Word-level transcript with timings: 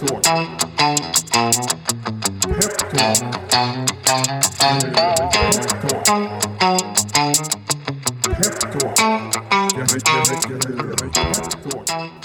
Peptor. 0.00 0.46
Peptor. 2.56 3.14
Peptor. 5.82 6.49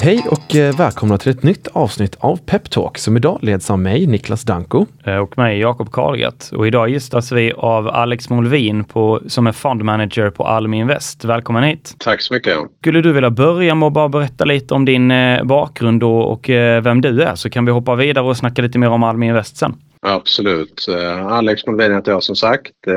Hej 0.05 0.26
och 0.31 0.55
eh, 0.55 0.78
välkomna 0.78 1.17
till 1.17 1.31
ett 1.31 1.44
nytt 1.44 1.67
avsnitt 1.67 2.15
av 2.20 2.38
Peptalk 2.46 2.97
som 2.97 3.17
idag 3.17 3.40
leds 3.42 3.71
av 3.71 3.79
mig, 3.79 4.08
Niklas 4.08 4.44
Danko. 4.44 4.85
Eh, 5.06 5.17
och 5.17 5.38
mig, 5.38 5.60
Jakob 5.60 5.92
Karlgart. 5.92 6.44
Och 6.51 6.67
idag 6.67 6.89
gästas 6.89 7.31
vi 7.31 7.53
av 7.53 7.88
Alex 7.88 8.29
Molvin 8.29 8.83
på, 8.83 9.21
som 9.28 9.47
är 9.47 9.52
fund 9.52 9.83
manager 9.83 10.29
på 10.29 10.44
Almi 10.44 10.78
Invest. 10.78 11.26
Välkommen 11.26 11.63
hit! 11.63 11.96
Tack 11.99 12.21
så 12.21 12.33
mycket! 12.33 12.57
Skulle 12.79 13.02
du 13.02 13.13
vilja 13.13 13.29
börja 13.29 13.76
med 13.76 13.88
att 13.88 13.94
bara 13.94 14.10
berätta 14.10 14.46
lite 14.46 14.74
om 14.74 14.85
din 14.85 15.12
eh, 15.12 15.44
bakgrund 15.44 16.03
och, 16.03 16.31
och 16.31 16.49
vem 16.84 17.02
du 17.02 17.22
är, 17.22 17.35
så 17.35 17.49
kan 17.49 17.66
vi 17.66 17.72
hoppa 17.72 17.95
vidare 17.95 18.26
och 18.26 18.38
snacka 18.38 18.62
lite 18.62 18.80
mer 18.80 18.90
om 18.90 19.03
Almi 19.03 19.27
Invest 19.27 19.57
sen. 19.57 19.76
Absolut. 20.01 20.85
Alex 21.29 21.65
Molvin 21.65 21.93
heter 21.93 22.12
jag 22.12 22.23
som 22.23 22.35
sagt. 22.35 22.87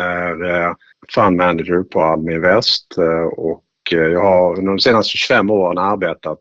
är 0.00 0.74
fund 1.14 1.36
manager 1.36 1.82
på 1.82 2.02
Almi 2.02 2.34
Invest 2.34 2.94
och 3.36 3.62
Eh, 3.92 3.98
jag 3.98 4.20
har 4.20 4.58
under 4.58 4.72
de 4.72 4.78
senaste 4.78 5.16
25 5.16 5.50
åren 5.50 5.78
arbetat 5.78 6.38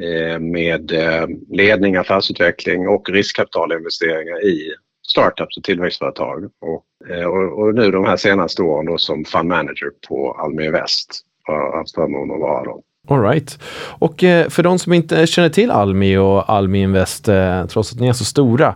eh, 0.00 0.38
med 0.38 0.92
eh, 0.92 1.26
ledning, 1.50 1.96
affärsutveckling 1.96 2.88
och 2.88 3.10
riskkapitalinvesteringar 3.10 4.44
i 4.44 4.74
startups 5.08 5.56
och 5.56 5.64
tillväxtföretag. 5.64 6.44
Och, 6.44 6.82
och, 7.58 7.74
nu 7.74 7.90
de 7.90 8.04
här 8.04 8.16
senaste 8.16 8.62
åren 8.62 8.86
då 8.86 8.98
som 8.98 9.24
fund 9.24 9.48
manager 9.48 9.90
på 10.08 10.32
Almi 10.32 10.64
Invest. 10.64 11.22
Har 11.42 11.78
haft 11.78 11.94
förmånen 11.94 12.34
att 12.34 12.40
vara 12.40 12.64
då. 12.64 12.82
All 13.08 13.22
right. 13.22 13.58
Och 13.98 14.20
för 14.48 14.62
de 14.62 14.78
som 14.78 14.92
inte 14.92 15.26
känner 15.26 15.48
till 15.48 15.70
Almi 15.70 16.16
och 16.16 16.50
Almi 16.50 16.82
Invest, 16.82 17.28
trots 17.68 17.92
att 17.92 18.00
ni 18.00 18.08
är 18.08 18.12
så 18.12 18.24
stora. 18.24 18.74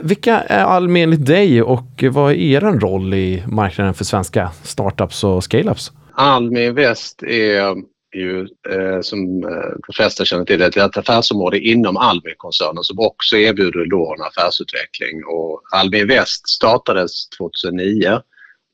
vilka 0.00 0.40
är 0.40 0.64
Almi 0.64 1.02
enligt 1.02 1.26
dig 1.26 1.62
och 1.62 2.04
vad 2.10 2.32
är 2.32 2.36
er 2.36 2.60
roll 2.60 3.14
i 3.14 3.42
marknaden 3.46 3.94
för 3.94 4.04
svenska 4.04 4.50
startups 4.62 5.24
och 5.24 5.44
scaleups? 5.44 5.92
Almi 6.20 6.64
Invest 6.64 7.22
är 7.22 7.74
ju 8.16 8.40
eh, 8.70 9.00
som 9.00 9.44
eh, 9.44 9.70
de 9.86 9.92
flesta 9.94 10.24
känner 10.24 10.44
till 10.44 10.62
ett 10.62 10.96
affärsområde 10.96 11.58
inom 11.58 11.96
Almi-koncernen 11.96 12.84
som 12.84 12.98
också 12.98 13.36
erbjuder 13.36 13.84
lån 13.84 14.20
och 14.20 14.26
affärsutveckling. 14.26 15.24
Och 15.24 15.62
Almi 15.72 16.00
Invest 16.00 16.48
startades 16.48 17.28
2009 17.28 18.20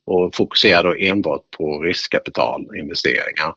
och 0.05 0.35
fokuserar 0.35 1.03
enbart 1.03 1.41
på 1.57 1.79
riskkapitalinvesteringar. 1.79 3.53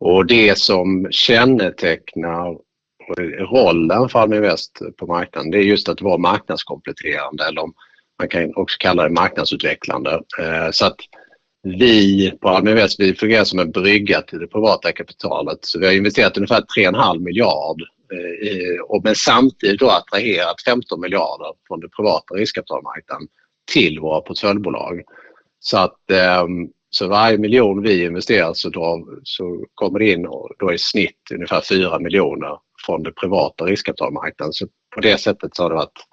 Och 0.00 0.26
det 0.26 0.58
som 0.58 1.08
kännetecknar 1.10 2.58
rollen 3.52 4.08
för 4.08 4.18
Almi 4.18 4.36
Invest 4.36 4.78
på 4.96 5.06
marknaden 5.06 5.50
det 5.50 5.58
är 5.58 5.62
just 5.62 5.88
att 5.88 6.02
vara 6.02 6.18
marknadskompletterande 6.18 7.44
eller 7.44 7.62
man 8.18 8.28
kan 8.28 8.52
också 8.56 8.76
kalla 8.80 9.02
det 9.02 9.14
marknadsutvecklande. 9.14 10.20
Eh, 10.38 10.70
så 10.70 10.86
att 10.86 10.96
vi 11.64 12.30
på 12.40 12.48
Almi 12.48 12.70
Invest 12.70 13.00
vi 13.00 13.14
fungerar 13.14 13.44
som 13.44 13.58
en 13.58 13.70
brygga 13.70 14.22
till 14.22 14.38
det 14.38 14.46
privata 14.46 14.92
kapitalet. 14.92 15.58
Så 15.60 15.78
vi 15.78 15.86
har 15.86 15.92
investerat 15.92 16.36
ungefär 16.36 16.60
3,5 16.60 17.20
miljard 17.20 17.82
eh, 18.12 18.82
och 18.88 19.04
men 19.04 19.14
samtidigt 19.14 19.80
då 19.80 19.90
attraherat 19.90 20.62
15 20.64 21.00
miljarder 21.00 21.52
från 21.68 21.80
den 21.80 21.90
privata 21.90 22.34
riskkapitalmarknaden 22.34 23.28
till 23.72 24.00
våra 24.00 24.20
portföljbolag. 24.20 25.02
Så 25.60 25.78
att 25.78 26.10
eh, 26.10 26.46
så 26.90 27.08
varje 27.08 27.38
miljon 27.38 27.82
vi 27.82 28.04
investerar 28.04 28.52
så, 28.54 28.68
då, 28.68 29.06
så 29.22 29.64
kommer 29.74 29.98
det 29.98 30.12
in 30.12 30.26
då 30.58 30.72
i 30.72 30.78
snitt 30.78 31.20
ungefär 31.34 31.60
4 31.60 31.98
miljoner 31.98 32.58
från 32.86 33.02
den 33.02 33.12
privata 33.20 33.64
riskkapitalmarknaden. 33.64 34.52
Så 34.52 34.66
på 34.94 35.00
det 35.00 35.18
sättet 35.18 35.56
så 35.56 35.62
har 35.62 35.70
det 35.70 35.76
varit 35.76 36.06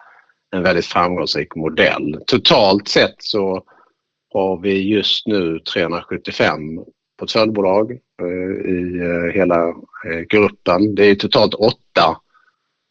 en 0.56 0.64
väldigt 0.64 0.86
framgångsrik 0.86 1.56
modell. 1.56 2.20
Totalt 2.28 2.88
sett 2.88 3.16
så 3.18 3.64
har 4.34 4.58
vi 4.58 4.90
just 4.90 5.28
nu 5.28 5.60
375 5.60 6.60
portföljbolag 7.20 7.92
eh, 7.92 8.72
i 8.72 9.00
eh, 9.02 9.34
hela 9.34 9.68
eh, 10.06 10.20
gruppen. 10.30 10.96
Det 10.96 11.06
är 11.06 11.16
totalt 11.16 11.54
åtta 11.54 12.18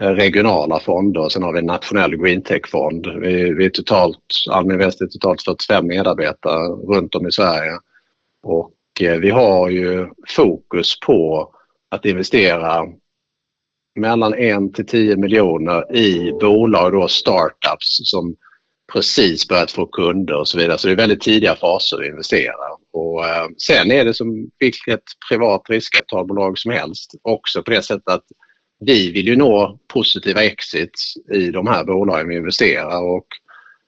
regionala 0.02 0.80
fonder 0.80 1.20
och 1.20 1.32
sen 1.32 1.42
har 1.42 1.52
vi 1.52 1.58
en 1.58 1.66
nationell 1.66 2.16
green 2.16 2.42
tech-fond. 2.42 3.06
Vi, 3.20 3.54
vi 3.54 3.64
är 3.64 3.70
totalt, 3.70 4.24
Almi 4.50 4.74
Invest 4.74 5.00
är 5.00 5.06
totalt 5.06 5.42
45 5.42 5.86
medarbetare 5.86 6.68
runt 6.68 7.14
om 7.14 7.26
i 7.26 7.32
Sverige. 7.32 7.78
Och 8.42 8.72
vi 9.00 9.30
har 9.30 9.68
ju 9.68 10.08
fokus 10.28 11.00
på 11.00 11.50
att 11.90 12.04
investera 12.04 12.86
mellan 13.94 14.34
1 14.34 14.74
till 14.74 14.86
10 14.86 15.16
miljoner 15.16 15.96
i 15.96 16.32
bolag, 16.32 16.92
då 16.92 17.08
startups 17.08 18.10
som 18.10 18.36
precis 18.92 19.48
börjat 19.48 19.70
få 19.70 19.86
kunder 19.86 20.36
och 20.36 20.48
så 20.48 20.58
vidare. 20.58 20.78
Så 20.78 20.86
det 20.86 20.92
är 20.92 20.96
väldigt 20.96 21.20
tidiga 21.20 21.56
faser 21.56 22.00
att 22.00 22.06
investera. 22.06 22.54
Och, 22.92 23.26
eh, 23.26 23.48
sen 23.58 23.90
är 23.92 24.04
det 24.04 24.14
som 24.14 24.50
vilket 24.58 25.02
privat 25.28 25.62
riskkapitalbolag 25.68 26.58
som 26.58 26.70
helst 26.70 27.10
också 27.22 27.62
på 27.62 27.70
det 27.70 27.82
sättet 27.82 28.08
att 28.08 28.24
vi 28.80 29.10
vill 29.10 29.26
ju 29.26 29.36
nå 29.36 29.78
positiva 29.88 30.44
exits 30.44 31.14
i 31.32 31.50
de 31.50 31.66
här 31.66 31.84
bolagen 31.84 32.28
vi 32.28 32.36
investerar 32.36 33.02
och 33.02 33.26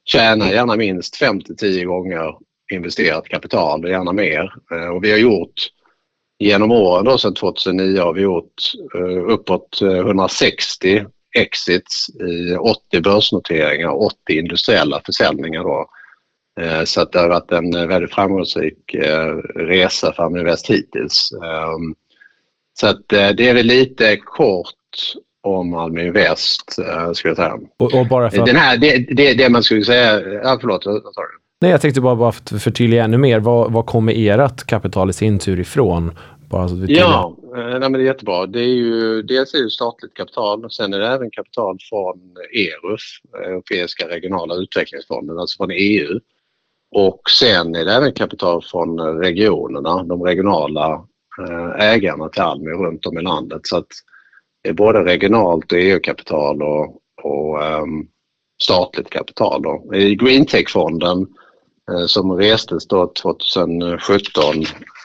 tjäna 0.05 0.53
gärna 0.53 0.77
minst 0.77 1.17
5 1.17 1.41
10 1.41 1.85
gånger 1.85 2.35
investerat 2.73 3.29
kapital, 3.29 3.89
gärna 3.89 4.13
mer. 4.13 4.53
Eh, 4.73 4.89
och 4.89 5.05
vi 5.05 5.11
har 5.11 5.19
gjort 5.19 5.55
genom 6.39 6.73
åren 6.73 7.05
då, 7.05 7.19
sedan 7.19 7.35
2009 7.35 8.01
har 8.01 8.13
vi 8.13 8.23
gjort 8.23 8.55
eh, 8.95 9.33
uppåt 9.33 9.83
eh, 9.83 9.99
160 9.99 11.05
exits 11.33 12.09
i 12.09 12.57
80 12.57 13.01
börsnoteringar 13.01 13.89
och 13.89 14.07
80 14.07 14.17
industriella 14.29 15.01
försäljningar. 15.07 15.63
Då. 15.63 15.87
Eh, 16.61 16.85
så 16.85 17.01
att 17.01 17.13
det 17.13 17.19
har 17.19 17.29
varit 17.29 17.53
en 17.53 17.89
väldigt 17.89 18.15
framgångsrik 18.15 18.95
eh, 18.95 19.35
resa 19.55 20.13
för 20.13 20.23
Aminvest 20.23 20.71
hittills. 20.71 21.33
Ehm, 21.33 21.95
så 22.81 22.87
att 22.87 23.13
eh, 23.13 23.29
det 23.29 23.49
är 23.49 23.55
väl 23.55 23.67
lite 23.67 24.17
kort 24.17 24.69
om 25.43 25.75
Almi 25.75 26.07
Invest, 26.07 26.73
skulle 27.15 27.31
jag 27.31 27.37
säga. 27.37 27.59
Och, 27.79 27.95
och 27.95 28.07
bara 28.07 28.31
för 28.31 28.47
Den 28.47 28.57
här, 28.57 28.77
det, 28.77 28.99
det, 28.99 29.35
det 29.35 29.49
man 29.49 29.63
skulle 29.63 29.85
säga... 29.85 30.21
Ja, 30.21 30.59
förlåt? 30.61 30.87
Nej, 31.61 31.71
jag 31.71 31.81
tänkte 31.81 32.01
bara, 32.01 32.17
bara 32.17 32.33
förtydliga 32.33 33.05
ännu 33.05 33.19
mer. 33.19 33.41
Vad, 33.41 33.73
vad 33.73 33.87
kommer 33.87 34.13
ert 34.17 34.67
kapital 34.67 35.11
i 35.11 35.13
sin 35.13 35.39
tur 35.39 35.61
ifrån? 35.61 36.13
Bara 36.53 36.69
så 36.69 36.77
ja, 36.89 37.37
eh, 37.57 37.65
nej, 37.65 37.81
men 37.81 37.93
det 37.93 37.99
är 37.99 38.05
jättebra. 38.05 38.47
Det 38.47 38.61
är 38.61 38.75
ju, 38.75 39.23
dels 39.23 39.55
är 39.55 39.63
det 39.63 39.71
statligt 39.71 40.15
kapital 40.15 40.65
och 40.65 40.73
sen 40.73 40.95
är 40.95 40.99
det 40.99 41.09
även 41.09 41.31
kapital 41.31 41.79
från 41.91 42.37
ERUF, 42.53 43.01
Europeiska 43.47 44.09
regionala 44.09 44.55
utvecklingsfonden, 44.55 45.39
alltså 45.39 45.57
från 45.57 45.71
EU. 45.71 46.21
Och 46.95 47.31
sen 47.31 47.75
är 47.75 47.85
det 47.85 47.93
även 47.93 48.13
kapital 48.13 48.63
från 48.63 49.01
regionerna, 49.01 50.03
de 50.03 50.23
regionala 50.23 51.07
eh, 51.41 51.93
ägarna 51.93 52.29
till 52.29 52.43
Almi 52.43 52.71
runt 52.71 53.07
om 53.07 53.19
i 53.19 53.23
landet. 53.23 53.61
Så 53.67 53.77
att 53.77 53.89
det 54.63 54.69
är 54.69 54.75
både 54.75 55.05
regionalt 55.05 55.73
och 55.73 55.79
EU-kapital 55.79 56.63
och, 56.63 56.85
och 57.23 57.63
um, 57.63 58.09
statligt 58.63 59.11
kapital. 59.11 59.63
Då. 59.63 59.95
I 59.95 60.15
Greentech-fonden 60.15 61.27
som 62.07 62.33
restes 62.33 62.89
då 62.89 63.13
2017. 63.23 64.45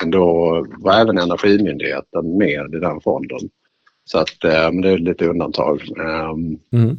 Då 0.06 0.66
var 0.78 0.94
även 0.94 1.18
Energimyndigheten 1.18 2.38
med 2.38 2.74
i 2.74 2.80
den 2.80 3.02
fonden. 3.02 3.40
Så 4.06 4.18
att 4.18 4.44
eh, 4.44 4.72
det 4.72 4.90
är 4.90 4.98
lite 4.98 5.26
undantag. 5.26 5.82
Ehm, 6.00 6.60
mm. 6.74 6.98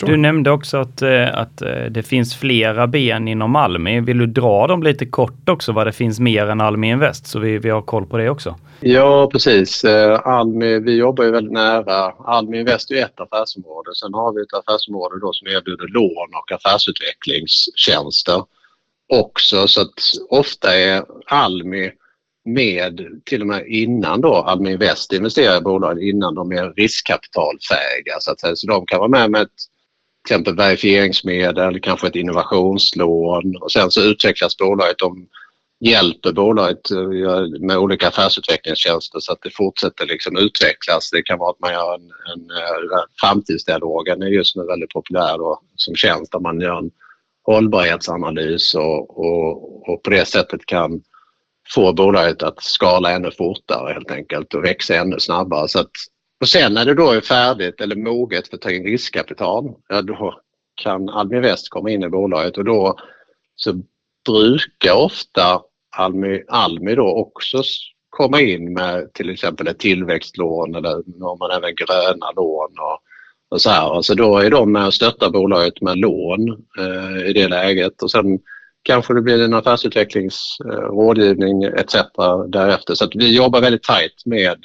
Du 0.00 0.16
nämnde 0.16 0.50
också 0.50 0.76
att, 0.76 1.02
eh, 1.02 1.38
att 1.38 1.62
det 1.90 2.02
finns 2.02 2.36
flera 2.36 2.86
ben 2.86 3.28
inom 3.28 3.56
Almi. 3.56 4.00
Vill 4.00 4.18
du 4.18 4.26
dra 4.26 4.66
dem 4.66 4.82
lite 4.82 5.06
kort 5.06 5.48
också, 5.48 5.72
vad 5.72 5.86
det 5.86 5.92
finns 5.92 6.20
mer 6.20 6.46
än 6.46 6.60
Almi 6.60 6.90
Invest, 6.90 7.26
så 7.26 7.38
vi, 7.38 7.58
vi 7.58 7.70
har 7.70 7.82
koll 7.82 8.06
på 8.06 8.16
det 8.16 8.30
också? 8.30 8.54
Ja, 8.80 9.28
precis. 9.32 9.84
Almi, 10.24 10.78
vi 10.78 10.96
jobbar 10.96 11.24
ju 11.24 11.30
väldigt 11.30 11.52
nära. 11.52 12.12
Almi 12.24 12.60
Invest 12.60 12.90
är 12.90 13.04
ett 13.04 13.20
affärsområde. 13.20 13.94
Sen 13.94 14.14
har 14.14 14.32
vi 14.32 14.42
ett 14.42 14.54
affärsområde 14.54 15.20
då 15.20 15.32
som 15.32 15.48
erbjuder 15.48 15.88
lån 15.88 16.28
och 16.34 16.52
affärsutvecklingstjänster 16.52 18.42
också 19.08 19.68
så 19.68 19.80
att 19.80 20.00
ofta 20.28 20.74
är 20.74 21.04
Almi 21.26 21.92
med 22.44 23.20
till 23.24 23.40
och 23.40 23.46
med 23.46 23.66
innan 23.66 24.20
då 24.20 24.34
Almi 24.34 24.72
Invest 24.72 25.12
investerar 25.12 25.58
i 25.58 25.60
bolagen 25.60 26.02
innan 26.02 26.34
de 26.34 26.52
är 26.52 26.72
riskkapitalfähiga 26.72 28.16
så 28.20 28.30
att 28.30 28.40
säga. 28.40 28.56
Så 28.56 28.66
de 28.66 28.86
kan 28.86 28.98
vara 28.98 29.08
med 29.08 29.30
med 29.30 29.42
ett 29.42 29.48
till 30.26 30.34
exempel 30.34 30.56
verifieringsmedel, 30.56 31.80
kanske 31.80 32.06
ett 32.06 32.16
innovationslån 32.16 33.56
och 33.56 33.72
sen 33.72 33.90
så 33.90 34.00
utvecklas 34.00 34.56
bolaget. 34.56 34.98
De 34.98 35.28
hjälper 35.80 36.32
bolaget 36.32 36.90
eh, 36.90 37.60
med 37.60 37.78
olika 37.78 38.08
affärsutvecklingstjänster 38.08 39.20
så 39.20 39.32
att 39.32 39.42
det 39.42 39.56
fortsätter 39.56 40.06
liksom 40.06 40.36
utvecklas. 40.36 41.10
Det 41.10 41.22
kan 41.22 41.38
vara 41.38 41.50
att 41.50 41.60
man 41.60 41.72
gör 41.72 41.94
en, 41.94 42.02
en, 42.02 42.40
en 42.40 43.06
framtidsdialogen 43.20 44.22
är 44.22 44.26
just 44.26 44.56
nu 44.56 44.66
väldigt 44.66 44.90
populär 44.90 45.38
då, 45.38 45.60
som 45.76 45.94
tjänst 45.94 46.32
där 46.32 46.40
man 46.40 46.60
gör 46.60 46.78
en 46.78 46.90
hållbarhetsanalys 47.52 48.74
och, 48.74 49.18
och, 49.18 49.88
och 49.88 50.02
på 50.02 50.10
det 50.10 50.24
sättet 50.24 50.66
kan 50.66 51.02
få 51.74 51.92
bolaget 51.92 52.42
att 52.42 52.62
skala 52.62 53.10
ännu 53.10 53.30
fortare 53.30 53.92
helt 53.92 54.10
enkelt 54.10 54.54
och 54.54 54.64
växa 54.64 54.94
ännu 54.94 55.20
snabbare. 55.20 55.68
Så 55.68 55.80
att 55.80 55.90
och 56.40 56.48
sen 56.48 56.74
när 56.74 56.84
det 56.84 56.94
då 56.94 57.10
är 57.10 57.20
färdigt 57.20 57.80
eller 57.80 57.96
moget 57.96 58.48
för 58.48 58.56
att 58.56 58.62
ta 58.62 58.70
in 58.70 58.84
riskkapital, 58.84 59.74
ja 59.88 60.02
då 60.02 60.40
kan 60.82 61.08
Almi 61.08 61.40
Väst 61.40 61.68
komma 61.68 61.90
in 61.90 62.02
i 62.02 62.08
bolaget 62.08 62.58
och 62.58 62.64
då 62.64 62.96
så 63.54 63.82
brukar 64.26 64.94
ofta 64.94 65.62
Almi, 65.96 66.42
Almi 66.48 66.94
då 66.94 67.08
också 67.08 67.62
komma 68.10 68.40
in 68.40 68.72
med 68.72 69.12
till 69.12 69.30
exempel 69.30 69.68
ett 69.68 69.78
tillväxtlån 69.78 70.74
eller 70.74 70.90
har 71.20 71.38
man 71.38 71.50
även 71.50 71.74
gröna 71.74 72.30
lån 72.36 72.78
och, 72.78 73.02
och 73.48 73.60
så 73.60 73.70
här. 73.70 73.96
Alltså 73.96 74.14
då 74.14 74.38
är 74.38 74.50
de 74.50 74.72
med 74.72 74.86
och 74.86 74.94
stöttar 74.94 75.30
bolaget 75.30 75.80
med 75.80 75.98
lån 75.98 76.48
eh, 76.78 77.26
i 77.26 77.32
det 77.32 77.48
läget 77.48 78.02
och 78.02 78.10
sen 78.10 78.38
kanske 78.82 79.14
det 79.14 79.22
blir 79.22 79.42
en 79.42 79.54
affärsutvecklingsrådgivning 79.54 81.62
eh, 81.62 81.72
etc. 81.72 81.94
därefter. 82.48 82.94
Så 82.94 83.04
att 83.04 83.14
vi 83.14 83.36
jobbar 83.36 83.60
väldigt 83.60 83.82
tajt 83.82 84.26
med 84.26 84.56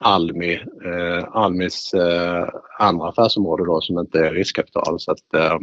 Almi, 0.00 0.54
eh, 0.84 1.24
Almis 1.32 1.94
eh, 1.94 2.48
andra 2.78 3.08
affärsområde 3.08 3.64
då 3.64 3.80
som 3.80 3.98
inte 3.98 4.18
är 4.18 4.34
riskkapital. 4.34 5.00
Så 5.00 5.12
att, 5.12 5.34
eh, 5.34 5.58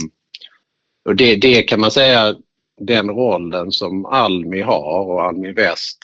och 1.06 1.16
det, 1.16 1.36
det 1.36 1.64
kan 1.64 1.80
man 1.80 1.92
säga 1.92 2.36
den 2.82 3.10
rollen 3.10 3.72
som 3.72 4.06
Almi 4.06 4.62
har 4.62 5.06
och 5.06 5.24
Almi 5.24 5.52
Väst, 5.52 6.00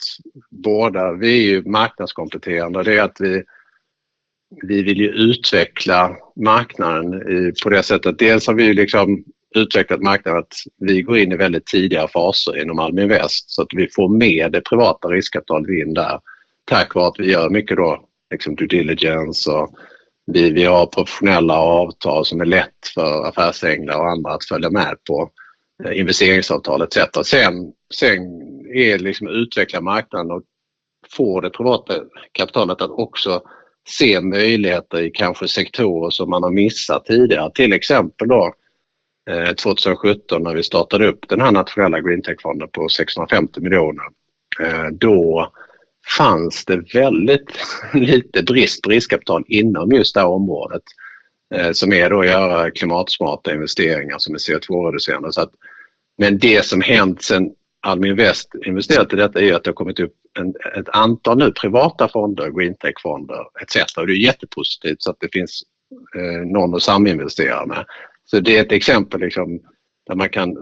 båda, 0.50 1.12
vi 1.12 1.38
är 1.38 1.42
ju 1.42 1.64
marknadskompletterande. 1.64 2.82
Det 2.82 2.98
är 2.98 3.02
att 3.02 3.20
vi, 3.20 3.42
vi 4.62 4.82
vill 4.82 5.00
ju 5.00 5.08
utveckla 5.08 6.16
marknaden 6.36 7.22
på 7.62 7.68
det 7.70 7.82
sättet. 7.82 8.18
Dels 8.18 8.46
har 8.46 8.54
vi 8.54 8.74
liksom 8.74 9.24
utvecklat 9.54 10.00
marknaden 10.00 10.40
att 10.40 10.54
vi 10.78 11.02
går 11.02 11.18
in 11.18 11.32
i 11.32 11.36
väldigt 11.36 11.66
tidiga 11.66 12.08
faser 12.08 12.62
inom 12.62 12.78
Almi 12.78 13.02
Invest 13.02 13.50
så 13.50 13.62
att 13.62 13.68
vi 13.70 13.88
får 13.88 14.08
med 14.08 14.52
det 14.52 14.60
privata 14.60 15.08
riskkapitalet 15.08 15.68
in 15.68 15.94
där 15.94 16.20
tack 16.64 16.94
vare 16.94 17.06
att 17.06 17.18
vi 17.20 17.32
gör 17.32 17.50
mycket 17.50 17.76
då 17.76 18.04
liksom 18.30 18.54
due 18.54 18.66
diligence 18.66 19.50
och 19.50 19.74
vi, 20.26 20.50
vi 20.50 20.64
har 20.64 20.86
professionella 20.86 21.58
avtal 21.58 22.24
som 22.24 22.40
är 22.40 22.44
lätt 22.44 22.86
för 22.94 23.28
affärsänglar 23.28 23.98
och 23.98 24.10
andra 24.10 24.32
att 24.32 24.44
följa 24.44 24.70
med 24.70 24.96
på 25.08 25.30
eh, 25.84 25.98
investeringsavtal 25.98 26.82
etc. 26.82 26.96
Sen, 27.24 27.72
sen 27.94 28.20
är 28.74 28.98
liksom 28.98 29.28
utveckla 29.28 29.80
marknaden 29.80 30.30
och 30.30 30.42
få 31.16 31.40
det 31.40 31.50
privata 31.50 31.94
kapitalet 32.32 32.82
att 32.82 32.90
också 32.90 33.42
se 33.88 34.20
möjligheter 34.20 35.00
i 35.00 35.10
kanske 35.10 35.48
sektorer 35.48 36.10
som 36.10 36.30
man 36.30 36.42
har 36.42 36.50
missat 36.50 37.04
tidigare. 37.04 37.50
Till 37.54 37.72
exempel 37.72 38.28
då 38.28 38.54
eh, 39.30 39.52
2017 39.52 40.42
när 40.42 40.54
vi 40.54 40.62
startade 40.62 41.08
upp 41.08 41.28
den 41.28 41.40
här 41.40 41.52
nationella 41.52 42.00
greentech-fonden 42.00 42.68
på 42.72 42.88
650 42.88 43.60
miljoner. 43.60 44.04
Eh, 44.60 44.86
då 44.92 45.52
fanns 46.18 46.64
det 46.64 46.94
väldigt 46.94 47.50
lite 47.94 48.42
brist 48.42 48.82
på 48.82 48.90
riskkapital 48.90 49.44
inom 49.46 49.92
just 49.92 50.14
det 50.14 50.20
här 50.20 50.28
området 50.28 50.82
eh, 51.54 51.72
som 51.72 51.92
är 51.92 52.10
då 52.10 52.20
att 52.20 52.26
göra 52.26 52.70
klimatsmarta 52.70 53.54
investeringar 53.54 54.18
som 54.18 54.34
är 54.34 54.38
CO2-reducerande. 54.38 55.30
Men 56.18 56.38
det 56.38 56.64
som 56.64 56.80
hänt 56.80 57.22
sen 57.22 57.50
Almi 57.80 58.08
Invest 58.08 58.54
investerat 58.66 59.12
i 59.12 59.16
detta 59.16 59.40
är 59.40 59.54
att 59.54 59.64
det 59.64 59.70
har 59.70 59.74
kommit 59.74 60.00
upp 60.00 60.14
en, 60.38 60.54
ett 60.78 60.88
antal 60.88 61.38
nu 61.38 61.52
privata 61.52 62.08
fonder, 62.08 62.50
greentech-fonder 62.50 63.44
etc. 63.62 63.96
Och 63.96 64.06
det 64.06 64.12
är 64.12 64.24
jättepositivt 64.24 65.02
så 65.02 65.10
att 65.10 65.20
det 65.20 65.28
finns 65.32 65.62
eh, 66.16 66.46
någon 66.46 66.74
att 66.74 66.82
saminvestera 66.82 67.66
med. 67.66 67.84
Så 68.24 68.40
det 68.40 68.58
är 68.58 68.62
ett 68.62 68.72
exempel 68.72 69.20
liksom, 69.20 69.60
där 70.06 70.14
man 70.14 70.28
kan 70.28 70.56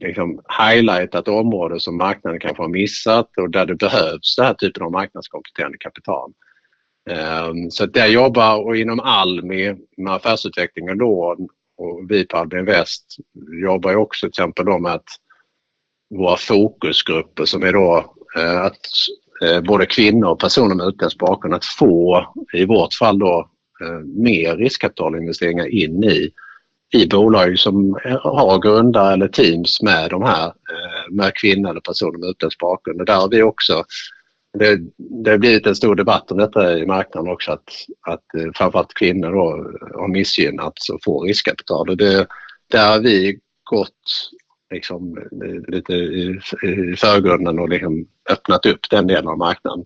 liksom 0.00 0.40
highlighta 0.58 1.18
ett 1.18 1.28
område 1.28 1.80
som 1.80 1.96
marknaden 1.96 2.40
kanske 2.40 2.62
har 2.62 2.68
missat 2.68 3.30
och 3.36 3.50
där 3.50 3.66
det 3.66 3.74
behövs 3.74 4.36
den 4.36 4.46
här 4.46 4.54
typen 4.54 4.82
av 4.82 4.92
marknadskompletterande 4.92 5.78
kapital. 5.78 6.32
Um, 7.10 7.70
så 7.70 7.86
där 7.86 8.06
jobbar 8.06 8.64
och 8.64 8.76
inom 8.76 9.00
Almi 9.00 9.76
med 9.96 10.12
affärsutveckling 10.12 10.90
och 10.90 10.96
lån 10.96 11.48
och 11.76 12.10
vi 12.10 12.26
på 12.26 12.36
Almi 12.36 12.58
Invest 12.58 13.16
jobbar 13.62 13.94
också 13.94 14.26
till 14.26 14.28
exempel 14.28 14.64
då 14.64 14.78
med 14.78 14.92
att 14.92 15.08
våra 16.10 16.36
fokusgrupper 16.36 17.44
som 17.44 17.62
är 17.62 17.72
då 17.72 18.14
eh, 18.36 18.60
att 18.60 18.80
eh, 19.44 19.60
både 19.60 19.86
kvinnor 19.86 20.28
och 20.28 20.40
personer 20.40 20.74
med 20.74 20.86
utländsk 20.86 21.18
bakgrund 21.18 21.54
att 21.54 21.64
få 21.64 22.26
i 22.52 22.64
vårt 22.64 22.94
fall 22.94 23.18
då 23.18 23.50
eh, 23.84 23.98
mer 24.04 24.56
riskkapitalinvesteringar 24.56 25.66
in 25.66 26.04
i 26.04 26.30
i 26.90 27.06
bolag 27.06 27.58
som 27.58 27.98
har 28.22 28.58
grundare 28.58 29.12
eller 29.12 29.28
teams 29.28 29.82
med 29.82 30.10
de 30.10 30.22
här 30.22 30.52
med 31.10 31.34
kvinnor 31.34 31.70
eller 31.70 31.80
personer 31.80 32.18
med 32.18 32.28
utländsk 32.28 32.58
bakgrund. 32.58 33.00
Och 33.00 33.06
där 33.06 33.16
har 33.16 33.28
vi 33.28 33.42
också 33.42 33.84
det, 34.58 34.78
det 35.24 35.30
har 35.30 35.38
blivit 35.38 35.66
en 35.66 35.76
stor 35.76 35.94
debatt 35.94 36.30
om 36.30 36.38
detta 36.38 36.78
i 36.78 36.86
marknaden 36.86 37.32
också 37.32 37.52
att, 37.52 37.72
att 38.06 38.54
framförallt 38.54 38.94
kvinnor 38.94 39.32
då 39.32 39.70
har 40.00 40.08
missgynnats 40.08 40.90
och 40.90 41.00
får 41.04 41.26
riskkapital. 41.26 41.88
Och 41.88 41.96
det, 41.96 42.26
där 42.70 42.92
har 42.92 42.98
vi 42.98 43.38
gått 43.70 44.30
liksom, 44.70 45.18
eh, 45.18 45.72
lite 45.74 45.92
i, 45.92 46.40
i 46.62 46.96
förgrunden 46.96 47.58
och 47.58 47.68
liksom 47.68 48.06
öppnat 48.30 48.66
upp 48.66 48.90
den 48.90 49.06
delen 49.06 49.28
av 49.28 49.38
marknaden 49.38 49.84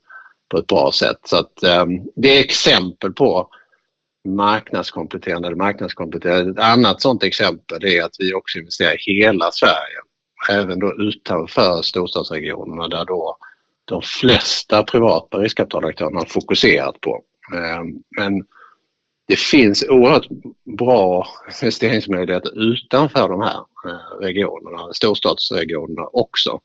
på 0.51 0.59
ett 0.59 0.67
bra 0.67 0.93
sätt. 0.93 1.19
Så 1.25 1.37
att, 1.37 1.83
um, 1.83 2.11
det 2.17 2.39
är 2.39 2.41
exempel 2.45 3.13
på 3.13 3.49
marknadskompletterande 4.29 5.49
eller 5.49 5.57
marknadskompletterande. 5.57 6.51
Ett 6.51 6.67
annat 6.67 7.03
sådant 7.03 7.23
exempel 7.23 7.85
är 7.85 8.03
att 8.03 8.17
vi 8.19 8.35
också 8.35 8.59
investerar 8.59 9.09
i 9.09 9.23
hela 9.23 9.51
Sverige. 9.51 9.99
Även 10.51 10.79
då 10.79 10.95
utanför 10.99 11.83
storstadsregionerna 11.83 12.89
där 12.89 13.05
då 13.05 13.37
de 13.85 14.03
flesta 14.03 14.83
privata 14.83 15.39
riskkapitalaktörerna 15.39 16.19
har 16.19 16.27
fokuserat 16.27 17.01
på. 17.01 17.23
Ehm, 17.55 18.03
men 18.19 18.45
det 19.33 19.39
finns 19.39 19.85
oerhört 19.89 20.29
bra 20.79 21.27
investeringsmöjligheter 21.63 22.73
utanför 22.73 23.29
de 23.29 23.41
här 23.41 23.57
eh, 23.87 24.21
regionerna, 24.21 24.93
storstadsregionerna 24.93 26.07
också. 26.13 26.61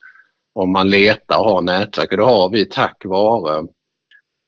Om 0.53 0.71
man 0.71 0.89
letar 0.89 1.39
och 1.39 1.45
har 1.45 1.61
nätverk 1.61 2.11
och 2.11 2.17
det 2.17 2.23
har 2.23 2.49
vi 2.49 2.65
tack 2.65 3.05
vare 3.05 3.67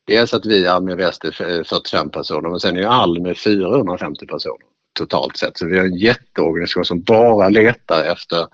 Dels 0.07 0.33
att 0.33 0.45
vi 0.45 0.57
i 0.57 0.67
Almi 0.67 0.95
Väst 0.95 1.23
är 1.23 1.31
45 1.63 2.07
eh, 2.07 2.11
personer 2.11 2.49
men 2.49 2.59
sen 2.59 2.77
är 2.77 2.81
ju 2.81 2.87
Almi 2.87 3.35
450 3.35 4.25
personer 4.25 4.67
totalt 4.99 5.37
sett. 5.37 5.57
Så 5.57 5.65
vi 5.65 5.77
har 5.77 5.85
en 5.85 5.97
jätteorganisation 5.97 6.85
som 6.85 7.01
bara 7.01 7.49
letar 7.49 8.03
efter 8.03 8.47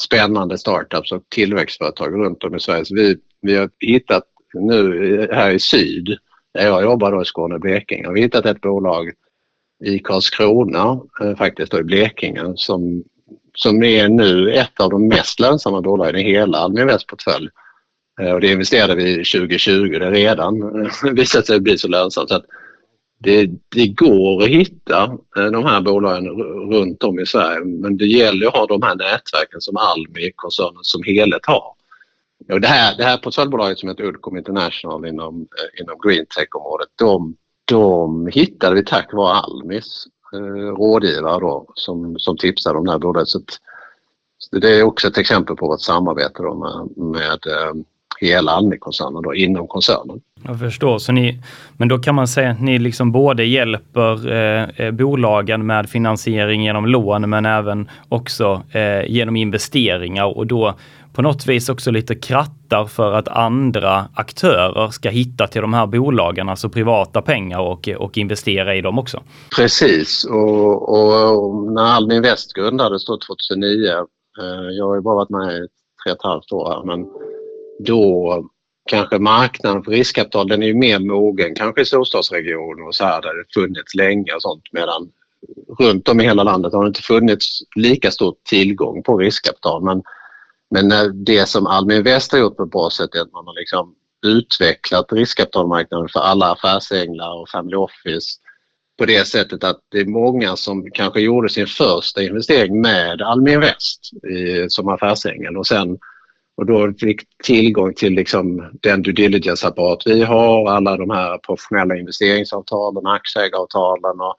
spännande 0.00 0.58
startups 0.58 1.12
och 1.12 1.22
tillväxtföretag 1.28 2.12
runt 2.12 2.44
om 2.44 2.56
i 2.56 2.60
Sverige. 2.60 2.84
Så 2.84 2.94
vi, 2.94 3.16
vi 3.40 3.56
har 3.56 3.70
hittat 3.80 4.24
nu 4.54 5.28
här 5.32 5.50
i 5.50 5.60
syd, 5.60 6.18
där 6.54 6.66
jag 6.66 6.82
jobbar 6.82 7.12
då 7.12 7.22
i 7.22 7.24
Skåne 7.24 7.54
och 7.54 7.60
Blekinge, 7.60 8.06
har 8.06 8.14
vi 8.14 8.20
hittat 8.20 8.46
ett 8.46 8.60
bolag 8.60 9.12
i 9.84 9.98
Karlskrona, 9.98 11.00
eh, 11.20 11.36
faktiskt 11.36 11.72
då 11.72 11.78
i 11.78 11.84
Blekinge, 11.84 12.52
som, 12.56 13.04
som 13.54 13.82
är 13.82 14.08
nu 14.08 14.52
ett 14.52 14.80
av 14.80 14.90
de 14.90 15.08
mest 15.08 15.40
lönsamma 15.40 15.80
bolagen 15.80 16.16
i 16.16 16.22
hela 16.22 16.58
Almi 16.58 16.84
Väst 16.84 17.06
portfölj. 17.06 17.48
Eh, 18.20 18.32
och 18.32 18.40
det 18.40 18.52
investerade 18.52 18.94
vi 18.94 19.14
2020. 19.14 19.98
Det 19.98 20.10
redan 20.10 20.82
eh, 20.84 21.12
visat 21.12 21.46
sig 21.46 21.60
bli 21.60 21.78
så 21.78 21.88
lönsamt. 21.88 22.28
Så 22.28 22.34
att 22.34 22.44
det, 23.20 23.50
det 23.68 23.86
går 23.86 24.42
att 24.42 24.48
hitta 24.48 25.18
de 25.34 25.64
här 25.64 25.80
bolagen 25.80 26.26
runt 26.72 27.04
om 27.04 27.20
i 27.20 27.26
Sverige 27.26 27.64
men 27.64 27.96
det 27.96 28.06
gäller 28.06 28.46
att 28.46 28.56
ha 28.56 28.66
de 28.66 28.82
här 28.82 28.94
nätverken 28.94 29.60
som 29.60 29.76
Almi-koncernen 29.76 30.82
som 30.82 31.02
helhet 31.02 31.46
har. 31.46 31.74
Och 32.52 32.60
det, 32.60 32.68
här, 32.68 32.96
det 32.96 33.04
här 33.04 33.18
portföljbolaget 33.18 33.78
som 33.78 33.88
heter 33.88 34.04
Uddcomb 34.04 34.36
International 34.36 35.06
inom, 35.06 35.40
eh, 35.40 35.80
inom 35.82 35.98
greentech-området 36.04 36.88
de, 36.96 37.36
de 37.64 38.26
hittade 38.26 38.74
vi 38.74 38.84
tack 38.84 39.12
vare 39.12 39.36
Almis 39.36 40.06
eh, 40.32 40.74
rådgivare 40.76 41.40
då, 41.40 41.66
som, 41.74 42.18
som 42.18 42.36
tipsade 42.36 42.78
om 42.78 42.84
det 42.84 42.90
här 42.90 42.98
bolaget. 42.98 43.28
Så, 43.28 43.38
att, 43.38 43.60
det 44.60 44.78
är 44.78 44.82
också 44.82 45.08
ett 45.08 45.18
exempel 45.18 45.56
på 45.56 45.66
vårt 45.66 45.80
samarbete 45.80 46.42
då 46.42 46.54
med, 46.54 47.06
med 47.06 47.46
eh, 47.46 47.74
hela 48.20 48.52
Almi-koncernen 48.52 49.22
då, 49.22 49.34
inom 49.34 49.66
koncernen. 49.66 50.20
Jag 50.42 50.58
förstår, 50.58 50.98
så 50.98 51.12
ni, 51.12 51.40
men 51.76 51.88
då 51.88 51.98
kan 51.98 52.14
man 52.14 52.28
säga 52.28 52.50
att 52.50 52.60
ni 52.60 52.78
liksom 52.78 53.12
både 53.12 53.44
hjälper 53.44 54.32
eh, 54.32 54.86
eh 54.86 54.90
bolagen 54.90 55.66
med 55.66 55.90
finansiering 55.90 56.64
genom 56.64 56.86
lån 56.86 57.30
men 57.30 57.46
även 57.46 57.90
också 58.08 58.62
eh, 58.72 59.10
genom 59.10 59.36
investeringar 59.36 60.36
och 60.36 60.46
då 60.46 60.74
på 61.18 61.22
något 61.22 61.46
vis 61.46 61.68
också 61.68 61.90
lite 61.90 62.14
krattar 62.14 62.86
för 62.86 63.12
att 63.12 63.28
andra 63.28 64.08
aktörer 64.14 64.90
ska 64.90 65.08
hitta 65.08 65.46
till 65.46 65.60
de 65.60 65.74
här 65.74 65.86
bolagen, 65.86 66.48
alltså 66.48 66.68
privata 66.68 67.22
pengar 67.22 67.60
och, 67.60 67.88
och 67.88 68.18
investera 68.18 68.74
i 68.74 68.80
dem 68.80 68.98
också. 68.98 69.22
Precis 69.56 70.24
och, 70.24 70.88
och, 70.88 71.44
och 71.44 71.72
när 71.72 71.82
Almi 71.82 72.16
Invest 72.16 72.52
grundades 72.54 73.04
då 73.04 73.18
2009, 73.18 73.88
eh, 73.88 74.70
jag 74.70 74.86
har 74.86 74.94
ju 74.94 75.00
bara 75.00 75.14
varit 75.14 75.30
med 75.30 75.56
i 75.56 75.66
tre 76.04 76.12
och 76.12 76.18
ett 76.18 76.22
halvt 76.22 76.52
år 76.52 76.70
här, 76.70 76.84
men 76.84 77.06
då 77.86 78.44
kanske 78.90 79.18
marknaden 79.18 79.82
för 79.82 79.90
riskkapital 79.90 80.48
den 80.48 80.62
är 80.62 80.66
ju 80.66 80.74
mer 80.74 80.98
mogen 80.98 81.54
kanske 81.54 81.82
i 81.82 81.84
storstadsregioner 81.84 82.86
och 82.86 82.94
så 82.94 83.04
här 83.04 83.22
där 83.22 83.34
det 83.34 83.60
funnits 83.60 83.94
länge 83.94 84.32
och 84.32 84.42
sånt 84.42 84.64
medan 84.72 85.08
runt 85.78 86.08
om 86.08 86.20
i 86.20 86.24
hela 86.24 86.42
landet 86.42 86.72
har 86.72 86.84
det 86.84 86.88
inte 86.88 87.02
funnits 87.02 87.58
lika 87.76 88.10
stor 88.10 88.34
tillgång 88.48 89.02
på 89.02 89.16
riskkapital 89.16 89.84
men, 89.84 90.02
men 90.70 90.88
det 91.24 91.48
som 91.48 91.66
Almi 91.66 91.96
Invest 91.96 92.32
har 92.32 92.38
gjort 92.38 92.56
på 92.56 92.62
ett 92.62 92.70
bra 92.70 92.90
sätt 92.90 93.14
är 93.14 93.20
att 93.20 93.32
man 93.32 93.46
har 93.46 93.54
liksom 93.54 93.94
utvecklat 94.26 95.12
riskkapitalmarknaden 95.12 96.08
för 96.08 96.20
alla 96.20 96.52
affärsänglar 96.52 97.40
och 97.40 97.48
family 97.48 97.76
office 97.76 98.38
på 98.98 99.06
det 99.06 99.28
sättet 99.28 99.64
att 99.64 99.80
det 99.88 99.98
är 99.98 100.04
många 100.04 100.56
som 100.56 100.90
kanske 100.90 101.20
gjorde 101.20 101.48
sin 101.48 101.66
första 101.66 102.22
investering 102.22 102.80
med 102.80 103.22
Almi 103.22 103.52
Invest 103.52 104.10
som 104.68 104.88
affärsängel 104.88 105.56
och 105.56 105.66
sen 105.66 105.98
och 106.58 106.66
då 106.66 106.92
fick 107.00 107.20
tillgång 107.44 107.94
till 107.94 108.12
liksom 108.12 108.70
den 108.82 109.02
due 109.02 109.12
diligence-apparat 109.12 110.02
vi 110.06 110.22
har, 110.22 110.70
alla 110.70 110.96
de 110.96 111.10
här 111.10 111.38
professionella 111.38 111.96
investeringsavtalen, 111.96 113.06
aktieägaravtalen 113.06 114.20
och, 114.20 114.36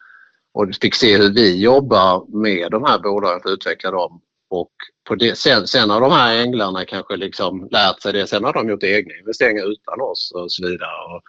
och 0.54 0.76
fick 0.82 0.96
se 0.96 1.18
hur 1.18 1.34
vi 1.34 1.62
jobbar 1.62 2.42
med 2.42 2.72
de 2.72 2.84
här 2.84 3.00
bolagen 3.00 3.42
för 3.42 3.50
att 3.50 3.54
utveckla 3.54 3.92
dem. 3.92 4.22
Och 4.50 4.72
på 5.08 5.16
det, 5.16 5.38
sen, 5.38 5.68
sen 5.68 5.90
har 5.90 6.02
de 6.02 6.12
här 6.12 6.38
änglarna 6.38 6.86
kanske 6.86 7.16
liksom 7.16 7.68
lärt 7.72 8.02
sig 8.02 8.14
det. 8.14 8.28
Sen 8.28 8.44
har 8.44 8.54
de 8.54 8.70
gjort 8.70 8.84
egna 8.84 9.14
investeringar 9.20 9.72
utan 9.72 10.02
oss 10.02 10.32
och 10.36 10.52
så 10.52 10.68
vidare. 10.68 11.16
Och 11.16 11.22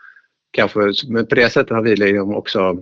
kanske, 0.50 0.80
men 1.08 1.26
på 1.26 1.34
det 1.34 1.50
sättet 1.50 1.70
har 1.70 1.82
vi 1.82 1.96
liksom 1.96 2.34
också 2.34 2.76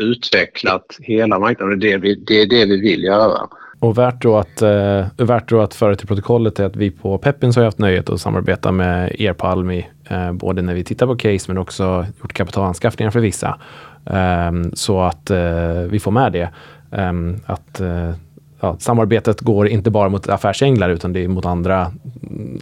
utvecklat 0.00 0.96
hela 1.00 1.38
marknaden 1.38 1.80
det, 1.80 1.96
det 1.98 2.42
är 2.42 2.46
det 2.46 2.64
vi 2.64 2.80
vill 2.80 3.04
göra. 3.04 3.48
Och 3.80 3.98
värt 3.98 4.22
då, 4.22 4.36
att, 4.36 4.62
eh, 4.62 5.06
värt 5.16 5.48
då 5.48 5.60
att 5.60 5.74
föra 5.74 5.96
till 5.96 6.06
protokollet 6.06 6.58
är 6.58 6.64
att 6.64 6.76
vi 6.76 6.90
på 6.90 7.18
Peppins 7.18 7.56
har 7.56 7.64
haft 7.64 7.78
nöjet 7.78 8.10
att 8.10 8.20
samarbeta 8.20 8.72
med 8.72 9.20
er 9.20 9.32
på 9.32 9.46
Almi, 9.46 9.88
eh, 10.10 10.32
både 10.32 10.62
när 10.62 10.74
vi 10.74 10.84
tittar 10.84 11.06
på 11.06 11.16
case 11.16 11.44
men 11.48 11.58
också 11.58 12.06
gjort 12.22 12.32
kapitalanskaffningar 12.32 13.10
för 13.10 13.20
vissa. 13.20 13.60
Eh, 14.06 14.52
så 14.74 15.00
att 15.00 15.30
eh, 15.30 15.80
vi 15.88 16.00
får 16.00 16.10
med 16.10 16.32
det. 16.32 16.50
Ehm, 16.92 17.36
att 17.46 17.80
eh, 17.80 18.12
ja, 18.60 18.76
samarbetet 18.78 19.40
går 19.40 19.68
inte 19.68 19.90
bara 19.90 20.08
mot 20.08 20.28
affärsänglar 20.28 20.90
utan 20.90 21.12
det 21.12 21.24
är 21.24 21.28
mot 21.28 21.46
andra 21.46 21.92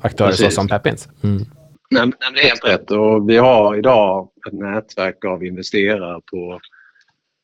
aktörer 0.03 0.29
Precis. 0.29 0.47
såsom 0.47 0.69
Peppins. 0.69 1.09
Mm. 1.25 1.43
Nej, 1.91 2.13
det 2.35 2.41
är 2.41 2.49
helt 2.49 2.65
rätt 2.65 2.91
och 2.91 3.31
vi 3.31 3.37
har 3.37 3.77
idag 3.77 4.29
ett 4.47 4.53
nätverk 4.53 5.25
av 5.25 5.45
investerare 5.45 6.21
på 6.31 6.61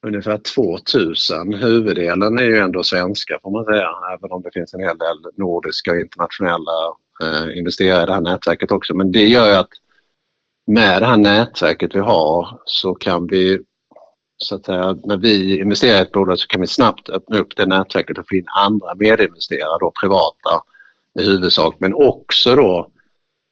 ungefär 0.06 0.38
2000. 0.54 1.54
Huvuddelen 1.54 2.38
är 2.38 2.42
ju 2.42 2.58
ändå 2.58 2.82
svenska 2.82 3.38
får 3.42 3.50
man 3.50 3.64
säga, 3.64 3.88
även 4.18 4.32
om 4.32 4.42
det 4.42 4.50
finns 4.54 4.75
en 4.75 4.80
hel 4.80 4.99
del 4.99 5.16
nordiska 5.37 5.90
och 5.90 6.00
internationella 6.00 6.73
eh, 7.23 7.58
investerare 7.58 8.02
i 8.02 8.06
det 8.06 8.12
här 8.12 8.20
nätverket 8.20 8.70
också. 8.70 8.94
Men 8.94 9.12
det 9.12 9.26
gör 9.26 9.46
ju 9.46 9.54
att 9.54 9.70
med 10.66 11.02
det 11.02 11.06
här 11.06 11.16
nätverket 11.16 11.94
vi 11.94 12.00
har 12.00 12.61
så 12.64 12.94
kan 12.94 13.26
vi 13.26 13.61
så 14.37 14.55
att 14.55 14.67
säga, 14.67 14.97
när 15.05 15.17
vi 15.17 15.61
investerar 15.61 15.99
i 15.99 16.03
ett 16.03 16.12
bolag 16.12 16.38
så 16.38 16.47
kan 16.47 16.61
vi 16.61 16.67
snabbt 16.67 17.09
öppna 17.09 17.38
upp 17.38 17.57
det 17.57 17.67
nätverket 17.67 18.19
och 18.19 18.29
få 18.29 18.35
in 18.35 18.47
andra 18.57 18.95
medinvesterare, 18.95 19.79
då 19.81 19.93
privata 20.00 20.62
i 21.21 21.25
huvudsak, 21.25 21.76
men 21.79 21.95
också 21.95 22.57
då 22.57 22.91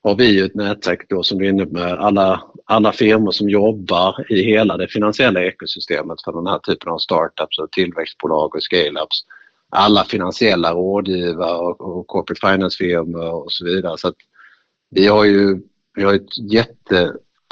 har 0.03 0.15
vi 0.15 0.41
ett 0.41 0.55
nätverk 0.55 1.07
då 1.09 1.23
som 1.23 1.43
innebär 1.43 1.97
alla, 1.97 2.43
alla 2.65 2.93
firmor 2.93 3.31
som 3.31 3.49
jobbar 3.49 4.33
i 4.33 4.43
hela 4.43 4.77
det 4.77 4.89
finansiella 4.89 5.45
ekosystemet 5.45 6.23
för 6.25 6.33
den 6.33 6.47
här 6.47 6.59
typen 6.59 6.93
av 6.93 6.99
startups 6.99 7.59
och 7.59 7.71
tillväxtbolag 7.71 8.55
och 8.55 8.63
scaleups. 8.63 9.25
Alla 9.71 10.05
finansiella 10.05 10.73
rådgivare 10.73 11.59
och, 11.59 11.81
och 11.81 12.07
corporate 12.07 12.41
finance-firmor 12.41 13.45
och 13.45 13.53
så 13.53 13.65
vidare. 13.65 13.99
Så 13.99 14.13
vi 14.91 15.07
har 15.07 15.25
ju 15.25 15.61
vi 15.95 16.05
har 16.05 16.15
ett 16.15 16.37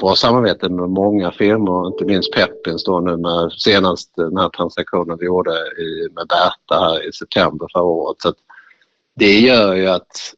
Bra 0.01 0.15
samarbete 0.15 0.69
med 0.69 0.89
många 0.89 1.31
firmor, 1.31 1.87
inte 1.87 2.05
minst 2.05 2.33
Peppins 2.33 2.83
då 2.83 2.99
nu 2.99 3.17
med 3.17 3.51
senast 3.51 4.15
den 4.15 4.37
här 4.37 4.49
transaktionen 4.49 5.17
vi 5.19 5.25
gjorde 5.25 5.51
i, 5.51 6.09
med 6.11 6.27
Berta 6.27 6.83
här 6.83 7.09
i 7.09 7.13
september 7.13 7.67
förra 7.73 7.83
året. 7.83 8.21
Så 8.21 8.33
det 9.15 9.39
gör 9.39 9.75
ju 9.75 9.87
att 9.87 10.33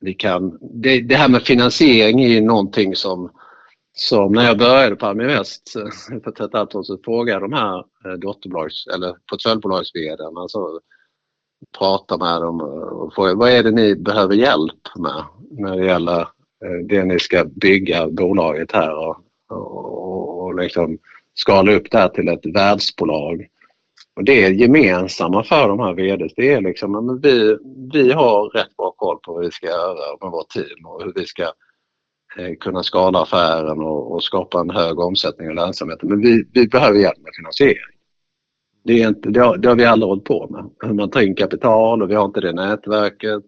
vi 0.00 0.14
kan, 0.14 0.58
det, 0.60 1.00
det 1.00 1.14
här 1.14 1.28
med 1.28 1.42
finansiering 1.42 2.24
är 2.24 2.28
ju 2.28 2.40
någonting 2.40 2.96
som, 2.96 3.30
som 3.92 4.32
när 4.32 4.44
jag 4.44 4.58
började 4.58 4.96
på 4.96 5.06
Alminvest 5.06 5.72
för 6.24 6.44
ett 6.44 6.52
halvt 6.52 6.74
år 6.74 6.82
sedan 6.82 6.98
frågade 7.04 7.40
de 7.40 7.52
här 7.52 7.78
eh, 7.78 8.12
dotterbolags 8.18 8.86
eller 8.86 9.16
portföljbolags 9.30 9.90
alltså 10.36 10.80
prata 11.78 12.16
med 12.16 12.42
dem 12.42 12.60
och 12.60 13.14
fråga 13.14 13.34
vad 13.34 13.50
är 13.50 13.62
det 13.62 13.70
ni 13.70 13.94
behöver 13.94 14.34
hjälp 14.34 14.96
med 14.96 15.24
när 15.50 15.76
det 15.76 15.86
gäller 15.86 16.28
Eh, 16.64 16.86
det 16.88 17.04
ni 17.04 17.18
ska 17.18 17.44
bygga 17.44 18.08
bolaget 18.08 18.72
här 18.72 19.08
och, 19.08 19.16
och, 19.50 20.44
och 20.44 20.54
liksom 20.54 20.98
skala 21.34 21.72
upp 21.72 21.90
det 21.90 21.98
här 21.98 22.08
till 22.08 22.28
ett 22.28 22.46
världsbolag. 22.46 23.46
Och 24.16 24.24
det 24.24 24.48
gemensamma 24.48 25.44
för 25.44 25.68
de 25.68 25.80
här 25.80 25.94
VDs 25.94 26.32
det 26.36 26.52
är 26.52 26.60
liksom 26.60 26.94
att 26.94 27.24
vi, 27.24 27.56
vi 27.92 28.12
har 28.12 28.48
rätt 28.48 28.76
bra 28.76 28.90
koll 28.90 29.18
på 29.22 29.32
vad 29.32 29.44
vi 29.44 29.50
ska 29.50 29.66
göra 29.66 30.16
med 30.20 30.30
vårt 30.30 30.48
team 30.48 30.86
och 30.86 31.02
hur 31.04 31.12
vi 31.14 31.26
ska 31.26 31.42
eh, 32.38 32.54
kunna 32.60 32.82
skala 32.82 33.22
affären 33.22 33.80
och, 33.80 34.12
och, 34.12 34.22
skapa 34.22 34.60
en 34.60 34.70
hög 34.70 34.98
omsättning 34.98 35.48
och 35.48 35.54
lönsamhet. 35.54 36.02
Men 36.02 36.20
vi, 36.20 36.44
vi 36.52 36.68
behöver 36.68 36.98
hjälp 36.98 37.18
med 37.18 37.32
finansiering. 37.36 37.94
Det, 38.84 39.02
är 39.02 39.08
inte, 39.08 39.30
det, 39.30 39.40
har, 39.40 39.56
det 39.56 39.68
har 39.68 39.76
vi 39.76 39.84
aldrig 39.84 40.08
hållit 40.08 40.24
på 40.24 40.48
med. 40.50 40.70
Hur 40.88 40.94
man 40.94 41.10
tar 41.10 41.20
in 41.20 41.34
kapital 41.34 42.02
och 42.02 42.10
vi 42.10 42.14
har 42.14 42.24
inte 42.24 42.40
det 42.40 42.52
nätverket. 42.52 43.44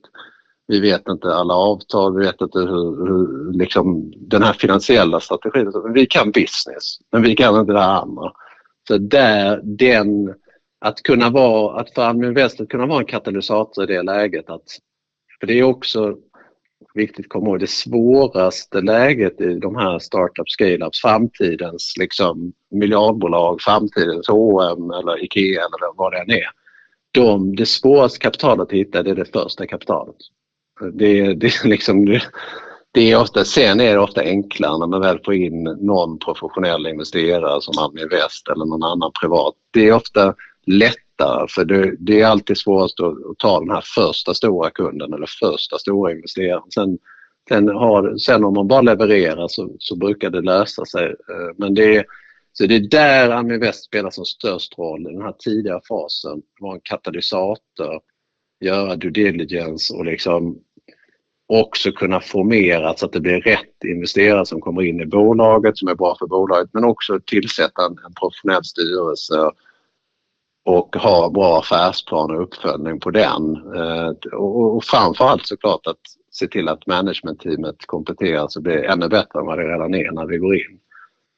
Vi 0.68 0.80
vet 0.80 1.08
inte 1.08 1.34
alla 1.34 1.54
avtal, 1.54 2.18
vi 2.18 2.26
vet 2.26 2.40
inte 2.40 2.58
hur, 2.58 3.06
hur 3.06 3.52
liksom, 3.58 4.12
den 4.16 4.42
här 4.42 4.52
finansiella 4.52 5.20
strategin. 5.20 5.72
Vi 5.94 6.06
kan 6.06 6.30
business, 6.30 6.98
men 7.12 7.22
vi 7.22 7.36
kan 7.36 7.60
inte 7.60 7.72
det 7.72 7.80
här 7.80 8.02
andra. 8.02 8.32
Så 8.88 8.98
där, 8.98 9.60
den 9.64 10.34
att 10.78 11.02
kunna 11.02 11.30
vara, 11.30 11.80
att 11.80 11.94
för 11.94 12.02
Almi 12.02 12.26
Invest 12.26 12.60
att 12.60 12.68
kunna 12.68 12.86
vara 12.86 13.00
en 13.00 13.06
katalysator 13.06 13.84
i 13.84 13.94
det 13.94 14.02
läget. 14.02 14.50
Att, 14.50 14.64
för 15.40 15.46
det 15.46 15.58
är 15.58 15.62
också 15.62 16.16
viktigt 16.94 17.26
att 17.26 17.32
komma 17.32 17.46
ihåg 17.46 17.60
det 17.60 17.70
svåraste 17.70 18.80
läget 18.80 19.40
i 19.40 19.58
de 19.58 19.76
här 19.76 19.98
startup 19.98 20.46
scale-ups, 20.58 21.00
framtidens 21.02 21.94
liksom 21.98 22.52
miljardbolag, 22.70 23.60
framtidens 23.60 24.28
H&M 24.28 24.90
eller 24.90 25.24
IKEA 25.24 25.60
eller 25.60 25.96
vad 25.96 26.12
det 26.12 26.18
än 26.18 26.30
är. 26.30 26.50
De, 27.10 27.56
det 27.56 27.66
svåraste 27.66 28.18
kapitalet 28.18 28.62
att 28.62 28.72
hitta 28.72 29.02
det 29.02 29.10
är 29.10 29.14
det 29.14 29.32
första 29.32 29.66
kapitalet. 29.66 30.16
Det, 30.80 31.34
det, 31.34 31.46
är 31.46 31.68
liksom, 31.68 32.04
det, 32.92 33.12
är 33.12 33.20
ofta, 33.20 33.44
sen 33.44 33.80
är 33.80 33.92
det 33.92 34.00
ofta 34.00 34.20
enklare 34.20 34.78
när 34.78 34.86
man 34.86 35.00
väl 35.00 35.20
får 35.24 35.34
in 35.34 35.62
någon 35.62 36.18
professionell 36.18 36.86
investerare 36.86 37.62
som 37.62 37.78
Almi 37.78 38.02
Invest 38.02 38.48
eller 38.48 38.64
någon 38.64 38.82
annan 38.82 39.12
privat. 39.20 39.54
Det 39.70 39.88
är 39.88 39.92
ofta 39.92 40.34
lättare 40.66 41.46
för 41.48 41.64
det, 41.64 41.94
det 41.98 42.20
är 42.20 42.26
alltid 42.26 42.58
svårast 42.58 43.00
att, 43.00 43.30
att, 43.30 43.38
ta 43.38 43.60
den 43.60 43.70
här 43.70 43.84
första 43.94 44.34
stora 44.34 44.70
kunden 44.70 45.12
eller 45.12 45.28
första 45.40 45.78
stora 45.78 46.12
investeraren. 46.12 46.70
Sen, 46.74 46.98
sen, 47.48 47.68
har, 47.68 48.16
sen 48.16 48.44
om 48.44 48.54
man 48.54 48.68
bara 48.68 48.80
levererar 48.80 49.48
så, 49.48 49.76
så 49.78 49.96
brukar 49.96 50.30
det 50.30 50.40
lösa 50.40 50.84
sig. 50.84 51.06
Eh, 51.06 51.54
men 51.56 51.74
det 51.74 51.96
är, 51.96 52.04
så 52.52 52.66
det 52.66 52.74
är 52.74 52.80
där 52.80 53.30
Aminvest 53.30 53.84
spelar 53.84 54.10
som 54.10 54.24
störst 54.24 54.78
roll, 54.78 55.06
i 55.06 55.12
den 55.12 55.22
här 55.22 55.34
tidiga 55.38 55.80
fasen. 55.88 56.42
Vara 56.60 56.74
en 56.74 56.80
katalysator, 56.82 58.00
göra 58.60 58.96
due 58.96 59.10
diligence 59.10 59.94
och 59.94 60.04
liksom 60.04 60.58
också 61.48 61.92
kunna 61.92 62.20
formera 62.20 62.82
så 62.82 62.88
alltså 62.88 63.06
att 63.06 63.12
det 63.12 63.20
blir 63.20 63.40
rätt 63.40 63.84
investerare 63.84 64.46
som 64.46 64.60
kommer 64.60 64.82
in 64.82 65.00
i 65.00 65.06
bolaget 65.06 65.78
som 65.78 65.88
är 65.88 65.94
bra 65.94 66.16
för 66.18 66.26
bolaget 66.26 66.70
men 66.72 66.84
också 66.84 67.20
tillsätta 67.26 67.86
en, 67.86 67.98
en 68.06 68.14
professionell 68.20 68.64
styrelse 68.64 69.50
och 70.64 70.96
ha 70.96 71.30
bra 71.30 71.58
affärsplan 71.58 72.30
och 72.30 72.42
uppföljning 72.42 73.00
på 73.00 73.10
den. 73.10 73.56
Eh, 73.76 74.08
och 74.38 74.84
framförallt 74.84 75.46
såklart 75.46 75.86
att 75.86 76.00
se 76.30 76.46
till 76.46 76.68
att 76.68 76.86
managementteamet 76.86 77.76
kompletteras 77.86 78.56
och 78.56 78.62
blir 78.62 78.84
ännu 78.84 79.08
bättre 79.08 79.40
än 79.40 79.46
vad 79.46 79.58
det 79.58 79.72
redan 79.72 79.94
är 79.94 80.12
när 80.12 80.26
vi 80.26 80.38
går 80.38 80.54
in. 80.54 80.78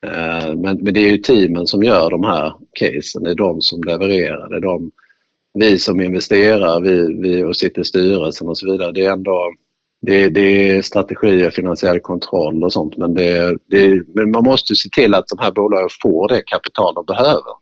Eh, 0.06 0.54
men, 0.54 0.76
men 0.76 0.94
det 0.94 1.00
är 1.00 1.10
ju 1.10 1.18
teamen 1.18 1.66
som 1.66 1.82
gör 1.82 2.10
de 2.10 2.24
här 2.24 2.54
casen, 2.72 3.22
det 3.22 3.30
är 3.30 3.34
de 3.34 3.60
som 3.60 3.82
levererar, 3.82 4.48
det 4.48 4.56
är 4.56 4.60
de, 4.60 4.90
vi 5.54 5.78
som 5.78 6.00
investerar, 6.00 6.80
vi, 6.80 7.20
vi 7.20 7.44
och 7.44 7.56
sitter 7.56 7.80
i 7.80 7.84
styrelsen 7.84 8.48
och 8.48 8.58
så 8.58 8.72
vidare. 8.72 8.92
Det 8.92 9.04
är 9.04 9.12
ändå 9.12 9.52
det, 10.00 10.28
det 10.28 10.70
är 10.70 10.82
strategier, 10.82 11.50
finansiell 11.50 12.00
kontroll 12.00 12.64
och 12.64 12.72
sånt 12.72 12.96
men, 12.96 13.14
det, 13.14 13.56
det, 13.66 14.02
men 14.14 14.30
man 14.30 14.44
måste 14.44 14.74
se 14.74 14.88
till 14.88 15.14
att 15.14 15.28
de 15.28 15.38
här 15.38 15.50
bolagen 15.50 15.88
får 16.02 16.28
det 16.28 16.42
kapital 16.46 16.94
de 16.94 17.04
behöver 17.04 17.52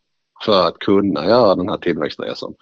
för 0.44 0.68
att 0.68 0.78
kunna 0.78 1.26
göra 1.26 1.54
den 1.54 1.68
här 1.68 1.76
tillväxtresan. 1.76 2.54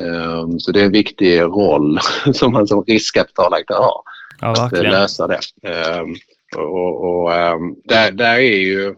Ehm, 0.00 0.60
så 0.60 0.72
det 0.72 0.80
är 0.80 0.84
en 0.84 0.92
viktig 0.92 1.40
roll 1.40 1.98
som 2.34 2.52
man 2.52 2.66
som 2.66 2.84
riskkapitalaktör 2.84 3.74
har. 3.74 4.02
Ja, 4.40 4.50
att 4.50 4.72
eh, 4.72 4.82
lösa 4.82 5.26
det. 5.26 5.40
Ehm, 5.62 6.14
och, 6.56 7.04
och 7.04 7.34
ehm, 7.34 7.74
där, 7.84 8.12
där 8.12 8.34
är 8.34 8.58
ju 8.58 8.94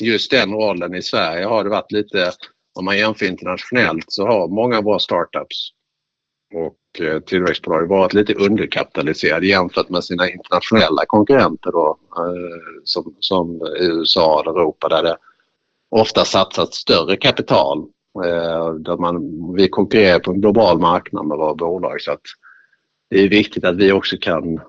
just 0.00 0.30
den 0.30 0.52
rollen 0.52 0.94
i 0.94 1.02
Sverige 1.02 1.44
har 1.44 1.64
det 1.64 1.70
varit 1.70 1.92
lite, 1.92 2.32
om 2.78 2.84
man 2.84 2.98
jämför 2.98 3.26
internationellt 3.26 4.04
så 4.08 4.26
har 4.26 4.48
många 4.48 4.82
bra 4.82 4.98
startups 4.98 5.70
och 6.54 6.74
Eh, 7.00 7.20
tillväxtbolag 7.20 7.88
varit 7.88 8.14
lite 8.14 8.34
underkapitaliserade 8.34 9.46
jämfört 9.46 9.88
med 9.88 10.04
sina 10.04 10.30
internationella 10.30 11.06
konkurrenter 11.06 11.72
då, 11.72 11.98
eh, 12.16 12.82
som, 12.84 13.14
som 13.20 13.60
USA 13.80 14.42
och 14.46 14.60
Europa 14.60 14.88
där 14.88 15.02
det 15.02 15.16
ofta 15.90 16.24
satsat 16.24 16.74
större 16.74 17.16
kapital. 17.16 17.78
Eh, 18.24 18.74
där 18.74 18.96
man, 18.96 19.22
vi 19.56 19.68
konkurrerar 19.68 20.18
på 20.18 20.30
en 20.30 20.40
global 20.40 20.78
marknad 20.78 21.26
med 21.26 21.38
våra 21.38 21.54
bolag 21.54 22.00
så 22.00 22.12
att 22.12 22.22
det 23.10 23.20
är 23.20 23.28
viktigt 23.28 23.64
att 23.64 23.76
vi 23.76 23.92
också 23.92 24.16
kan 24.20 24.60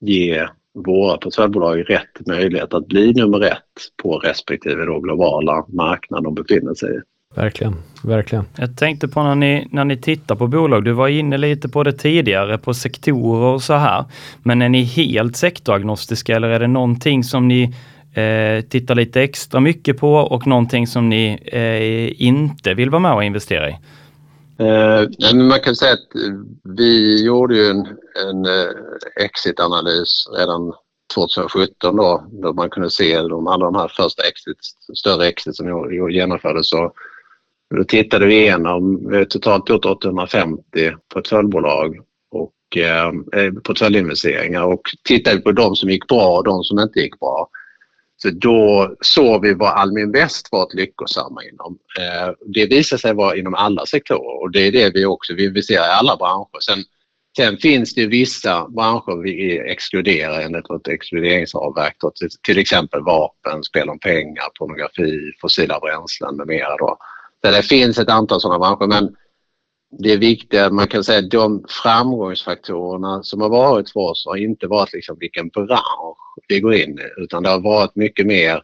ge 0.00 0.48
våra 0.74 1.16
portföljbolag 1.16 1.90
rätt 1.90 2.26
möjlighet 2.26 2.74
att 2.74 2.86
bli 2.86 3.12
nummer 3.12 3.40
ett 3.40 3.62
på 4.02 4.18
respektive 4.18 4.84
då 4.84 5.00
globala 5.00 5.64
marknad 5.68 6.24
de 6.24 6.34
befinner 6.34 6.74
sig 6.74 6.96
i. 6.96 7.00
Verkligen, 7.36 7.74
verkligen. 8.02 8.44
Jag 8.56 8.76
tänkte 8.76 9.08
på 9.08 9.22
när 9.22 9.34
ni, 9.34 9.68
när 9.70 9.84
ni 9.84 9.96
tittar 9.96 10.34
på 10.34 10.46
bolag, 10.46 10.84
du 10.84 10.92
var 10.92 11.08
inne 11.08 11.38
lite 11.38 11.68
på 11.68 11.82
det 11.82 11.92
tidigare, 11.92 12.58
på 12.58 12.74
sektorer 12.74 13.54
och 13.54 13.62
så 13.62 13.74
här. 13.74 14.04
Men 14.42 14.62
är 14.62 14.68
ni 14.68 14.82
helt 14.82 15.36
sektoragnostiska 15.36 16.36
eller 16.36 16.48
är 16.48 16.60
det 16.60 16.66
någonting 16.66 17.24
som 17.24 17.48
ni 17.48 17.62
eh, 18.14 18.64
tittar 18.68 18.94
lite 18.94 19.22
extra 19.22 19.60
mycket 19.60 19.98
på 19.98 20.14
och 20.14 20.46
någonting 20.46 20.86
som 20.86 21.08
ni 21.08 21.38
eh, 21.46 22.26
inte 22.26 22.74
vill 22.74 22.90
vara 22.90 23.00
med 23.00 23.14
och 23.14 23.24
investera 23.24 23.70
i? 23.70 23.76
Eh, 24.58 25.34
man 25.34 25.60
kan 25.60 25.76
säga 25.76 25.92
att 25.92 26.08
vi 26.76 27.24
gjorde 27.24 27.56
ju 27.56 27.66
en, 27.66 27.86
en 28.28 28.46
uh, 28.46 28.70
exit-analys 29.16 30.28
redan 30.38 30.72
2017 31.14 31.96
då, 31.96 32.26
då 32.30 32.52
man 32.52 32.70
kunde 32.70 32.90
se 32.90 33.22
de, 33.22 33.46
alla 33.46 33.64
de 33.64 33.74
här 33.74 33.88
första 33.88 34.22
exit, 34.22 34.56
större 34.94 35.26
exit 35.26 35.56
som 35.56 36.10
genomfördes. 36.10 36.68
Så 36.68 36.92
då 37.74 37.84
tittade 37.84 38.26
vi 38.26 38.34
igenom, 38.34 39.10
vi 39.10 39.16
har 39.16 39.24
totalt 39.24 39.68
gjort 39.68 39.84
850 39.84 40.62
portföljbolag 41.14 41.96
och 42.30 42.76
eh, 42.76 43.06
eh 43.06 43.52
portföljinvesteringar 43.64 44.62
och 44.62 44.82
tittade 45.04 45.40
på 45.40 45.52
de 45.52 45.76
som 45.76 45.90
gick 45.90 46.06
bra 46.08 46.36
och 46.36 46.44
de 46.44 46.64
som 46.64 46.78
inte 46.78 47.00
gick 47.00 47.20
bra. 47.20 47.48
Så 48.16 48.30
då 48.30 48.94
såg 49.00 49.42
vi 49.42 49.54
vad 49.54 49.72
Almin 49.72 50.12
Väst 50.12 50.48
varit 50.52 50.74
lyckosamma 50.74 51.44
inom. 51.44 51.78
Eh, 51.98 52.34
det 52.46 52.66
visade 52.66 53.00
sig 53.00 53.14
vara 53.14 53.36
inom 53.36 53.54
alla 53.54 53.86
sektorer 53.86 54.42
och 54.42 54.50
det 54.50 54.66
är 54.66 54.72
det 54.72 54.90
vi 54.94 55.04
också, 55.04 55.34
vi 55.34 55.44
investerar 55.44 55.88
i 55.88 55.98
alla 55.98 56.16
branscher. 56.16 56.60
Sen, 56.60 56.84
sen 57.36 57.56
finns 57.56 57.94
det 57.94 58.06
vissa 58.06 58.68
branscher 58.68 59.22
vi 59.22 59.58
exkluderar 59.58 60.40
enligt 60.40 60.70
vårt 60.70 60.88
exkluderingsavverk. 60.88 61.96
Till, 62.14 62.28
till 62.42 62.58
exempel 62.58 63.02
vapen, 63.02 63.62
spel 63.62 63.88
om 63.88 63.98
pengar, 63.98 64.48
pornografi, 64.58 65.32
fossila 65.40 65.80
bränslen 65.80 66.36
med 66.36 66.46
mera. 66.46 66.76
Då. 66.76 66.98
Så 67.46 67.52
det 67.52 67.62
finns 67.62 67.98
ett 67.98 68.08
antal 68.08 68.40
sådana 68.40 68.58
branscher 68.58 68.86
men 68.86 69.16
det 69.98 70.12
är 70.12 70.18
viktigt, 70.18 70.72
man 70.72 70.88
kan 70.88 71.04
säga 71.04 71.18
att 71.18 71.30
de 71.30 71.64
framgångsfaktorerna 71.68 73.22
som 73.22 73.40
har 73.40 73.48
varit 73.48 73.90
för 73.90 74.00
oss 74.00 74.26
har 74.26 74.36
inte 74.36 74.66
varit 74.66 74.92
liksom 74.92 75.16
vilken 75.20 75.48
bransch 75.48 76.16
vi 76.48 76.60
går 76.60 76.74
in 76.74 76.98
i 76.98 77.22
utan 77.22 77.42
det 77.42 77.48
har 77.48 77.60
varit 77.60 77.96
mycket 77.96 78.26
mer 78.26 78.62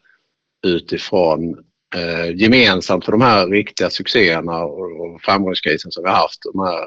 utifrån 0.66 1.64
eh, 1.94 2.36
gemensamt 2.36 3.04
för 3.04 3.12
de 3.12 3.20
här 3.20 3.46
riktiga 3.46 3.90
succéerna 3.90 4.64
och, 4.64 5.00
och 5.00 5.22
framgångskrisen 5.22 5.92
som 5.92 6.04
vi 6.04 6.10
har 6.10 6.16
haft. 6.16 6.40
De 6.52 6.60
här, 6.60 6.86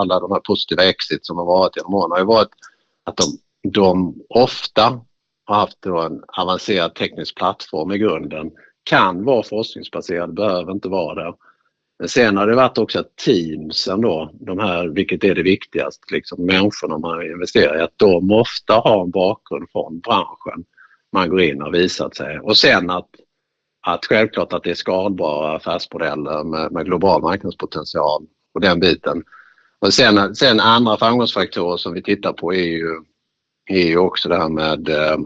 alla 0.00 0.20
de 0.20 0.32
här 0.32 0.40
positiva 0.40 0.84
exit 0.84 1.26
som 1.26 1.36
har 1.36 1.44
varit 1.44 1.76
genom 1.76 1.94
åren 1.94 2.10
har 2.10 2.18
ju 2.18 2.24
varit 2.24 2.50
att 3.04 3.16
de, 3.16 3.24
de 3.70 4.14
ofta 4.28 5.00
har 5.44 5.56
haft 5.56 5.86
en 5.86 6.22
avancerad 6.36 6.94
teknisk 6.94 7.36
plattform 7.36 7.92
i 7.92 7.98
grunden. 7.98 8.50
Kan 8.84 9.24
vara 9.24 9.42
forskningsbaserad, 9.42 10.34
behöver 10.34 10.72
inte 10.72 10.88
vara 10.88 11.24
det. 11.24 11.34
Men 11.98 12.08
sen 12.08 12.36
har 12.36 12.46
det 12.46 12.54
varit 12.54 12.78
också 12.78 12.98
att 13.00 13.16
teamsen 13.16 14.00
då, 14.00 14.30
de 14.32 14.58
här, 14.58 14.88
vilket 14.88 15.24
är 15.24 15.34
det 15.34 15.42
viktigaste, 15.42 16.14
liksom 16.14 16.46
människorna 16.46 16.98
man 16.98 17.26
investerar 17.26 17.78
i, 17.78 17.82
att 17.82 17.98
de 17.98 18.30
ofta 18.30 18.74
har 18.74 19.02
en 19.04 19.10
bakgrund 19.10 19.70
från 19.72 20.00
branschen 20.00 20.64
man 21.12 21.28
går 21.28 21.42
in 21.42 21.62
och 21.62 21.74
visat 21.74 22.16
sig. 22.16 22.40
Och 22.40 22.56
sen 22.56 22.90
att, 22.90 23.08
att 23.86 24.04
självklart 24.04 24.52
att 24.52 24.62
det 24.62 24.70
är 24.70 24.74
skalbara 24.74 25.56
affärsmodeller 25.56 26.44
med, 26.44 26.72
med 26.72 26.84
global 26.84 27.22
marknadspotential 27.22 28.26
och 28.54 28.60
den 28.60 28.80
biten. 28.80 29.24
Och 29.78 29.94
sen, 29.94 30.34
sen 30.34 30.60
andra 30.60 30.96
framgångsfaktorer 30.96 31.76
som 31.76 31.92
vi 31.92 32.02
tittar 32.02 32.32
på 32.32 32.54
är 32.54 32.66
ju, 32.66 33.02
är 33.70 33.86
ju 33.86 33.98
också 33.98 34.28
det 34.28 34.36
här 34.36 34.48
med 34.48 34.88
eh, 34.88 35.18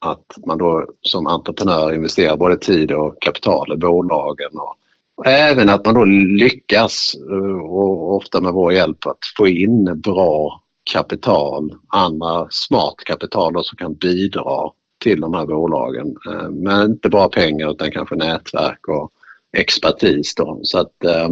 att 0.00 0.38
man 0.46 0.58
då 0.58 0.86
som 1.00 1.26
entreprenör 1.26 1.92
investerar 1.92 2.36
både 2.36 2.56
tid 2.56 2.92
och 2.92 3.22
kapital 3.22 3.72
i 3.72 3.76
bolagen 3.76 4.50
och 4.52 4.76
Även 5.24 5.68
att 5.68 5.86
man 5.86 5.94
då 5.94 6.04
lyckas, 6.04 7.14
eh, 7.30 7.60
och 7.60 8.16
ofta 8.16 8.40
med 8.40 8.52
vår 8.52 8.72
hjälp, 8.72 9.06
att 9.06 9.18
få 9.36 9.48
in 9.48 10.00
bra 10.00 10.62
kapital, 10.92 11.74
andra 11.88 12.46
smart 12.50 12.94
kapital 12.96 13.64
som 13.64 13.76
kan 13.76 13.94
bidra 13.94 14.70
till 14.98 15.20
de 15.20 15.34
här 15.34 15.46
bolagen. 15.46 16.16
Eh, 16.30 16.50
men 16.50 16.90
inte 16.90 17.08
bara 17.08 17.28
pengar 17.28 17.70
utan 17.70 17.90
kanske 17.90 18.14
nätverk 18.14 18.88
och 18.88 19.12
expertis. 19.56 20.34
Då. 20.34 20.60
Så 20.62 20.78
att, 20.78 21.04
eh, 21.04 21.28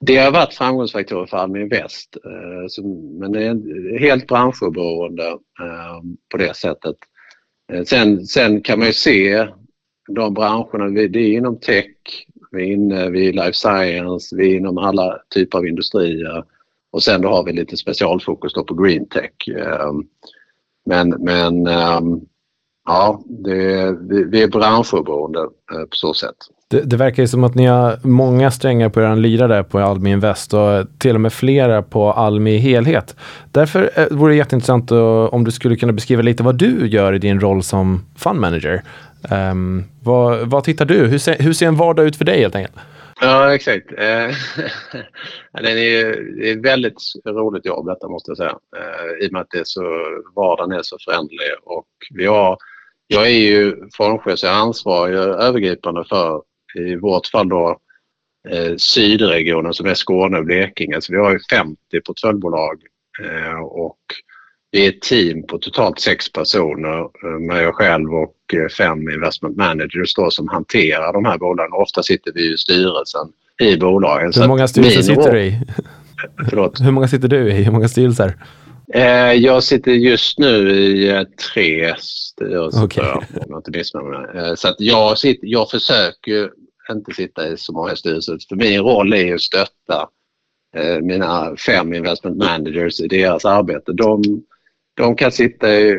det 0.00 0.16
har 0.16 0.30
varit 0.30 0.54
framgångsfaktorer 0.54 1.26
för 1.26 1.36
Almi 1.36 1.60
Invest. 1.60 2.16
Men 3.20 3.32
det 3.32 3.44
är 3.44 3.98
helt 3.98 4.26
branschoberoende 4.26 5.38
på 6.30 6.36
det 6.36 6.56
sättet. 6.56 6.96
Eh, 7.72 7.84
sen, 7.84 8.26
sen 8.26 8.60
kan 8.62 8.78
man 8.78 8.88
ju 8.88 8.94
se 8.94 9.48
de 10.08 10.34
branscherna, 10.34 10.88
det 11.08 11.18
är 11.18 11.32
inom 11.32 11.60
tech, 11.60 12.26
vi 12.50 12.62
är 12.62 12.72
inne 12.72 13.10
vid 13.10 13.34
life 13.34 13.52
science, 13.52 14.36
vi 14.36 14.52
är 14.52 14.56
inom 14.56 14.78
alla 14.78 15.18
typer 15.34 15.58
av 15.58 15.66
industrier 15.66 16.44
och 16.90 17.02
sen 17.02 17.20
då 17.20 17.28
har 17.28 17.44
vi 17.44 17.52
lite 17.52 17.76
specialfokus 17.76 18.52
då 18.52 18.64
på 18.64 18.74
green 18.74 19.08
tech. 19.08 19.48
Eh, 19.48 19.92
men, 20.84 21.08
men 21.08 21.66
ehm, 21.66 22.20
ja, 22.84 23.22
det, 23.26 23.96
vi 24.30 24.42
är 24.42 24.48
branschoberoende 24.48 25.40
eh, 25.40 25.80
på 25.80 25.96
så 25.96 26.14
sätt. 26.14 26.36
Det, 26.70 26.80
det, 26.80 26.96
verkar 26.96 27.22
ju 27.22 27.26
som 27.26 27.44
att 27.44 27.54
ni 27.54 27.66
har 27.66 27.98
många 28.02 28.50
strängar 28.50 28.88
på 28.88 29.00
er 29.00 29.16
lyra 29.16 29.48
där 29.48 29.62
på 29.62 29.78
Almi 29.78 30.10
Invest 30.10 30.54
och 30.54 30.86
till 30.98 31.14
och 31.14 31.20
med 31.20 31.32
flera 31.32 31.82
på 31.82 32.12
Almi 32.12 32.58
helhet. 32.58 33.16
Därför 33.52 33.90
eh, 33.94 34.06
vore 34.10 34.32
det 34.32 34.36
jätteintressant 34.36 34.90
om 35.30 35.44
du 35.44 35.50
skulle 35.50 35.76
kunna 35.76 35.92
beskriva 35.92 36.22
lite 36.22 36.42
vad 36.42 36.54
du 36.54 36.86
gör 36.86 37.12
i 37.12 37.18
din 37.18 37.40
roll 37.40 37.62
som 37.62 38.04
fund 38.16 38.40
manager. 38.40 38.82
Um, 39.50 39.84
vad, 40.02 40.50
vad 40.50 40.64
tittar 40.64 40.84
du? 40.84 41.06
Hur 41.06 41.18
ser, 41.18 41.36
hur 41.38 41.52
ser 41.52 41.66
en 41.66 41.76
vardag 41.76 42.06
ut 42.06 42.16
för 42.16 42.24
dig 42.24 42.40
helt 42.40 42.54
enkelt? 42.54 42.76
Ja, 43.20 43.54
exakt. 43.54 43.92
Eh, 43.92 44.30
det 45.62 45.70
är 45.70 46.52
ett 46.52 46.64
väldigt 46.64 47.02
roligt 47.26 47.66
jobb 47.66 47.86
detta 47.86 48.08
måste 48.08 48.30
jag 48.30 48.36
säga. 48.36 48.58
Eh, 48.76 49.24
I 49.24 49.28
och 49.28 49.32
med 49.32 49.40
att 49.40 49.50
det 49.50 49.58
är 49.58 49.64
så, 49.64 49.82
vardagen 50.36 50.72
är 50.72 50.82
så 50.82 50.96
förändlig. 51.04 51.48
Och 51.64 51.88
vi 52.14 52.26
har, 52.26 52.56
jag 53.06 53.26
är 53.26 53.38
ju 53.38 53.76
fondchef 53.96 54.38
så 54.38 54.46
jag 54.46 54.54
ansvarar 54.54 55.42
övergripande 55.42 56.04
för, 56.08 56.42
i 56.78 56.96
vårt 56.96 57.26
fall 57.26 57.48
då, 57.48 57.78
eh, 58.48 58.76
sydregionen 58.76 59.74
som 59.74 59.86
är 59.86 59.94
Skåne 59.94 60.38
och 60.38 60.44
Blekinge. 60.44 61.00
Så 61.00 61.12
vi 61.12 61.18
har 61.18 61.32
ju 61.32 61.38
50 61.50 61.76
portföljbolag 62.06 62.80
och 63.70 63.98
vi 64.70 64.86
är 64.86 64.88
ett 64.88 65.00
team 65.00 65.46
på 65.46 65.58
totalt 65.58 66.00
sex 66.00 66.32
personer 66.32 66.98
eh, 66.98 67.40
med 67.40 67.62
jag 67.62 67.74
själv 67.74 68.14
och 68.14 68.54
eh, 68.54 68.68
fem 68.68 69.08
investment 69.08 69.56
managers 69.56 70.14
då, 70.14 70.30
som 70.30 70.48
hanterar 70.48 71.12
de 71.12 71.24
här 71.24 71.38
bolagen. 71.38 71.72
Ofta 71.72 72.02
sitter 72.02 72.32
vi 72.32 72.54
i 72.54 72.56
styrelsen 72.56 73.28
i 73.62 73.76
bolagen. 73.76 74.32
Hur 74.36 74.48
många 74.48 74.68
styrelser 74.68 75.02
sitter 75.02 75.32
du 75.32 75.40
i? 75.40 75.60
Förlåt? 76.48 76.80
Hur 76.80 76.90
många 76.90 77.08
sitter 77.08 77.28
du 77.28 77.50
i? 77.50 77.52
Hur 77.52 77.72
många 77.72 77.88
styrelser? 77.88 78.36
Eh, 78.94 79.32
jag 79.32 79.62
sitter 79.62 79.92
just 79.92 80.38
nu 80.38 80.70
i 80.70 81.26
tre 81.54 81.94
styrelser, 81.98 82.84
okay. 82.84 83.12
om 83.12 83.22
jag 83.48 83.58
inte 83.58 83.70
missminner 83.70 84.34
mig. 84.34 84.56
Så 84.56 84.68
att 84.68 84.76
jag, 84.78 85.18
sitter, 85.18 85.46
jag 85.46 85.70
försöker 85.70 86.50
inte 86.92 87.14
sitta 87.14 87.48
i 87.48 87.56
så 87.56 87.72
många 87.72 87.96
styrelser. 87.96 88.38
För 88.48 88.56
min 88.56 88.80
roll 88.80 89.12
är 89.12 89.34
att 89.34 89.40
stötta 89.40 90.08
eh, 90.76 91.00
mina 91.00 91.56
fem 91.56 91.94
investment 91.94 92.36
managers 92.36 93.00
i 93.00 93.08
deras 93.08 93.44
arbete. 93.44 93.92
De 93.92 94.22
de 94.98 95.16
kan 95.16 95.32
sitta 95.32 95.74
i 95.74 95.98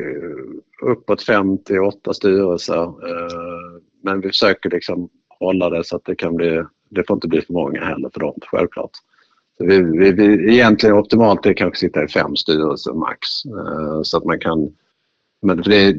uppåt 0.82 1.24
58 1.24 2.14
styrelser 2.14 2.84
eh, 2.84 3.82
men 4.04 4.22
vi 4.22 4.28
försöker 4.28 4.70
liksom 4.70 5.10
hålla 5.40 5.70
det 5.70 5.84
så 5.84 5.96
att 5.96 6.06
det 6.06 6.16
kan 6.16 6.36
bli, 6.36 6.64
det 6.90 7.08
får 7.08 7.18
inte 7.18 7.28
bli 7.28 7.42
för 7.42 7.54
många 7.54 7.86
heller 7.86 8.10
för 8.14 8.20
dem 8.20 8.40
självklart. 8.42 8.92
Så 9.58 9.66
vi, 9.66 9.82
vi, 9.82 10.12
vi, 10.12 10.54
egentligen 10.54 10.96
optimalt 10.96 11.46
är 11.46 11.54
kanske 11.54 11.80
sitta 11.80 12.04
i 12.04 12.08
fem 12.08 12.36
styrelser 12.36 12.94
max 12.94 13.28
eh, 13.46 14.02
så 14.04 14.18
att 14.18 14.26
man 14.26 14.40
kan 14.40 14.76
men 15.42 15.62
det, 15.62 15.96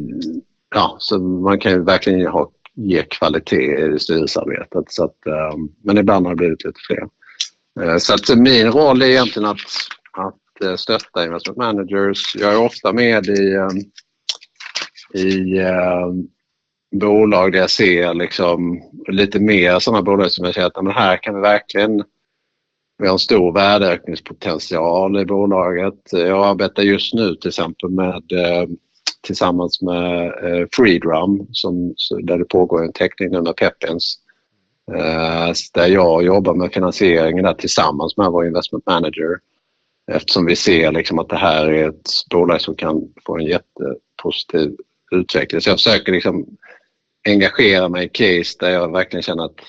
ja, 0.75 0.97
så 0.99 1.19
man 1.19 1.59
kan 1.59 1.73
ju 1.73 1.83
verkligen 1.83 2.27
ha, 2.27 2.51
ge 2.81 3.03
kvalitet 3.03 3.95
i 3.95 3.99
styrelsearbetet. 3.99 4.85
Så 4.93 5.05
att, 5.05 5.27
ehm, 5.27 5.69
men 5.85 5.99
ibland 5.99 6.27
har 6.27 6.33
det 6.33 6.37
blivit 6.37 6.65
lite 6.65 6.81
fler. 6.87 7.09
Eh, 7.81 7.99
så 7.99 8.15
att 8.15 8.39
min 8.39 8.67
roll 8.67 9.03
är 9.03 9.07
egentligen 9.07 9.49
att, 9.49 9.61
att 10.13 10.65
eh, 10.65 10.77
stötta 10.77 11.25
investment 11.25 11.59
managers. 11.59 12.37
Jag 12.37 12.53
är 12.53 12.59
ofta 12.59 12.93
med 12.93 13.27
i, 13.27 13.55
ehm, 13.55 13.79
i 15.15 15.59
ehm, 15.59 16.29
bolag 16.97 17.53
där 17.53 17.59
jag 17.59 17.71
ser 17.71 18.15
liksom 18.15 18.83
lite 19.09 19.41
mer 19.41 19.79
sådana 19.79 20.03
bolag 20.03 20.31
som 20.31 20.45
jag 20.45 20.55
ser 20.55 20.65
att 20.65 20.85
men 20.85 20.93
här 20.93 21.17
kan 21.17 21.35
vi 21.35 21.41
verkligen 21.41 22.05
vi 22.99 23.07
har 23.07 23.13
en 23.13 23.19
stor 23.19 23.53
värdeökningspotential 23.53 25.21
i 25.21 25.25
bolaget. 25.25 25.95
Jag 26.11 26.47
arbetar 26.47 26.83
just 26.83 27.15
nu 27.15 27.35
till 27.35 27.49
exempel 27.49 27.91
med 27.91 28.23
tillsammans 29.23 29.83
med 29.83 30.27
eh, 30.27 30.67
Freedrum 30.73 31.47
som, 31.53 31.95
där 32.23 32.39
det 32.39 32.45
pågår 32.45 32.85
en 32.85 32.93
teckning 32.93 33.31
med 33.31 33.57
Pepins. 33.57 34.17
Eh, 34.93 35.53
där 35.75 35.87
jag 35.87 36.25
jobbar 36.25 36.55
med 36.55 36.73
finansieringen 36.73 37.45
där 37.45 37.55
tillsammans 37.55 38.17
med 38.17 38.31
vår 38.31 38.47
investment 38.47 38.87
manager. 38.87 39.39
Eftersom 40.13 40.47
vi 40.47 40.57
ser 40.57 40.93
liksom 40.93 41.19
att 41.19 41.29
det 41.29 41.37
här 41.37 41.67
är 41.67 41.89
ett 41.89 42.11
bolag 42.31 42.61
som 42.61 42.75
kan 42.75 43.03
få 43.27 43.39
en 43.39 43.47
jättepositiv 43.47 44.77
utveckling. 45.11 45.61
Så 45.61 45.71
jag 45.71 45.77
försöker 45.77 46.13
liksom 46.13 46.47
engagera 47.29 47.89
mig 47.89 48.05
i 48.05 48.09
case 48.09 48.57
där 48.61 48.71
jag 48.71 48.93
verkligen 48.93 49.23
känner 49.23 49.45
att 49.45 49.61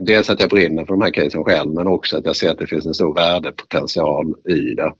dels 0.00 0.30
att 0.30 0.40
jag 0.40 0.50
brinner 0.50 0.84
för 0.84 0.92
de 0.92 1.02
här 1.02 1.10
casen 1.10 1.44
själv 1.44 1.74
men 1.74 1.86
också 1.86 2.18
att 2.18 2.26
jag 2.26 2.36
ser 2.36 2.50
att 2.50 2.58
det 2.58 2.66
finns 2.66 2.86
en 2.86 2.94
stor 2.94 3.14
värdepotential 3.14 4.34
i 4.48 4.74
det. 4.74 4.92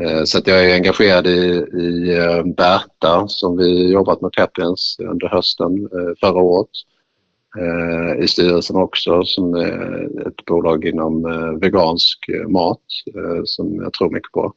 Eh, 0.00 0.24
så 0.24 0.38
att 0.38 0.46
jag 0.46 0.64
är 0.64 0.74
engagerad 0.74 1.26
i, 1.26 1.64
i 1.78 2.16
eh, 2.16 2.44
Berta 2.44 3.28
som 3.28 3.56
vi 3.56 3.92
jobbat 3.92 4.20
med 4.20 4.32
Peppins 4.32 4.96
under 5.10 5.28
hösten 5.28 5.76
eh, 5.76 6.14
förra 6.20 6.38
året. 6.38 6.70
I 8.18 8.28
styrelsen 8.28 8.76
också 8.76 9.24
som 9.24 9.54
är 9.54 10.28
ett 10.28 10.44
bolag 10.44 10.84
inom 10.84 11.22
vegansk 11.60 12.18
mat 12.48 12.80
som 13.44 13.74
jag 13.82 13.92
tror 13.92 14.10
mycket 14.10 14.32
på. 14.32 14.52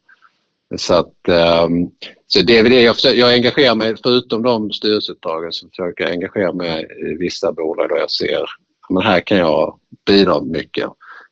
Så, 0.75 0.93
att, 0.93 1.27
ehm, 1.27 1.87
så 2.27 2.41
det 2.41 2.57
är 2.57 2.63
väl 2.63 2.71
det 2.71 2.81
jag, 2.81 2.95
försöker, 2.95 3.19
jag 3.19 3.33
engagerar 3.33 3.75
mig, 3.75 3.95
förutom 4.03 4.43
de 4.43 4.71
styrelseuppdragen 4.71 5.51
så 5.51 5.67
försöker 5.69 6.03
jag 6.03 6.13
engagera 6.13 6.53
mig 6.53 6.87
i 7.11 7.17
vissa 7.17 7.51
bolag 7.51 7.89
där 7.89 7.97
jag 7.97 8.11
ser 8.11 8.43
att 8.89 9.03
här 9.03 9.19
kan 9.19 9.37
jag 9.37 9.79
bidra 10.05 10.41
mycket. 10.41 10.89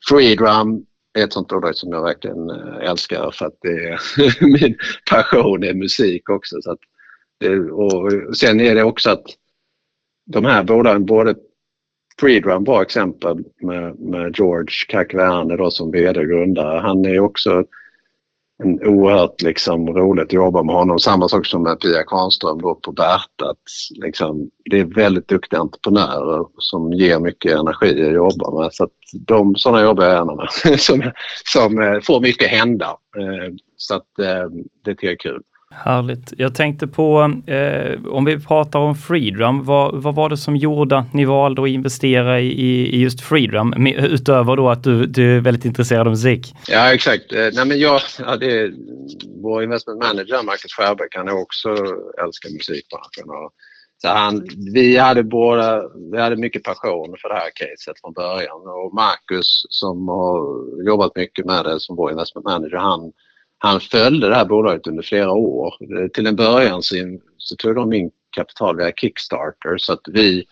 Freedrum 0.09 0.85
ett 1.15 1.33
sånt 1.33 1.47
bolag 1.47 1.75
som 1.75 1.91
jag 1.91 2.03
verkligen 2.03 2.49
eh, 2.49 2.89
älskar 2.89 3.31
för 3.31 3.45
att 3.45 3.57
det 3.61 3.89
är 3.89 3.99
min 4.61 4.77
passion 5.09 5.63
är 5.63 5.73
musik 5.73 6.29
också. 6.29 6.61
Så 6.61 6.71
att, 6.71 6.79
och 7.71 8.37
sen 8.37 8.59
är 8.61 8.75
det 8.75 8.83
också 8.83 9.09
att 9.09 9.23
de 10.25 10.45
här 10.45 10.63
bolagen, 10.63 11.05
både 11.05 11.35
Freedrum 12.19 12.63
bra 12.63 12.81
exempel 12.81 13.43
med, 13.61 13.99
med 13.99 14.35
George 14.37 14.85
Kakverne 14.87 15.57
då 15.57 15.71
som 15.71 15.91
vd 15.91 16.19
och 16.19 16.27
grundare. 16.27 16.79
Han 16.79 17.05
är 17.05 17.19
också 17.19 17.65
en 18.63 18.87
oerhört 18.87 19.41
liksom, 19.41 19.89
roligt 19.89 20.23
att 20.23 20.33
jobba 20.33 20.63
med 20.63 20.75
honom. 20.75 20.99
Samma 20.99 21.29
sak 21.29 21.45
som 21.45 21.63
med 21.63 21.79
Pia 21.79 22.03
Kvarnström 22.03 22.61
då 22.61 22.75
på 22.75 22.91
Berta. 22.91 23.55
liksom, 23.89 24.49
det 24.65 24.79
är 24.79 24.85
väldigt 24.85 25.27
duktiga 25.27 25.59
entreprenörer 25.59 26.45
som 26.57 26.93
ger 26.93 27.19
mycket 27.19 27.59
energi 27.59 28.05
att 28.07 28.13
jobba 28.13 28.59
med. 28.59 28.73
Så 28.73 28.83
att 28.83 28.91
de, 29.13 29.55
sådana 29.55 29.83
jobbar 29.83 30.03
jag 30.03 30.13
gärna 30.13 30.35
med 30.35 30.79
som, 30.79 31.11
som 31.53 31.81
eh, 31.81 31.99
får 31.99 32.21
mycket 32.21 32.49
hända. 32.49 32.97
Eh, 33.17 33.53
så 33.77 33.95
att 33.95 34.19
eh, 34.19 34.49
det 34.83 34.91
tycker 34.91 35.07
jag 35.07 35.13
är 35.13 35.17
kul. 35.17 35.41
Härligt. 35.71 36.33
Jag 36.37 36.55
tänkte 36.55 36.87
på, 36.87 37.33
eh, 37.47 38.05
om 38.07 38.25
vi 38.25 38.39
pratar 38.39 38.79
om 38.79 38.95
Freedrum, 38.95 39.63
vad, 39.63 40.03
vad 40.03 40.15
var 40.15 40.29
det 40.29 40.37
som 40.37 40.55
gjorde 40.55 40.97
att 40.97 41.13
ni 41.13 41.25
valde 41.25 41.61
att 41.61 41.67
investera 41.67 42.39
i, 42.39 42.95
i 42.95 43.01
just 43.01 43.21
Freedrum? 43.21 43.87
Utöver 43.87 44.55
då 44.55 44.69
att 44.69 44.83
du, 44.83 45.05
du 45.05 45.37
är 45.37 45.41
väldigt 45.41 45.65
intresserad 45.65 46.07
av 46.07 46.11
musik. 46.11 46.53
Ja, 46.67 46.93
exakt. 46.93 47.33
Eh, 47.33 47.47
nej, 47.53 47.65
men 47.65 47.79
jag, 47.79 48.01
ja, 48.19 48.35
det 48.35 48.59
är, 48.59 48.73
vår 49.41 49.63
investment 49.63 50.03
manager, 50.03 50.43
Marcus 50.43 50.73
Skärbeck, 50.73 51.15
han 51.15 51.27
är 51.27 51.41
också 51.41 51.69
älskar 52.23 52.53
musikbranschen. 52.53 53.29
Och, 53.29 53.53
så 53.97 54.07
han, 54.07 54.47
vi, 54.73 54.97
hade 54.97 55.23
båda, 55.23 55.83
vi 56.11 56.21
hade 56.21 56.35
mycket 56.35 56.63
passion 56.63 57.15
för 57.21 57.29
det 57.29 57.35
här 57.35 57.51
caset 57.55 57.99
från 58.01 58.13
början 58.13 58.61
och 58.67 58.93
Marcus 58.93 59.65
som 59.69 60.07
har 60.07 60.39
jobbat 60.87 61.15
mycket 61.15 61.45
med 61.45 61.65
det 61.65 61.79
som 61.79 61.95
vår 61.95 62.11
investment 62.11 62.45
manager, 62.45 62.77
han 62.77 63.11
han 63.65 63.79
följde 63.79 64.29
det 64.29 64.35
här 64.35 64.45
bolaget 64.45 64.87
under 64.87 65.03
flera 65.03 65.31
år. 65.31 65.73
Eh, 65.99 66.07
till 66.07 66.27
en 66.27 66.35
början 66.35 66.83
så, 66.83 66.95
så 67.37 67.55
tog 67.55 67.75
de 67.75 67.93
in 67.93 68.11
kapital 68.35 68.77
via 68.77 68.91
Kickstarter 68.91 69.77
så 69.77 69.93
att 69.93 70.01
vi, 70.07 70.45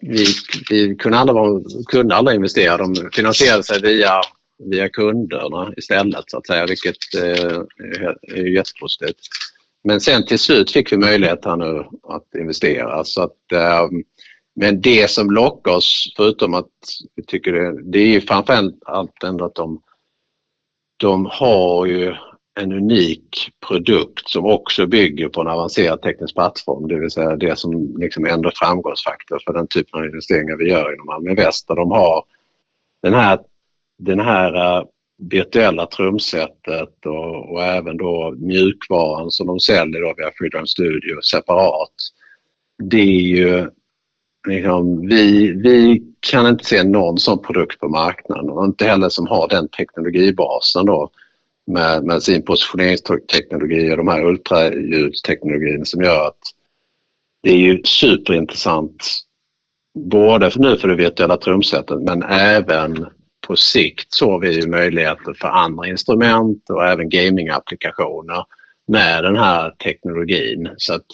vi, 0.00 0.26
vi 0.70 0.96
kunde, 0.96 1.18
aldrig, 1.18 1.86
kunde 1.86 2.14
aldrig 2.14 2.36
investera. 2.36 2.76
De 2.76 3.10
finansierade 3.12 3.62
sig 3.62 3.82
via, 3.82 4.20
via 4.58 4.88
kunderna 4.88 5.72
istället 5.76 6.24
så 6.26 6.38
att 6.38 6.46
säga 6.46 6.66
vilket 6.66 7.14
eh, 7.16 7.62
är 8.36 8.46
jättepositivt. 8.46 9.16
Men 9.84 10.00
sen 10.00 10.26
till 10.26 10.38
slut 10.38 10.70
fick 10.70 10.92
vi 10.92 10.96
möjlighet 10.96 11.44
här 11.44 11.56
nu 11.56 11.84
att 12.08 12.34
investera. 12.38 13.04
Så 13.04 13.22
att, 13.22 13.52
eh, 13.52 13.88
men 14.54 14.80
det 14.80 15.10
som 15.10 15.30
lockar 15.30 15.72
oss, 15.72 16.14
förutom 16.16 16.54
att 16.54 16.70
vi 17.16 17.22
tycker 17.22 17.52
det, 17.52 17.82
det 17.82 17.98
är 17.98 18.06
ju 18.06 18.20
framförallt 18.20 19.24
ändå 19.24 19.44
att 19.44 19.54
de 19.54 19.80
de 21.00 21.28
har 21.30 21.86
ju 21.86 22.14
en 22.60 22.72
unik 22.72 23.50
produkt 23.68 24.28
som 24.28 24.46
också 24.46 24.86
bygger 24.86 25.28
på 25.28 25.40
en 25.40 25.48
avancerad 25.48 26.02
teknisk 26.02 26.34
plattform, 26.34 26.88
det 26.88 27.00
vill 27.00 27.10
säga 27.10 27.36
det 27.36 27.58
som 27.58 27.96
liksom 27.98 28.26
ändå 28.26 28.50
framgångsfaktor 28.54 29.38
för 29.46 29.52
den 29.52 29.66
typen 29.66 30.00
av 30.00 30.06
investeringar 30.06 30.56
vi 30.56 30.70
gör 30.70 30.94
inom 30.94 31.08
Almi 31.08 31.34
Väst. 31.34 31.68
De 31.68 31.90
har 31.90 32.24
den 33.02 33.14
här, 33.14 33.38
den 33.98 34.20
här 34.20 34.54
eh, 34.54 34.84
virtuella 35.18 35.86
trumsetet 35.86 37.06
och, 37.06 37.52
och, 37.52 37.62
även 37.62 37.96
då 37.96 38.34
mjukvaran 38.38 39.30
som 39.30 39.46
de 39.46 39.60
säljer 39.60 40.00
då 40.00 40.14
via 40.16 40.30
Freedom 40.38 40.66
Studio 40.66 41.20
separat. 41.22 41.94
Det 42.82 43.00
är 43.00 43.20
ju 43.20 43.70
liksom, 44.48 45.06
vi, 45.06 45.52
vi 45.52 46.02
kan 46.20 46.46
inte 46.46 46.64
se 46.64 46.84
någon 46.84 47.18
sån 47.18 47.42
produkt 47.42 47.80
på 47.80 47.88
marknaden 47.88 48.50
och 48.50 48.64
inte 48.64 48.84
heller 48.84 49.08
som 49.08 49.26
har 49.26 49.48
den 49.48 49.68
teknologibasen 49.68 50.86
då 50.86 51.10
med, 51.72 52.04
med 52.04 52.22
sin 52.22 52.42
positioneringsteknologi 52.42 53.92
och 53.92 53.96
de 53.96 54.08
här 54.08 54.24
ultraljudsteknologin 54.24 55.86
som 55.86 56.02
gör 56.02 56.26
att 56.26 56.38
det 57.42 57.50
är 57.50 57.56
ju 57.56 57.82
superintressant 57.84 59.08
både 59.98 60.50
för 60.50 60.60
nu 60.60 60.76
för 60.76 60.88
det 60.88 60.94
virtuella 60.94 61.36
trumsetet 61.36 62.00
men 62.00 62.22
även 62.22 63.06
på 63.46 63.56
sikt 63.56 64.12
såg 64.14 64.40
vi 64.40 64.66
möjligheter 64.66 65.34
för 65.34 65.48
andra 65.48 65.88
instrument 65.88 66.70
och 66.70 66.86
även 66.86 67.08
gamingapplikationer 67.08 68.44
med 68.88 69.24
den 69.24 69.36
här 69.36 69.70
teknologin. 69.70 70.70
Så 70.76 70.94
att, 70.94 71.06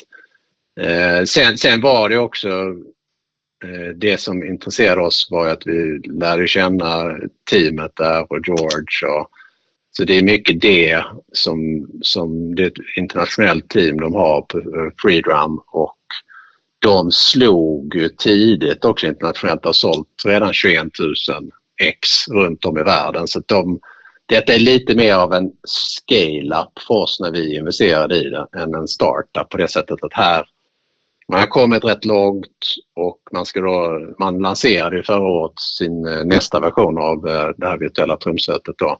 eh, 0.80 1.24
sen, 1.24 1.58
sen 1.58 1.80
var 1.80 2.08
det 2.08 2.18
också 2.18 2.48
Eh, 3.64 3.88
det 3.94 4.20
som 4.20 4.42
intresserade 4.42 5.00
oss 5.00 5.28
var 5.30 5.48
att 5.48 5.66
vi 5.66 5.98
lärde 5.98 6.46
känna 6.46 7.18
teamet 7.50 7.92
där 7.96 8.32
och 8.32 8.38
George. 8.46 9.18
Och, 9.20 9.30
så 9.96 10.04
det 10.04 10.18
är 10.18 10.22
mycket 10.22 10.60
det 10.60 11.04
som, 11.32 11.88
som 12.02 12.54
det 12.54 12.62
är 12.62 12.66
ett 12.66 12.72
internationellt 12.96 13.68
team 13.68 14.00
de 14.00 14.14
har 14.14 14.42
på 14.42 14.58
eh, 14.58 14.92
Freedrum 15.02 15.60
och 15.66 15.96
de 16.78 17.10
slog 17.12 17.94
ju 17.94 18.08
tidigt 18.08 18.84
också 18.84 19.06
internationellt 19.06 19.64
har 19.64 19.72
sålt 19.72 20.22
redan 20.24 20.52
21 20.52 20.86
000 20.98 21.14
ex 21.82 22.28
runt 22.28 22.64
om 22.64 22.78
i 22.78 22.82
världen. 22.82 23.28
Så 23.28 23.42
de, 23.46 23.80
detta 24.26 24.54
är 24.54 24.58
lite 24.58 24.94
mer 24.94 25.14
av 25.14 25.32
en 25.32 25.50
scale-up 25.64 26.78
för 26.86 26.94
oss 26.94 27.20
när 27.20 27.30
vi 27.30 27.56
investerade 27.56 28.16
i 28.16 28.30
det 28.30 28.46
än 28.56 28.74
en 28.74 28.88
startup 28.88 29.48
på 29.48 29.56
det 29.56 29.68
sättet 29.68 30.02
att 30.02 30.12
här 30.12 30.44
man 31.28 31.40
har 31.40 31.46
kommit 31.46 31.84
rätt 31.84 32.04
långt 32.04 32.58
och 32.96 33.18
man, 33.32 33.46
ska 33.46 33.60
då, 33.60 34.06
man 34.18 34.38
lanserade 34.38 35.02
förra 35.02 35.28
året 35.28 35.60
sin 35.60 36.06
eh, 36.06 36.24
nästa 36.24 36.60
version 36.60 36.98
av 36.98 37.28
eh, 37.28 37.48
det 37.56 37.66
här 37.66 37.78
virtuella 37.78 38.16
trumsetet. 38.16 38.74
Då. 38.78 38.98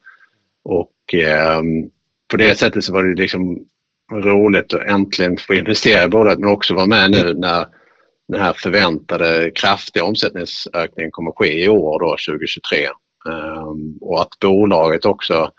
Och 0.68 1.14
eh, 1.14 1.62
på 2.30 2.36
det 2.36 2.58
sättet 2.58 2.84
så 2.84 2.92
var 2.92 3.04
det 3.04 3.20
liksom 3.20 3.58
roligt 4.12 4.74
att 4.74 4.86
äntligen 4.86 5.36
få 5.36 5.54
investera 5.54 6.04
i 6.04 6.08
bolaget 6.08 6.38
men 6.38 6.50
också 6.50 6.74
vara 6.74 6.86
med 6.86 7.10
nu 7.10 7.34
när 7.34 7.66
den 8.28 8.40
här 8.40 8.52
förväntade 8.52 9.50
kraftiga 9.54 10.04
omsättningsökningen 10.04 11.10
kommer 11.10 11.30
att 11.30 11.36
ske 11.36 11.64
i 11.64 11.68
år 11.68 12.00
då 12.00 12.16
2023. 12.34 12.88
Um, 13.28 13.98
och 14.00 14.20
att 14.20 14.38
bolaget 14.40 15.04
också 15.04 15.52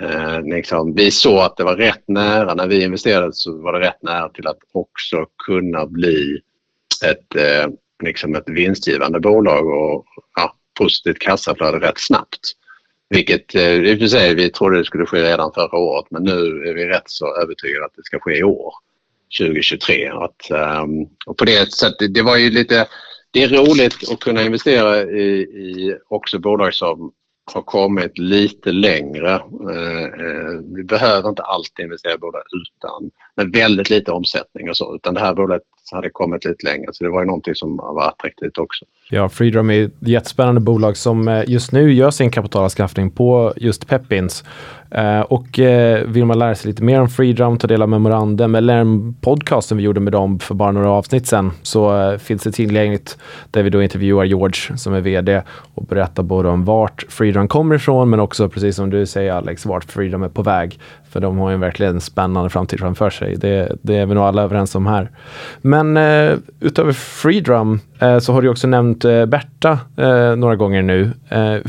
Eh, 0.00 0.42
liksom, 0.42 0.94
vi 0.94 1.10
såg 1.10 1.38
att 1.38 1.56
det 1.56 1.64
var 1.64 1.76
rätt 1.76 2.08
nära, 2.08 2.54
när 2.54 2.66
vi 2.66 2.84
investerade 2.84 3.32
så 3.32 3.62
var 3.62 3.72
det 3.72 3.80
rätt 3.80 4.02
nära 4.02 4.28
till 4.28 4.46
att 4.46 4.58
också 4.72 5.26
kunna 5.46 5.86
bli 5.86 6.40
ett, 7.06 7.36
eh, 7.36 7.68
liksom 8.02 8.34
ett 8.34 8.48
vinstgivande 8.48 9.20
bolag 9.20 9.66
och 9.66 10.06
ja, 10.36 10.56
positivt 10.78 11.18
kassaflöde 11.18 11.78
rätt 11.78 11.98
snabbt. 11.98 12.40
Vilket 13.10 13.54
eh, 13.54 13.72
i 13.72 13.94
och 13.94 13.98
för 13.98 14.06
sig 14.06 14.34
vi 14.34 14.50
trodde 14.50 14.78
det 14.78 14.84
skulle 14.84 15.06
ske 15.06 15.22
redan 15.22 15.52
förra 15.52 15.78
året 15.78 16.06
men 16.10 16.22
nu 16.22 16.68
är 16.68 16.74
vi 16.74 16.86
rätt 16.86 17.10
så 17.10 17.36
övertygade 17.42 17.84
att 17.84 17.94
det 17.96 18.02
ska 18.02 18.20
ske 18.20 18.38
i 18.38 18.42
år, 18.42 18.74
2023. 19.38 20.08
Att, 20.08 20.50
ehm, 20.50 21.06
och 21.26 21.36
på 21.36 21.44
det 21.44 21.72
sättet, 21.72 22.14
det 22.14 22.22
var 22.22 22.36
ju 22.36 22.50
lite, 22.50 22.88
det 23.30 23.42
är 23.42 23.48
roligt 23.48 24.10
att 24.12 24.20
kunna 24.20 24.42
investera 24.42 25.02
i, 25.02 25.40
i 25.40 25.96
också 26.08 26.38
bolag 26.38 26.74
som 26.74 27.12
har 27.54 27.62
kommit 27.62 28.18
lite 28.18 28.72
längre. 28.72 29.30
Eh, 29.70 30.04
eh, 30.04 30.60
vi 30.74 30.84
behöver 30.84 31.28
inte 31.28 31.42
alltid 31.42 31.84
investera 31.84 32.14
i 32.14 32.18
bolag 32.18 32.42
utan 32.52 33.10
med 33.36 33.52
väldigt 33.52 33.90
lite 33.90 34.12
omsättning 34.12 34.70
och 34.70 34.76
så 34.76 34.94
utan 34.94 35.14
det 35.14 35.20
här 35.20 35.34
bolaget 35.34 35.62
hade 35.92 36.10
kommit 36.10 36.44
lite 36.44 36.66
längre 36.66 36.92
så 36.92 37.04
det 37.04 37.10
var 37.10 37.20
ju 37.20 37.26
någonting 37.26 37.54
som 37.54 37.76
var 37.76 38.08
attraktivt 38.08 38.58
också. 38.58 38.84
Ja, 39.12 39.28
Freedom 39.28 39.70
är 39.70 39.84
ett 39.84 39.92
jättespännande 39.98 40.60
bolag 40.60 40.96
som 40.96 41.28
eh, 41.28 41.42
just 41.46 41.72
nu 41.72 41.92
gör 41.92 42.10
sin 42.10 42.30
kapitalanskaffning 42.30 43.10
på 43.10 43.52
just 43.56 43.88
Pepins. 43.88 44.44
Uh, 44.94 45.00
eh, 45.00 45.20
och 45.20 45.58
uh, 45.58 46.06
vill 46.06 46.24
man 46.24 46.38
lära 46.38 46.54
sig 46.54 46.68
lite 46.68 46.82
mer 46.82 47.00
om 47.00 47.08
Freedom, 47.08 47.58
ta 47.58 47.66
del 47.66 47.82
av 47.82 47.88
memorandum 47.88 48.54
eller 48.54 48.76
en 48.76 49.14
podcast 49.14 49.68
som 49.68 49.78
vi 49.78 49.84
gjorde 49.84 50.00
med 50.00 50.12
dem 50.12 50.38
för 50.38 50.54
bara 50.54 50.72
några 50.72 50.90
avsnitt 50.90 51.26
sedan 51.26 51.52
så 51.62 52.10
uh, 52.10 52.18
finns 52.18 52.42
det 52.42 52.52
tillgängligt 52.52 53.18
där 53.50 53.62
vi 53.62 53.70
då 53.70 53.82
intervjuar 53.82 54.24
George 54.24 54.76
som 54.76 54.94
är 54.94 55.00
vd 55.00 55.42
och 55.74 55.84
berättar 55.84 56.22
både 56.22 56.48
om 56.48 56.64
vart 56.64 57.04
Freedom 57.08 57.48
kommer 57.48 57.74
ifrån 57.74 58.10
men 58.10 58.20
också 58.20 58.48
precis 58.48 58.76
som 58.76 58.90
du 58.90 59.06
säger 59.06 59.32
Alex, 59.32 59.66
vart 59.66 59.84
Freedom 59.84 60.22
är 60.22 60.28
på 60.28 60.42
väg. 60.42 60.78
För 61.10 61.20
de 61.20 61.38
har 61.38 61.50
ju 61.50 61.56
verkligen 61.56 61.94
en 61.94 62.00
spännande 62.00 62.50
framtid 62.50 62.78
framför 62.78 63.10
sig. 63.10 63.36
Det, 63.36 63.76
det 63.82 63.96
är 63.96 64.06
vi 64.06 64.14
nog 64.14 64.24
alla 64.24 64.42
överens 64.42 64.74
om 64.74 64.86
här. 64.86 65.10
Men 65.62 65.96
utöver 66.60 66.92
Freedom 66.92 67.80
så 68.20 68.32
har 68.32 68.42
du 68.42 68.48
också 68.48 68.66
nämnt 68.66 69.04
Berta 69.28 69.78
några 70.36 70.56
gånger 70.56 70.82
nu. 70.82 71.10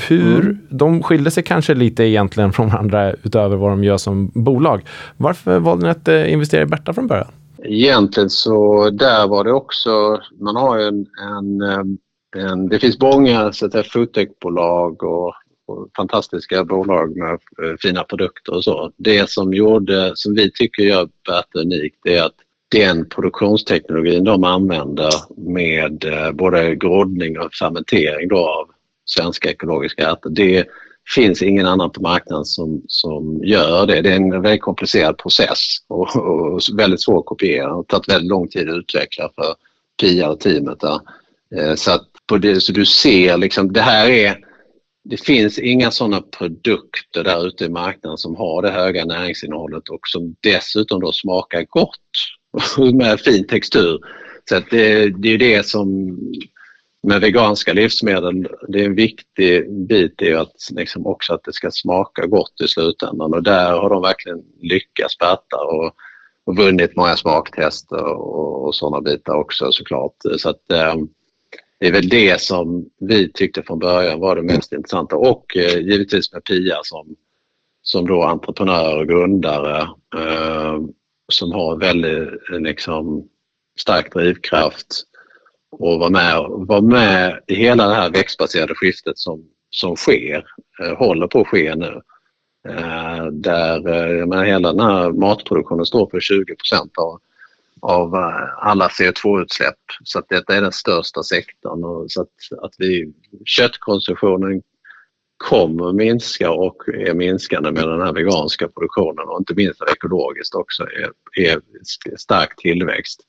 hur 0.10 0.41
mm. 0.41 0.58
De 0.70 1.04
skilde 1.04 1.32
sig 1.32 1.44
kanske 1.44 1.74
lite 1.74 2.04
egentligen 2.04 2.54
från 2.54 2.70
varandra 2.70 3.13
utöver 3.24 3.58
vad 3.58 3.72
de 3.72 3.84
gör 3.84 3.98
som 3.98 4.32
bolag. 4.34 4.82
Varför 5.17 5.60
valde 5.60 5.86
ni 5.86 5.91
att 5.91 6.08
eh, 6.08 6.34
investera 6.34 6.62
i 6.62 6.65
Berta 6.65 6.94
från 6.94 7.08
början? 7.08 7.28
Egentligen 7.63 8.30
så 8.30 8.89
där 8.89 9.28
var 9.28 9.44
det 9.44 9.52
också, 9.54 10.20
man 10.39 10.56
har 10.56 10.80
ju 10.80 10.84
en, 10.84 11.06
en, 11.38 11.62
eh, 11.62 12.50
en 12.50 12.70
det 12.70 12.80
finns 12.80 13.00
många 13.00 13.52
foodtechbolag 13.94 15.04
och, 15.04 15.34
och 15.67 15.89
fantastiska 15.98 16.63
bolag 16.63 17.17
med 17.17 17.32
eh, 17.32 17.76
fina 17.80 18.04
produkter 18.04 18.56
och 18.56 18.63
så. 18.63 18.91
Det 18.98 19.30
som 19.30 19.54
gjorde, 19.54 20.12
som 20.15 20.34
vi 20.34 20.52
tycker 20.52 20.84
gör 20.84 21.10
Berta 21.28 21.60
unikt, 21.60 22.06
är 22.06 22.24
att 22.24 22.36
den 22.71 23.10
produktionsteknologin 23.10 24.23
de 24.23 24.43
använder 24.43 25.12
med 25.38 26.03
eh, 26.03 26.31
både 26.31 26.75
groddning 26.75 27.39
och 27.39 27.53
fermentering 27.53 28.27
då 28.27 28.38
av 28.38 28.69
svenska 29.05 29.49
ekologiska 29.49 30.10
ärtor, 30.10 30.29
det 30.29 30.65
finns 31.15 31.41
ingen 31.41 31.65
annan 31.65 31.91
på 31.91 32.01
marknaden 32.01 32.45
som, 32.45 32.81
som 32.88 33.41
gör 33.43 33.86
det. 33.86 34.01
Det 34.01 34.10
är 34.10 34.15
en 34.15 34.41
väldigt 34.41 34.62
komplicerad 34.62 35.17
process 35.17 35.60
och, 35.88 36.15
och 36.15 36.62
väldigt 36.77 37.01
svår 37.01 37.19
att 37.19 37.25
kopiera. 37.25 37.67
Det 37.67 37.73
har 37.73 37.84
tagit 37.84 38.10
väldigt 38.10 38.29
lång 38.29 38.47
tid 38.47 38.69
att 38.69 38.75
utveckla 38.75 39.29
för 39.36 39.55
Pia 40.01 40.29
och 40.29 40.39
teamet 40.39 40.79
där. 40.79 40.99
Eh, 41.55 41.75
så, 41.75 41.91
att 41.91 42.07
på 42.27 42.38
det, 42.38 42.62
så 42.62 42.71
du 42.71 42.86
ser 42.86 43.38
liksom, 43.38 43.73
det 43.73 43.81
här 43.81 44.10
är 44.10 44.38
det 45.03 45.17
finns 45.17 45.60
inga 45.60 45.91
sådana 45.91 46.21
produkter 46.21 47.23
där 47.23 47.47
ute 47.47 47.65
i 47.65 47.69
marknaden 47.69 48.17
som 48.17 48.36
har 48.36 48.62
det 48.62 48.71
höga 48.71 49.05
näringsinnehållet 49.05 49.89
och 49.89 49.99
som 50.07 50.36
dessutom 50.41 51.01
då 51.01 51.12
smakar 51.12 51.65
gott 51.69 51.97
med 52.93 53.19
fin 53.19 53.47
textur. 53.47 53.99
Så 54.49 54.59
det, 54.71 55.09
det 55.09 55.33
är 55.33 55.37
det 55.37 55.65
som 55.65 56.17
med 57.03 57.21
veganska 57.21 57.73
livsmedel, 57.73 58.47
det 58.67 58.81
är 58.81 58.85
en 58.85 58.95
viktig 58.95 59.71
bit 59.87 60.21
är 60.21 60.35
att 60.35 60.55
liksom 60.71 61.07
också 61.07 61.33
att 61.33 61.43
det 61.43 61.53
ska 61.53 61.71
smaka 61.71 62.25
gott 62.25 62.61
i 62.63 62.67
slutändan 62.67 63.33
och 63.33 63.43
där 63.43 63.71
har 63.71 63.89
de 63.89 64.01
verkligen 64.01 64.41
lyckats 64.61 65.17
Berta 65.17 65.57
och, 65.57 65.95
och 66.45 66.57
vunnit 66.57 66.95
många 66.95 67.15
smaktester 67.15 68.03
och, 68.03 68.65
och 68.65 68.75
sådana 68.75 69.01
bitar 69.01 69.33
också 69.33 69.71
såklart. 69.71 70.15
Så 70.37 70.49
att, 70.49 70.71
eh, 70.71 70.95
det 71.79 71.87
är 71.87 71.91
väl 71.91 72.09
det 72.09 72.41
som 72.41 72.85
vi 72.99 73.31
tyckte 73.31 73.63
från 73.63 73.79
början 73.79 74.19
var 74.19 74.35
det 74.35 74.41
mest 74.41 74.73
intressanta 74.73 75.15
och 75.15 75.57
eh, 75.57 75.79
givetvis 75.79 76.33
med 76.33 76.43
Pia 76.43 76.79
som, 76.83 77.15
som 77.81 78.07
då 78.07 78.23
entreprenör 78.23 78.97
och 78.97 79.07
grundare 79.07 79.81
eh, 80.15 80.79
som 81.34 81.52
har 81.52 81.78
väldigt 81.78 82.30
eh, 82.50 82.60
liksom, 82.60 83.28
stark 83.80 84.13
drivkraft 84.13 85.04
och 85.72 86.00
vara 86.00 86.10
med, 86.10 86.46
var 86.50 86.82
med 86.82 87.39
i 87.48 87.56
hela 87.56 87.88
det 87.88 87.94
här 87.94 88.10
växtbaserade 88.10 88.76
skiftet 88.76 89.17
som, 89.17 89.46
som 89.70 89.96
sker, 89.96 90.46
eh, 90.84 90.98
håller 90.98 91.28
på 91.28 91.41
att 91.41 91.48
ske 91.48 91.76
nu. 91.76 92.02
Eh, 92.67 93.26
där 93.26 93.80
menar, 94.26 94.44
hela 94.44 94.74
den 94.74 94.86
här 94.86 95.12
matproduktionen 95.12 95.86
står 95.86 96.10
för 96.10 96.20
20 96.20 96.56
av, 96.98 97.20
av 97.82 98.15
alla 98.58 98.88
CO2-utsläpp. 98.88 99.80
Så 100.04 100.20
att 100.20 100.30
detta 100.30 100.56
är 100.56 100.62
den 100.62 100.72
största 100.72 101.24
sektorn. 101.24 101.84
Och 101.84 102.12
så 102.12 102.22
att, 102.22 102.63
att 102.63 102.74
vi, 102.78 103.13
köttkonsumtionen 103.46 104.62
kommer 105.41 105.93
minska 105.93 106.51
och 106.51 106.89
är 106.89 107.13
minskande 107.13 107.71
med 107.71 107.88
den 107.88 108.01
här 108.01 108.13
veganska 108.13 108.67
produktionen 108.67 109.27
och 109.27 109.39
inte 109.39 109.54
minst 109.54 109.82
ekologiskt 109.82 110.56
också 110.56 110.84
är, 110.84 111.12
är 111.45 111.62
stark 112.17 112.56
tillväxt. 112.56 113.21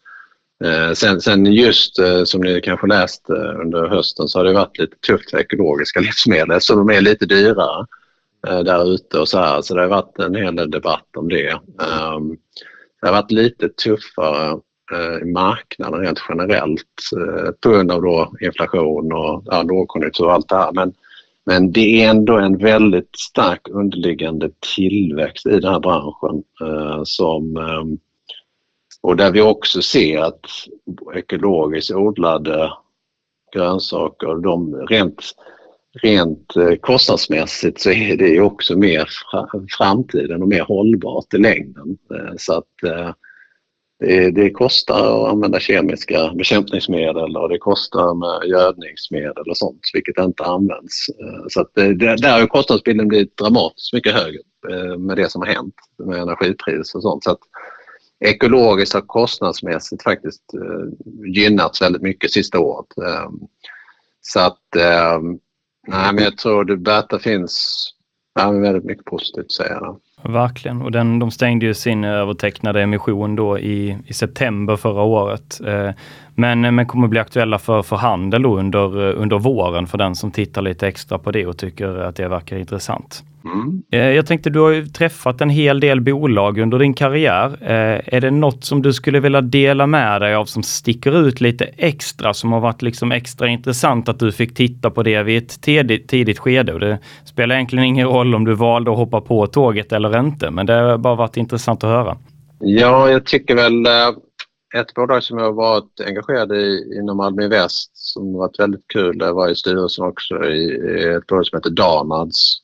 Eh, 0.65 0.93
sen, 0.93 1.21
sen 1.21 1.47
just 1.47 1.99
eh, 1.99 2.25
som 2.25 2.41
ni 2.41 2.61
kanske 2.61 2.87
läst 2.87 3.31
eh, 3.31 3.61
under 3.61 3.89
hösten 3.89 4.29
så 4.29 4.39
har 4.39 4.45
det 4.45 4.53
varit 4.53 4.79
lite 4.79 4.97
tufft 5.07 5.31
för 5.31 5.39
ekologiska 5.39 6.01
livsmedel 6.07 6.61
så 6.61 6.75
de 6.75 6.91
är 6.91 7.01
lite 7.01 7.27
dyrare 7.27 7.87
eh, 8.49 8.61
där 8.61 8.95
ute 8.95 9.19
och 9.19 9.29
så 9.29 9.39
här. 9.39 9.63
Så 9.63 9.75
det 9.75 9.81
har 9.81 9.89
varit 9.89 10.19
en 10.19 10.35
hel 10.35 10.57
del 10.57 10.71
debatt 10.71 11.17
om 11.17 11.29
det. 11.29 11.51
Ehm, 11.51 12.37
det 13.01 13.07
har 13.07 13.13
varit 13.13 13.31
lite 13.31 13.69
tuffare 13.69 14.61
eh, 14.93 15.23
i 15.23 15.33
marknaden 15.33 16.01
rent 16.01 16.23
generellt 16.29 16.83
eh, 17.17 17.51
på 17.61 17.71
grund 17.71 17.93
av 17.93 18.03
då 18.03 18.33
inflation 18.41 19.13
och 19.13 19.43
ja, 19.47 19.63
lågkonjunktur 19.63 20.25
och 20.25 20.33
allt 20.33 20.49
det 20.49 20.57
här. 20.57 20.73
Men, 20.73 20.95
men 21.47 21.73
det 21.73 22.03
är 22.03 22.11
ändå 22.11 22.39
en 22.39 22.59
väldigt 22.59 23.19
stark 23.19 23.69
underliggande 23.69 24.51
tillväxt 24.77 25.47
i 25.47 25.61
den 25.61 25.73
här 25.73 25.81
branschen 25.81 26.43
eh, 26.65 27.01
som 27.05 27.57
eh, 27.57 27.99
och 29.03 29.17
där 29.17 29.31
vi 29.31 29.41
också 29.41 29.83
ser 29.83 30.19
att 30.19 30.47
ekologiskt 31.15 31.91
odlade 31.91 32.73
grönsaker, 33.53 34.43
de 34.43 34.75
rent, 34.75 35.23
rent 36.03 36.57
eh, 36.57 36.75
kostnadsmässigt 36.75 37.81
så 37.81 37.91
är 37.91 38.17
det 38.17 38.41
också 38.41 38.79
mer 38.79 39.09
framtiden 39.79 40.43
och 40.43 40.49
mer 40.49 40.63
hållbart 40.63 41.35
i 41.35 41.39
längden. 41.39 41.99
Eh, 42.15 42.33
så 42.37 42.53
att 42.53 42.83
eh, 42.85 43.11
det, 44.03 44.31
det 44.31 44.51
kostar 44.51 45.25
att 45.25 45.33
använda 45.33 45.61
kemiska 45.61 46.33
bekämpningsmedel 46.35 47.37
och 47.37 47.49
det 47.49 47.59
kostar 47.59 48.15
med 48.15 48.49
gödningsmedel 48.49 49.51
och 49.51 49.57
sånt, 49.57 49.81
vilket 49.93 50.19
inte 50.19 50.45
används. 50.45 51.09
Eh, 51.09 51.45
så 51.49 51.61
att 51.61 51.71
det, 51.75 52.17
där 52.17 52.41
har 52.41 52.47
kostnadsbilden 52.47 53.09
blivit 53.09 53.37
dramatiskt 53.37 53.93
mycket 53.93 54.15
högre 54.15 54.41
eh, 54.71 54.99
med 54.99 55.17
det 55.17 55.31
som 55.31 55.43
har 55.43 55.49
hänt 55.49 55.75
med 55.99 56.19
energipris 56.19 56.95
och 56.95 57.03
sånt. 57.03 57.25
Så 57.25 57.31
att 57.31 57.41
ekologiskt 58.25 58.95
har 58.95 59.01
kostnadsmässigt 59.01 60.03
faktiskt 60.03 60.55
eh, 60.55 61.09
gynnats 61.35 61.83
väldigt 61.83 62.03
mycket 62.03 62.33
sista 62.33 62.59
året. 62.59 62.87
Så 64.21 64.41
att 64.41 64.59
nej, 65.89 66.13
men 66.15 66.25
jag 66.25 66.39
tror 66.39 66.65
det 66.65 66.77
Berta 66.77 67.19
finns 67.19 67.85
väldigt 68.35 68.85
mycket 68.85 69.05
positivt 69.05 69.45
att 69.45 69.53
säga. 69.53 69.97
Verkligen, 70.25 70.83
och 70.83 70.93
den, 70.93 71.19
de 71.19 71.31
stängde 71.31 71.67
ju 71.67 71.75
sin 71.75 72.05
övertecknade 72.05 72.83
emission 72.83 73.37
då 73.37 73.59
i, 73.59 73.99
i 74.07 74.13
september 74.13 74.77
förra 74.77 75.03
året. 75.03 75.61
Eh, 75.67 75.91
men, 76.35 76.75
men 76.75 76.87
kommer 76.87 77.09
bli 77.09 77.21
aktuella 77.21 77.59
för, 77.59 77.83
för 77.83 77.97
handel 77.97 78.45
under, 78.47 78.97
under 78.97 79.39
våren 79.39 79.87
för 79.87 79.99
den 79.99 80.15
som 80.15 80.31
tittar 80.31 80.63
lite 80.63 80.89
extra 80.89 81.19
på 81.19 81.31
det 81.31 81.47
och 81.47 81.59
tycker 81.59 81.99
att 81.99 82.17
det 82.17 82.29
verkar 82.29 82.57
intressant. 82.57 83.23
Mm. 83.45 83.83
Eh, 83.91 84.11
jag 84.11 84.27
tänkte, 84.27 84.51
du 84.51 84.61
har 84.61 84.71
ju 84.71 84.87
träffat 84.87 85.41
en 85.41 85.51
hel 85.51 85.81
del 85.81 86.01
bolag 86.01 86.59
under 86.59 86.79
din 86.79 86.95
karriär. 86.95 87.57
Eh, 87.61 88.15
är 88.15 88.21
det 88.21 88.31
något 88.31 88.65
som 88.65 88.83
du 88.83 88.93
skulle 88.93 89.21
vilja 89.21 89.41
dela 89.41 89.87
med 89.87 90.21
dig 90.21 90.35
av 90.35 90.45
som 90.45 90.63
sticker 90.63 91.29
ut 91.29 91.41
lite 91.41 91.65
extra, 91.65 92.35
som 92.35 92.53
har 92.53 92.61
varit 92.61 92.83
liksom 92.83 93.13
extra 93.13 93.49
intressant 93.49 94.09
att 94.09 94.19
du 94.19 94.33
fick 94.33 94.55
titta 94.55 94.91
på 94.91 95.03
det 95.03 95.23
vid 95.23 95.43
ett 95.43 95.63
tidigt, 95.63 96.09
tidigt 96.09 96.39
skede? 96.39 96.73
Och 96.73 96.81
det 96.81 96.99
spelar 97.25 97.55
egentligen 97.55 97.85
ingen 97.85 98.09
roll 98.09 98.35
om 98.35 98.45
du 98.45 98.55
valde 98.55 98.91
att 98.91 98.97
hoppa 98.97 99.21
på 99.21 99.47
tåget 99.47 99.93
eller 99.93 100.21
inte, 100.21 100.51
men 100.51 100.67
det 100.67 100.73
har 100.73 100.99
bara 100.99 101.15
varit 101.15 101.37
intressant 101.37 101.85
att 101.85 101.91
höra. 101.91 102.17
Ja, 102.65 103.11
jag 103.11 103.27
tycker 103.27 103.55
väl 103.55 103.87
eh, 103.87 103.93
ett 104.75 104.95
bolag 104.95 105.23
som 105.23 105.39
jag 105.39 105.45
har 105.45 105.53
varit 105.53 106.01
engagerad 106.07 106.53
i 106.53 106.95
inom 106.97 107.21
Almi 107.21 107.49
Väst 107.49 107.91
som 107.95 108.33
varit 108.33 108.61
väldigt 108.61 108.89
kul, 108.89 109.17
Jag 109.21 109.35
var 109.35 109.49
i 109.49 109.57
styrelsen 109.57 110.05
också 110.05 110.45
i 110.45 111.15
ett 111.17 111.27
bolag 111.27 111.47
som 111.47 111.57
heter 111.57 111.71
Danads 111.71 112.63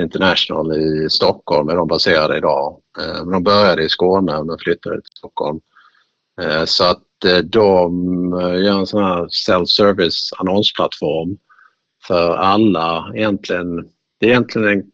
International 0.00 0.76
i 0.76 1.10
Stockholm 1.10 1.68
är 1.68 1.76
de 1.76 1.88
baserade 1.88 2.36
idag. 2.36 2.80
Eh, 3.00 3.24
de 3.24 3.42
började 3.42 3.82
i 3.82 3.88
Skåne 3.88 4.44
men 4.44 4.58
flyttade 4.58 4.96
till 4.96 5.16
Stockholm. 5.16 5.60
Eh, 6.40 6.64
så 6.64 6.84
att 6.84 7.24
eh, 7.24 7.38
de 7.38 8.30
gör 8.64 8.78
en 8.78 8.86
sån 8.86 9.04
här 9.04 9.28
self-service 9.28 10.32
annonsplattform 10.38 11.36
för 12.06 12.36
alla 12.36 13.12
egentligen. 13.14 13.76
Det 14.20 14.26
är 14.26 14.30
egentligen 14.30 14.68
en, 14.68 14.84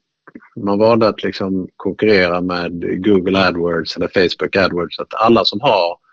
man 0.65 0.79
valde 0.79 1.09
att 1.09 1.23
liksom 1.23 1.69
konkurrera 1.77 2.41
med 2.41 3.05
Google 3.05 3.47
AdWords 3.47 3.97
eller 3.97 4.09
Facebook 4.09 4.57
AdWords. 4.57 4.99
Att 4.99 5.15
alla 5.15 5.45
som 5.45 5.61
har 5.61 6.04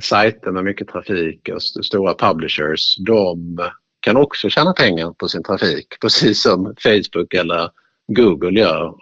sajter 0.00 0.50
med 0.50 0.64
mycket 0.64 0.88
trafik 0.88 1.48
och 1.54 1.62
stora 1.62 2.14
publishers 2.14 2.96
de 3.06 3.58
kan 4.00 4.16
också 4.16 4.48
tjäna 4.48 4.72
pengar 4.72 5.12
på 5.12 5.28
sin 5.28 5.42
trafik 5.42 5.86
precis 6.00 6.42
som 6.42 6.74
Facebook 6.82 7.34
eller 7.34 7.70
Google 8.12 8.60
gör 8.60 8.94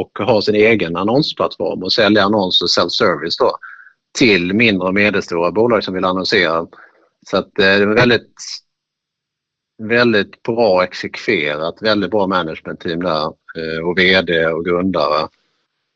och 0.00 0.18
har 0.18 0.40
sin 0.40 0.54
egen 0.54 0.96
annonsplattform 0.96 1.82
och 1.82 1.92
säljer 1.92 2.22
annonser 2.22 2.66
self-service 2.66 3.36
då 3.38 3.56
till 4.18 4.54
mindre 4.54 4.88
och 4.88 4.94
medelstora 4.94 5.50
bolag 5.50 5.84
som 5.84 5.94
vill 5.94 6.04
annonsera. 6.04 6.66
Så 7.26 7.36
att 7.36 7.58
eh, 7.58 7.64
det 7.64 7.64
är 7.64 7.86
väldigt 7.86 8.34
väldigt 9.78 10.42
bra 10.42 10.84
exekverat, 10.84 11.82
väldigt 11.82 12.10
bra 12.10 12.26
managementteam 12.26 13.02
där 13.02 13.24
eh, 13.58 13.86
och 13.86 13.98
VD 13.98 14.46
och 14.46 14.64
grundare 14.64 15.28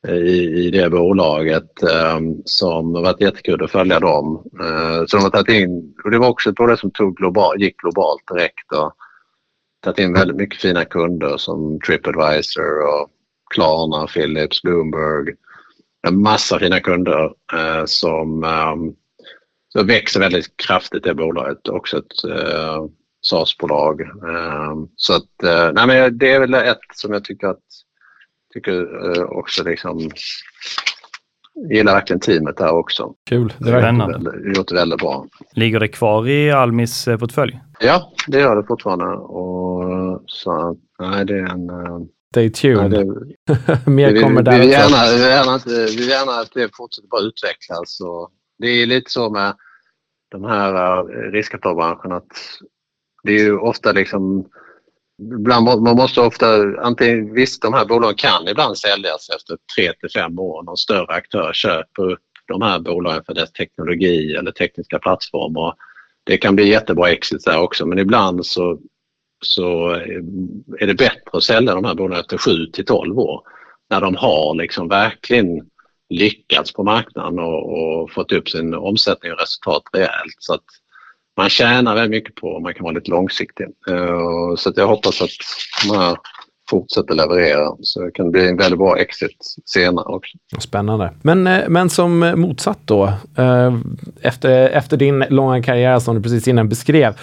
i, 0.06 0.66
i 0.66 0.70
det 0.70 0.90
bolaget 0.90 1.82
eh, 1.82 2.20
som 2.44 2.94
har 2.94 3.02
varit 3.02 3.20
jättekul 3.20 3.64
att 3.64 3.70
följa 3.70 4.00
dem. 4.00 4.50
Eh, 4.60 5.04
så 5.06 5.16
de 5.16 5.22
har 5.22 5.30
tagit 5.30 5.62
in, 5.62 5.94
och 6.04 6.10
det 6.10 6.18
var 6.18 6.28
också 6.28 6.50
ett 6.50 6.56
bolag 6.56 6.78
som 6.78 6.90
tog 6.90 7.16
global, 7.16 7.62
gick 7.62 7.76
globalt 7.76 8.22
direkt 8.28 8.72
och 8.72 8.92
tagit 9.84 9.98
in 9.98 10.12
väldigt 10.12 10.36
mycket 10.36 10.60
fina 10.60 10.84
kunder 10.84 11.36
som 11.36 11.80
Tripadvisor 11.86 12.78
och 12.80 13.10
Klarna, 13.54 14.06
Philips, 14.06 14.62
Bloomberg. 14.62 15.34
En 16.06 16.22
massa 16.22 16.58
fina 16.58 16.80
kunder 16.80 17.24
eh, 17.52 17.84
som 17.86 18.44
ehm, 18.44 18.94
så 19.72 19.82
växer 19.82 20.20
väldigt 20.20 20.56
kraftigt 20.56 21.04
det 21.04 21.14
bolaget. 21.14 21.68
Också 21.68 21.98
ett 21.98 22.24
eh, 22.24 22.84
SaaS-bolag. 23.20 24.00
Ehm, 24.00 24.88
så 24.96 25.14
att, 25.14 25.42
eh, 25.42 25.72
nej 25.72 25.86
men 25.86 26.18
det 26.18 26.32
är 26.32 26.40
väl 26.40 26.54
ett 26.54 26.78
som 26.94 27.12
jag 27.12 27.24
tycker 27.24 27.46
att 27.46 27.62
tycker 28.54 29.16
eh, 29.16 29.22
också 29.22 29.64
liksom 29.64 30.10
gillar 31.70 31.94
verkligen 31.94 32.20
teamet 32.20 32.56
där 32.56 32.70
också. 32.70 33.14
Kul. 33.28 33.52
Det 33.58 33.70
har 33.70 34.54
gjort 34.56 34.68
det 34.68 34.74
väldigt 34.74 34.98
bra. 34.98 35.26
Ligger 35.52 35.80
det 35.80 35.88
kvar 35.88 36.28
i 36.28 36.50
Almis 36.50 37.08
eh, 37.08 37.18
portfölj? 37.18 37.60
Ja, 37.80 38.12
det 38.26 38.40
gör 38.40 38.56
det 38.56 38.66
fortfarande. 38.66 39.06
Och, 39.06 40.22
så 40.26 40.76
nej, 40.98 41.24
det 41.24 41.34
är 41.34 41.46
en... 41.46 41.70
Eh, 41.70 41.98
Stay 42.30 42.50
tuned. 42.50 42.90
Nej, 42.90 43.36
det, 43.46 43.86
Mer 43.90 44.12
vi, 44.12 44.20
kommer 44.20 44.42
där 44.42 44.58
vi 44.58 44.70
gärna, 44.70 45.04
vi, 45.10 45.16
vill 45.16 45.26
gärna, 45.26 45.60
vi 45.66 45.96
vill 45.96 46.08
gärna 46.08 46.32
att 46.32 46.52
det 46.54 46.76
fortsätter 46.76 47.08
bara 47.08 47.20
utvecklas. 47.20 48.00
Och 48.00 48.30
det 48.58 48.66
är 48.66 48.86
lite 48.86 49.10
så 49.10 49.30
med 49.30 49.54
den 50.30 50.44
här 50.44 51.04
riskkapitalbranschen 51.32 52.12
att 52.12 52.28
det 53.22 53.32
är 53.32 53.38
ju 53.38 53.58
ofta 53.58 53.92
liksom 53.92 54.48
Ibland, 55.22 55.64
man 55.82 55.96
måste 55.96 56.20
ofta, 56.20 56.46
antingen, 56.82 57.34
visst 57.34 57.62
de 57.62 57.74
här 57.74 57.84
bolagen 57.84 58.16
kan 58.16 58.48
ibland 58.48 58.78
säljas 58.78 59.28
efter 59.36 59.56
3 59.76 59.92
till 59.92 60.10
5 60.10 60.38
år. 60.38 60.62
Någon 60.62 60.76
större 60.76 61.14
aktör 61.14 61.52
köper 61.52 62.12
upp 62.12 62.20
de 62.48 62.62
här 62.62 62.78
bolagen 62.78 63.24
för 63.26 63.34
dess 63.34 63.52
teknologi 63.52 64.34
eller 64.34 64.52
tekniska 64.52 64.98
plattformar. 64.98 65.74
Det 66.24 66.36
kan 66.36 66.56
bli 66.56 66.68
jättebra 66.68 67.10
exit 67.10 67.44
där 67.44 67.60
också 67.60 67.86
men 67.86 67.98
ibland 67.98 68.46
så, 68.46 68.78
så 69.44 69.88
är 70.80 70.86
det 70.86 70.94
bättre 70.94 71.30
att 71.32 71.42
sälja 71.42 71.74
de 71.74 71.84
här 71.84 71.94
bolagen 71.94 72.20
efter 72.20 72.38
7 72.38 72.66
till 72.66 72.84
12 72.84 73.18
år. 73.18 73.42
När 73.90 74.00
de 74.00 74.14
har 74.14 74.54
liksom 74.54 74.88
verkligen 74.88 75.70
lyckats 76.10 76.72
på 76.72 76.84
marknaden 76.84 77.38
och, 77.38 77.72
och 77.72 78.10
fått 78.10 78.32
upp 78.32 78.48
sin 78.48 78.74
omsättning 78.74 79.32
och 79.32 79.40
resultat 79.40 79.82
rejält. 79.92 80.36
Så 80.38 80.54
att, 80.54 80.64
man 81.38 81.50
tjänar 81.50 81.94
väldigt 81.94 82.10
mycket 82.10 82.34
på 82.34 82.56
om 82.56 82.62
man 82.62 82.74
kan 82.74 82.84
vara 82.84 82.94
lite 82.94 83.10
långsiktig. 83.10 83.66
Eh, 83.88 84.54
så 84.56 84.68
så 84.68 84.76
jag 84.76 84.86
hoppas 84.86 85.22
att 85.22 85.30
de 85.88 85.98
här 85.98 86.16
fortsätter 86.70 87.14
leverera 87.14 87.76
så 87.80 88.00
det 88.00 88.10
kan 88.10 88.30
bli 88.30 88.48
en 88.48 88.56
väldigt 88.56 88.78
bra 88.78 88.98
exit 88.98 89.54
senare 89.64 90.04
också. 90.04 90.38
Spännande. 90.58 91.10
Men, 91.22 91.46
eh, 91.46 91.68
men 91.68 91.90
som 91.90 92.32
motsatt 92.36 92.78
då, 92.84 93.04
eh, 93.38 93.74
efter, 94.20 94.68
efter 94.68 94.96
din 94.96 95.24
långa 95.28 95.62
karriär 95.62 95.98
som 95.98 96.16
du 96.16 96.22
precis 96.22 96.48
innan 96.48 96.68
beskrev, 96.68 97.14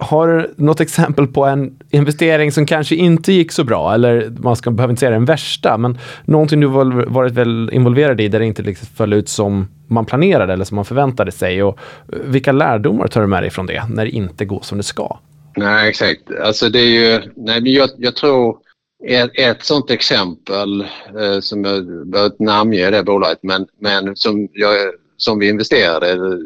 har 0.00 0.28
du 0.28 0.54
något 0.56 0.80
exempel 0.80 1.26
på 1.26 1.44
en 1.44 1.78
investering 1.90 2.52
som 2.52 2.66
kanske 2.66 2.94
inte 2.94 3.32
gick 3.32 3.52
så 3.52 3.64
bra, 3.64 3.94
eller 3.94 4.32
man 4.38 4.56
ska, 4.56 4.70
behöver 4.70 4.92
inte 4.92 5.00
säga 5.00 5.10
den 5.10 5.24
värsta, 5.24 5.78
men 5.78 5.98
någonting 6.24 6.60
du 6.60 6.66
varit 6.66 7.32
väl 7.32 7.70
involverad 7.72 8.20
i 8.20 8.28
där 8.28 8.38
det 8.38 8.46
inte 8.46 8.62
liksom 8.62 8.88
föll 8.96 9.12
ut 9.12 9.28
som 9.28 9.68
man 9.86 10.04
planerade 10.06 10.52
eller 10.52 10.64
som 10.64 10.76
man 10.76 10.84
förväntade 10.84 11.32
sig. 11.32 11.62
Och 11.62 11.78
vilka 12.06 12.52
lärdomar 12.52 13.08
tar 13.08 13.20
du 13.20 13.26
med 13.26 13.42
dig 13.42 13.50
från 13.50 13.66
det 13.66 13.82
när 13.88 14.04
det 14.04 14.10
inte 14.10 14.44
går 14.44 14.60
som 14.62 14.78
det 14.78 14.84
ska? 14.84 15.18
Nej, 15.56 15.88
exakt. 15.88 16.22
Alltså 16.44 16.68
det 16.68 16.78
är 16.78 16.88
ju, 16.90 17.20
nej, 17.36 17.60
men 17.60 17.72
jag, 17.72 17.90
jag 17.96 18.16
tror 18.16 18.56
ett, 19.06 19.30
ett 19.34 19.64
sånt 19.64 19.90
exempel 19.90 20.80
eh, 21.18 21.40
som 21.40 21.64
jag 21.64 21.86
behöver 21.86 22.32
inte 22.32 22.44
namnge 22.44 22.90
det 22.90 23.02
bolaget 23.02 23.38
men, 23.42 23.66
men 23.78 24.16
som, 24.16 24.48
jag, 24.52 24.76
som 25.16 25.38
vi 25.38 25.48
investerade 25.48 26.38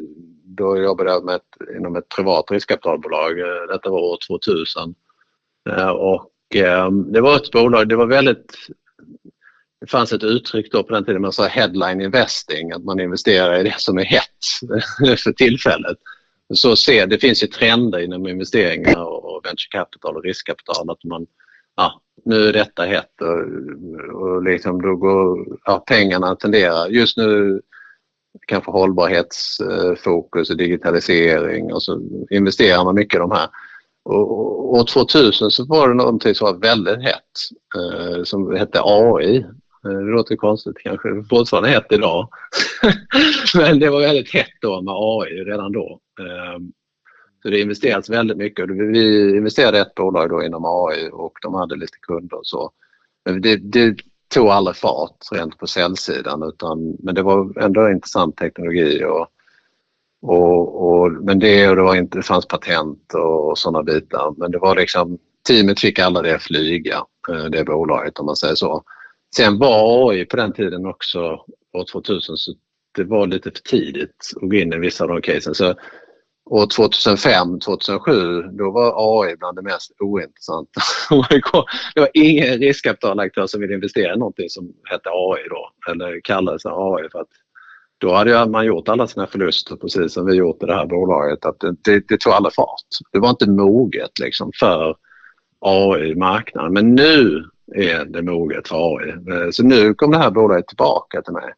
då 0.56 0.82
jobbade 0.82 1.10
jag 1.10 1.24
med 1.24 1.34
ett, 1.34 1.76
inom 1.76 1.96
ett 1.96 2.08
privat 2.08 2.50
riskkapitalbolag. 2.50 3.40
Eh, 3.40 3.66
detta 3.68 3.90
var 3.90 4.00
år 4.00 4.18
2000. 4.28 4.94
Eh, 5.70 5.88
och 5.88 6.56
eh, 6.56 6.90
det 6.90 7.20
var 7.20 7.36
ett 7.36 7.50
bolag, 7.50 7.88
det 7.88 7.96
var 7.96 8.06
väldigt 8.06 8.56
det 9.80 9.90
fanns 9.90 10.12
ett 10.12 10.22
uttryck 10.22 10.72
då 10.72 10.82
på 10.82 10.94
den 10.94 11.04
tiden 11.04 11.22
man 11.22 11.32
sa 11.32 11.46
headline 11.46 12.00
investing, 12.00 12.72
att 12.72 12.84
man 12.84 13.00
investerar 13.00 13.60
i 13.60 13.62
det 13.62 13.74
som 13.78 13.98
är 13.98 14.04
hett 14.04 14.44
för 15.18 15.32
tillfället. 15.32 15.96
Så 16.54 16.76
se, 16.76 17.06
det 17.06 17.18
finns 17.18 17.42
ju 17.42 17.46
trender 17.46 17.98
inom 17.98 18.26
investeringar 18.26 19.04
och 19.04 19.44
venture 19.44 19.68
capital 19.70 20.16
och 20.16 20.24
riskkapital 20.24 20.90
att 20.90 21.04
man, 21.04 21.26
nu 22.24 22.48
är 22.48 22.52
detta 22.52 22.82
hett 22.82 23.20
och, 23.20 24.22
och 24.22 24.42
liksom 24.42 24.82
då 24.82 24.96
går 24.96 25.46
ja, 25.64 25.84
pengarna 25.86 26.36
tenderar, 26.36 26.88
just 26.88 27.16
nu 27.16 27.60
kanske 28.46 28.70
hållbarhetsfokus 28.70 30.50
och 30.50 30.56
digitalisering 30.56 31.72
och 31.72 31.82
så 31.82 32.00
investerar 32.30 32.84
man 32.84 32.94
mycket 32.94 33.14
i 33.14 33.18
de 33.18 33.30
här. 33.30 33.48
Och, 34.04 34.56
år 34.74 34.84
2000 34.84 35.50
så 35.50 35.66
var 35.66 35.88
det 35.88 35.94
någonting 35.94 36.34
som 36.34 36.44
var 36.44 36.54
väldigt 36.60 37.02
hett 37.02 37.32
eh, 37.76 38.22
som 38.24 38.56
hette 38.56 38.80
AI 38.82 39.36
eh, 39.36 39.90
det 39.90 40.12
låter 40.12 40.36
konstigt 40.36 40.78
kanske, 40.78 41.08
fortfarande 41.30 41.68
hett 41.68 41.92
idag. 41.92 42.28
Men 43.54 43.78
det 43.78 43.90
var 43.90 44.00
väldigt 44.00 44.34
hett 44.34 44.52
då 44.60 44.82
med 44.82 44.94
AI 44.96 45.44
redan 45.44 45.72
då. 45.72 46.00
Eh, 46.20 46.58
så 47.46 47.50
det 47.50 47.60
investerats 47.60 48.10
väldigt 48.10 48.36
mycket. 48.36 48.70
Vi 48.70 49.36
investerade 49.36 49.78
i 49.78 49.80
ett 49.80 49.94
bolag 49.94 50.28
då 50.28 50.42
inom 50.42 50.64
AI 50.64 51.10
och 51.12 51.32
de 51.42 51.54
hade 51.54 51.76
lite 51.76 51.98
kunder 52.02 52.36
och 52.36 52.46
så. 52.46 52.70
Men 53.24 53.40
det, 53.40 53.56
det 53.56 53.96
tog 54.34 54.48
aldrig 54.48 54.76
fart 54.76 55.16
rent 55.32 55.58
på 55.58 55.66
säljsidan 55.66 56.42
utan, 56.42 56.96
men 56.98 57.14
det 57.14 57.22
var 57.22 57.62
ändå 57.62 57.90
intressant 57.90 58.36
teknologi 58.36 59.04
och, 59.04 59.26
och, 60.22 60.86
och 60.86 61.12
men 61.12 61.38
det, 61.38 61.68
och 61.68 61.76
det, 61.76 61.82
var 61.82 61.96
inte, 61.96 62.18
det 62.18 62.22
fanns 62.22 62.46
patent 62.46 63.14
och, 63.14 63.48
och 63.50 63.58
sådana 63.58 63.82
bitar. 63.82 64.34
Men 64.36 64.50
det 64.50 64.58
var 64.58 64.76
liksom, 64.76 65.18
teamet 65.48 65.80
fick 65.80 65.98
alla 65.98 66.22
det 66.22 66.38
flyga, 66.38 67.02
eh, 67.28 67.44
det 67.44 67.64
bolaget 67.64 68.18
om 68.18 68.26
man 68.26 68.36
säger 68.36 68.54
så. 68.54 68.82
Sen 69.36 69.58
var 69.58 70.10
AI 70.10 70.24
på 70.24 70.36
den 70.36 70.52
tiden 70.52 70.86
också, 70.86 71.20
år 71.72 71.84
2000, 71.92 72.36
så 72.36 72.54
det 72.94 73.04
var 73.04 73.26
lite 73.26 73.50
för 73.50 73.62
tidigt 73.62 74.32
att 74.36 74.50
gå 74.50 74.56
in 74.56 74.72
i 74.72 74.78
vissa 74.78 75.04
av 75.04 75.10
de 75.10 75.22
casen. 75.22 75.54
Så 75.54 75.74
år 76.50 76.66
2005, 76.66 77.60
2007, 77.60 78.42
då 78.42 78.70
var 78.70 78.94
AI 78.96 79.36
bland 79.36 79.56
det 79.56 79.62
mest 79.62 79.92
ointressanta. 80.00 80.80
det 81.94 82.00
var 82.00 82.10
ingen 82.14 82.58
riskkapitalaktör 82.58 83.46
som 83.46 83.60
ville 83.60 83.74
investera 83.74 84.14
i 84.14 84.18
någonting 84.18 84.48
som 84.48 84.72
hette 84.84 85.08
AI 85.12 85.48
då, 85.50 85.92
eller 85.92 86.20
kallades 86.24 86.66
AI 86.66 87.08
för 87.12 87.20
att 87.20 87.28
då 87.98 88.12
hade 88.12 88.46
man 88.46 88.66
gjort 88.66 88.88
alla 88.88 89.06
sina 89.06 89.26
förluster 89.26 89.76
precis 89.76 90.12
som 90.12 90.26
vi 90.26 90.34
gjort 90.34 90.62
i 90.62 90.66
det 90.66 90.74
här 90.74 90.86
bolaget. 90.86 91.44
Att 91.44 91.60
det, 91.60 91.74
det, 91.84 92.08
det 92.08 92.20
tog 92.20 92.32
alla 92.32 92.50
fart. 92.50 92.86
Det 93.12 93.18
var 93.18 93.30
inte 93.30 93.50
moget 93.50 94.18
liksom 94.18 94.50
för 94.60 94.96
AI-marknaden. 95.60 96.72
Men 96.72 96.94
nu 96.94 97.44
är 97.74 98.04
det 98.04 98.22
moget 98.22 98.68
för 98.68 98.96
AI. 98.96 99.52
Så 99.52 99.64
nu 99.64 99.94
kom 99.94 100.10
det 100.10 100.18
här 100.18 100.30
bolaget 100.30 100.68
tillbaka 100.68 101.22
till 101.22 101.32
mig. 101.32 101.52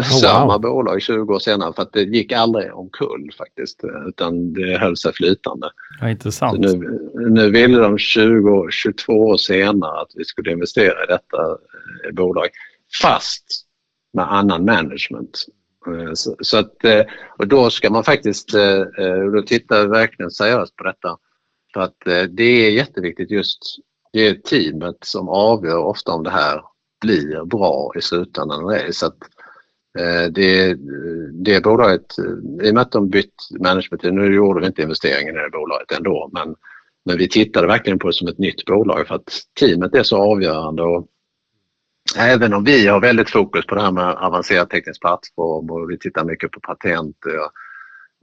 Oh, 0.00 0.20
Samma 0.20 0.52
wow. 0.52 0.60
bolag 0.60 1.02
20 1.02 1.34
år 1.34 1.38
senare 1.38 1.72
för 1.72 1.82
att 1.82 1.92
det 1.92 2.02
gick 2.02 2.32
aldrig 2.32 2.74
omkull 2.74 3.30
faktiskt 3.38 3.84
eh, 3.84 4.08
utan 4.08 4.52
det 4.52 4.78
höll 4.78 4.96
sig 4.96 5.12
flytande. 5.12 5.70
Ja, 6.00 6.10
intressant. 6.10 6.70
Så 6.70 6.76
nu, 6.76 7.00
nu 7.30 7.50
ville 7.50 7.78
de 7.78 7.98
20, 7.98 8.70
22 8.70 9.12
år 9.12 9.36
senare 9.36 10.00
att 10.00 10.10
vi 10.14 10.24
skulle 10.24 10.52
investera 10.52 11.04
i 11.04 11.06
detta 11.06 11.42
eh, 12.06 12.12
bolag 12.12 12.48
fast 13.02 13.66
med 14.12 14.32
annan 14.32 14.64
management. 14.64 15.46
Så, 16.14 16.36
så 16.40 16.58
att, 16.58 16.76
och 17.38 17.48
då 17.48 17.70
ska 17.70 17.90
man 17.90 18.04
faktiskt, 18.04 18.52
då 19.32 19.42
tittar 19.42 19.86
verkligen 19.86 20.30
seriöst 20.30 20.76
på 20.76 20.84
detta. 20.84 21.16
För 21.74 21.80
att 21.80 21.96
det 22.28 22.42
är 22.42 22.70
jätteviktigt 22.70 23.30
just 23.30 23.58
det 24.12 24.26
är 24.26 24.34
teamet 24.34 24.96
som 25.04 25.28
avgör 25.28 25.78
ofta 25.78 26.12
om 26.12 26.22
det 26.22 26.30
här 26.30 26.62
blir 27.00 27.44
bra 27.44 27.92
i 27.96 28.00
slutändan 28.00 28.60
eller 28.60 28.84
ej. 28.84 28.92
Så 28.92 29.06
att, 29.06 29.22
eh, 29.22 29.28
Eh, 29.98 30.32
det, 30.32 30.76
det 31.32 31.62
bolaget, 31.62 32.18
eh, 32.18 32.66
i 32.66 32.70
och 32.70 32.74
med 32.74 32.82
att 32.82 32.92
de 32.92 33.08
bytt 33.08 33.34
management, 33.60 34.02
nu 34.02 34.34
gjorde 34.34 34.60
vi 34.60 34.66
inte 34.66 34.82
investeringen 34.82 35.34
i 35.34 35.38
det 35.38 35.50
bolaget 35.50 35.92
ändå, 35.92 36.30
men, 36.32 36.54
men 37.04 37.18
vi 37.18 37.28
tittade 37.28 37.66
verkligen 37.66 37.98
på 37.98 38.06
det 38.06 38.12
som 38.12 38.28
ett 38.28 38.38
nytt 38.38 38.64
bolag 38.64 39.08
för 39.08 39.14
att 39.14 39.40
teamet 39.60 39.94
är 39.94 40.02
så 40.02 40.16
avgörande. 40.16 40.82
Och 40.82 41.06
även 42.18 42.54
om 42.54 42.64
vi 42.64 42.86
har 42.86 43.00
väldigt 43.00 43.30
fokus 43.30 43.66
på 43.66 43.74
det 43.74 43.82
här 43.82 43.92
med 43.92 44.14
avancerad 44.14 44.70
teknisk 44.70 45.00
plattform 45.00 45.70
och 45.70 45.90
vi 45.90 45.98
tittar 45.98 46.24
mycket 46.24 46.50
på 46.50 46.60
patent, 46.60 47.16
och 47.24 47.52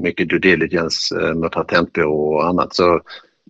mycket 0.04 0.30
due 0.30 0.40
diligence 0.40 1.16
med 1.16 1.52
patentbyrå 1.52 2.36
och 2.36 2.48
annat 2.48 2.76
så, 2.76 3.02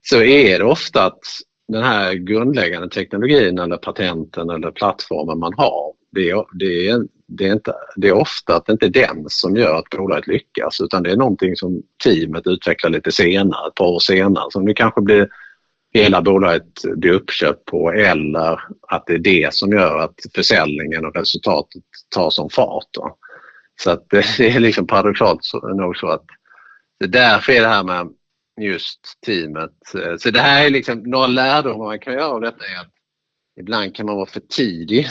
så 0.04 0.22
är 0.22 0.60
det 0.60 0.66
ofta 0.66 1.06
att 1.06 1.20
den 1.68 1.84
här 1.84 2.14
grundläggande 2.14 2.90
teknologin 2.90 3.60
eller 3.60 3.78
patenten 3.78 4.50
eller 4.50 4.72
plattformen 4.72 5.40
man 5.40 5.54
har, 5.58 5.94
det 6.12 6.30
är, 6.30 6.46
det 6.54 6.90
är, 6.90 7.02
det 7.28 7.48
är, 7.48 7.54
inte, 7.54 7.74
det 7.96 8.08
är 8.08 8.14
ofta 8.14 8.56
att 8.56 8.66
det 8.66 8.72
inte 8.72 8.86
är 8.86 8.90
den 8.90 9.26
som 9.28 9.56
gör 9.56 9.76
att 9.76 9.90
bolaget 9.90 10.28
lyckas 10.28 10.82
utan 10.82 11.04
det 11.04 11.12
är 11.12 11.18
någonting 11.18 11.56
som 11.56 11.84
teamet 12.04 12.48
utvecklar 12.48 12.90
lite 12.90 13.12
senare, 13.12 13.68
ett 13.68 13.76
par 13.76 13.86
år 13.86 14.00
senare. 14.00 14.52
Som 14.52 14.66
det 14.66 14.74
kanske 14.74 15.02
blir 15.02 15.30
hela 15.94 16.22
bolaget 16.22 16.84
blir 16.96 17.12
uppköpt 17.12 17.66
på 17.66 17.92
eller 17.92 18.60
att 18.88 19.06
det 19.08 19.14
är 19.14 19.20
det 19.20 19.54
som 19.54 19.72
gör 19.72 20.00
att 20.00 20.16
försäljningen 20.36 21.06
och 21.06 21.16
resultatet 21.16 21.84
tar 22.16 22.30
som 22.30 22.50
fart. 22.50 22.88
Då. 22.92 23.18
Liksom 23.78 23.84
så 23.84 23.92
att 23.92 24.10
det 24.10 24.40
är 24.40 24.60
liksom 24.60 24.88
paradoxalt 24.88 25.40
nog 25.76 25.98
så 25.98 26.08
att 26.08 26.26
det 27.00 27.08
därför 27.08 27.54
är 27.54 27.62
det 27.62 27.68
här 27.68 27.84
med 27.84 28.08
just 28.62 29.00
teamet. 29.26 29.96
Eh, 29.96 30.18
så 30.18 30.32
det 30.32 30.40
här 30.40 30.66
är 30.66 30.70
liksom 30.70 31.00
några 31.00 31.28
lärdomar 31.28 31.86
man 31.86 32.00
kan 32.00 32.14
göra 32.14 32.28
av 32.28 32.42
detta 32.42 32.66
är 32.66 32.82
att 32.82 32.97
ibland 33.58 33.96
kan 33.96 34.06
man 34.06 34.16
vara 34.16 34.26
för 34.26 34.40
tidig 34.40 35.08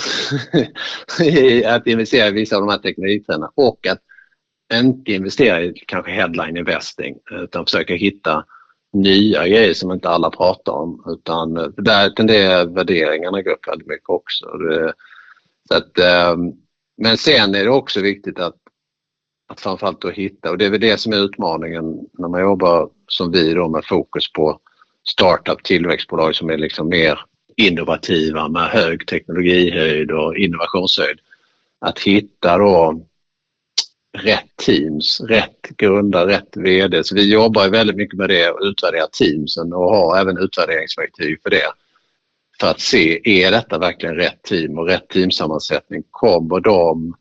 i 1.20 1.64
att 1.64 1.86
investera 1.86 2.28
i 2.28 2.30
vissa 2.30 2.56
av 2.56 2.62
de 2.62 2.70
här 2.70 2.78
teknikerna 2.78 3.50
och 3.54 3.86
att 3.86 4.00
inte 4.74 5.12
investera 5.12 5.62
i 5.62 5.72
kanske 5.86 6.12
headline 6.12 6.56
investing 6.56 7.16
utan 7.30 7.64
försöka 7.64 7.94
hitta 7.94 8.44
nya 8.92 9.48
grejer 9.48 9.74
som 9.74 9.92
inte 9.92 10.08
alla 10.08 10.30
pratar 10.30 10.72
om 10.72 11.04
utan 11.06 11.54
där 11.76 12.10
tenderar 12.10 12.66
värderingarna 12.66 13.42
gå 13.42 13.50
upp 13.50 13.68
väldigt 13.68 13.88
mycket 13.88 14.08
också. 14.08 14.46
Så 15.68 15.74
att, 15.74 15.98
ehm, 15.98 16.52
men 16.96 17.16
sen 17.16 17.54
är 17.54 17.64
det 17.64 17.70
också 17.70 18.00
viktigt 18.00 18.38
att, 18.38 18.56
att 19.48 19.60
framförallt 19.60 20.00
då 20.00 20.10
hitta 20.10 20.50
och 20.50 20.58
det 20.58 20.66
är 20.66 20.70
väl 20.70 20.80
det 20.80 21.00
som 21.00 21.12
är 21.12 21.24
utmaningen 21.24 21.84
när 22.12 22.28
man 22.28 22.40
jobbar 22.40 22.90
som 23.06 23.30
vi 23.32 23.54
då 23.54 23.68
med 23.68 23.84
fokus 23.84 24.32
på 24.32 24.60
startup 25.08 25.64
tillväxtbolag 25.64 26.34
som 26.34 26.50
är 26.50 26.56
liksom 26.56 26.88
mer 26.88 27.20
innovativa 27.56 28.48
med 28.48 28.70
hög 28.70 29.06
teknologihöjd 29.06 30.10
och 30.10 30.36
innovationshöjd. 30.36 31.18
Att 31.80 31.98
hitta 31.98 32.58
då 32.58 33.06
rätt 34.18 34.56
teams, 34.66 35.20
rätt 35.20 35.62
grundare, 35.76 36.26
rätt 36.26 36.56
VD. 36.56 37.04
Så 37.04 37.14
vi 37.14 37.32
jobbar 37.32 37.68
väldigt 37.68 37.96
mycket 37.96 38.18
med 38.18 38.28
det 38.28 38.50
och 38.50 38.60
utvärderar 38.62 39.06
teamsen 39.06 39.72
och 39.72 39.96
har 39.96 40.18
även 40.18 40.38
utvärderingsverktyg 40.38 41.42
för 41.42 41.50
det. 41.50 41.72
För 42.60 42.66
att 42.66 42.80
se, 42.80 43.20
är 43.24 43.50
detta 43.50 43.78
verkligen 43.78 44.14
rätt 44.14 44.42
team 44.42 44.78
och 44.78 44.86
rätt 44.86 45.08
teamsammansättning? 45.08 46.02
Kommer 46.10 46.60
de 46.60 47.14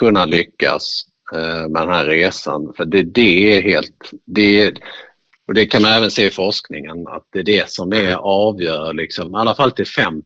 kunna 0.00 0.24
lyckas 0.24 1.04
eh, 1.32 1.68
med 1.68 1.82
den 1.82 1.88
här 1.88 2.04
resan? 2.04 2.72
För 2.76 2.84
det, 2.84 3.02
det 3.02 3.56
är 3.56 3.62
helt... 3.62 4.10
Det, 4.24 4.74
och 5.48 5.54
det 5.54 5.66
kan 5.66 5.82
man 5.82 5.92
även 5.92 6.10
se 6.10 6.26
i 6.26 6.30
forskningen 6.30 7.06
att 7.06 7.26
det 7.32 7.38
är 7.38 7.42
det 7.42 7.70
som 7.70 7.92
är 7.92 8.14
avgör, 8.14 8.92
liksom, 8.92 9.34
i 9.34 9.36
alla 9.36 9.54
fall 9.54 9.72
till 9.72 9.84
50% 9.84 10.22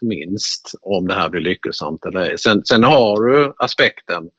minst, 0.00 0.74
om 0.82 1.08
det 1.08 1.14
här 1.14 1.28
blir 1.28 1.40
lyckosamt 1.40 2.06
eller 2.06 2.20
ej. 2.20 2.38
Sen, 2.38 2.64
sen 2.64 2.84
har 2.84 3.22
du 3.22 3.54
aspekten 3.58 4.30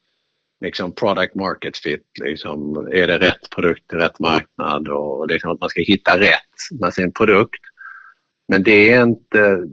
liksom 0.61 0.95
product 0.95 1.35
market 1.35 1.77
fit. 1.77 2.05
Liksom, 2.23 2.77
är 2.91 3.07
det 3.07 3.17
rätt 3.17 3.49
produkt 3.55 3.89
till 3.89 3.97
rätt 3.97 4.19
marknad 4.19 4.87
och 4.87 5.27
liksom 5.27 5.51
att 5.51 5.59
man 5.59 5.69
ska 5.69 5.81
hitta 5.81 6.19
rätt 6.19 6.79
med 6.79 6.93
sin 6.93 7.11
produkt. 7.11 7.61
Men 8.47 8.63
det 8.63 8.93
är 8.93 9.03
inte, 9.03 9.63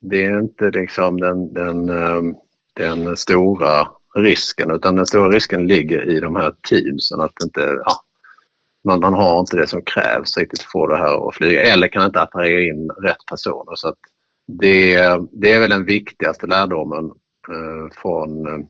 det 0.00 0.24
är 0.24 0.40
inte 0.40 0.70
liksom 0.70 1.20
den, 1.20 1.52
den, 1.52 1.88
ehm, 1.88 2.34
den 2.76 3.16
stora 3.16 3.88
risken 4.14 4.70
utan 4.70 4.96
den 4.96 5.06
stora 5.06 5.28
risken 5.28 5.66
ligger 5.66 6.10
i 6.10 6.20
de 6.20 6.36
här 6.36 6.54
teamsen. 6.68 7.20
Att 7.20 7.42
inte, 7.42 7.60
ja, 7.84 8.03
man, 8.84 9.00
man 9.00 9.14
har 9.14 9.40
inte 9.40 9.56
det 9.56 9.66
som 9.66 9.82
krävs 9.82 10.36
riktigt 10.36 10.62
för 10.62 10.66
att 10.66 10.72
få 10.72 10.86
det 10.86 10.96
här 10.96 11.28
att 11.28 11.34
flyga 11.34 11.62
eller 11.62 11.88
kan 11.88 12.06
inte 12.06 12.20
attrahera 12.20 12.60
in 12.60 12.90
rätt 12.90 13.26
personer. 13.30 13.74
Så 13.74 13.88
att 13.88 13.98
det, 14.46 14.96
det 15.32 15.52
är 15.52 15.60
väl 15.60 15.70
den 15.70 15.84
viktigaste 15.84 16.46
lärdomen 16.46 17.04
eh, 17.48 17.96
från 18.02 18.46
eh, 18.46 18.66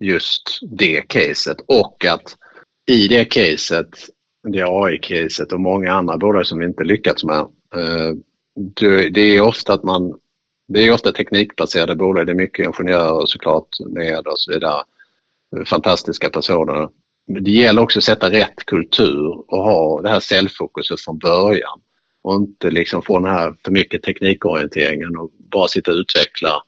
just 0.00 0.58
det 0.78 1.00
caset 1.00 1.56
och 1.66 2.04
att 2.04 2.36
i 2.90 3.08
det 3.08 3.24
caset, 3.24 3.88
det 4.48 4.62
AI-caset 4.62 5.52
och 5.52 5.60
många 5.60 5.92
andra 5.92 6.16
bolag 6.16 6.46
som 6.46 6.58
vi 6.58 6.64
inte 6.64 6.84
lyckats 6.84 7.24
med, 7.24 7.38
eh, 7.74 8.14
det 9.10 9.20
är 9.20 9.40
ofta 9.40 9.72
att 9.72 9.84
man 9.84 10.14
det 10.68 10.80
är 10.80 10.92
ofta 10.92 11.12
teknikbaserade 11.12 11.96
bolag, 11.96 12.26
det 12.26 12.32
är 12.32 12.36
mycket 12.36 12.66
ingenjörer 12.66 13.26
såklart 13.26 13.68
med 13.88 14.26
och 14.26 14.38
så 14.38 14.52
vidare. 14.52 14.82
Fantastiska 15.66 16.30
personer. 16.30 16.88
Men 17.28 17.44
det 17.44 17.50
gäller 17.50 17.82
också 17.82 17.98
att 17.98 18.04
sätta 18.04 18.30
rätt 18.30 18.66
kultur 18.66 19.44
och 19.48 19.64
ha 19.64 20.02
det 20.02 20.08
här 20.08 20.20
säljfokuset 20.20 21.00
från 21.00 21.18
början. 21.18 21.80
Och 22.22 22.34
inte 22.34 22.70
liksom 22.70 23.02
få 23.02 23.18
den 23.18 23.30
här 23.30 23.54
för 23.64 23.70
mycket 23.72 24.02
teknikorienteringen 24.02 25.16
och 25.16 25.30
bara 25.38 25.68
sitta 25.68 25.90
och 25.90 25.96
utveckla. 25.96 26.62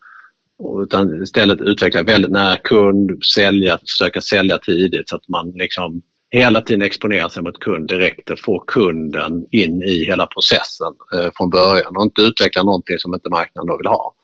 Utan 0.83 1.23
istället 1.23 1.61
utveckla 1.61 2.03
väldigt 2.03 2.31
nära 2.31 2.57
kund, 2.57 3.25
sälja, 3.25 3.79
försöka 3.79 4.21
sälja 4.21 4.59
tidigt 4.59 5.09
så 5.09 5.17
att 5.17 5.29
man 5.29 5.51
liksom 5.51 6.03
hela 6.31 6.61
tiden 6.61 6.83
exponerar 6.83 7.29
sig 7.29 7.43
mot 7.43 7.61
kund 7.61 7.89
direkt 7.89 8.31
och 8.31 8.39
får 8.39 8.65
kunden 8.67 9.47
in 9.51 9.83
i 9.83 10.05
hela 10.05 10.27
processen 10.27 10.93
eh, 11.15 11.31
från 11.37 11.51
början. 11.51 11.97
Och 11.97 12.03
inte 12.03 12.23
utveckla 12.23 12.63
någonting 12.63 12.99
som 12.99 13.15
inte 13.15 13.31
marknaden 13.31 13.67
då 13.67 13.77
vill 13.77 13.87
ha. 13.87 14.15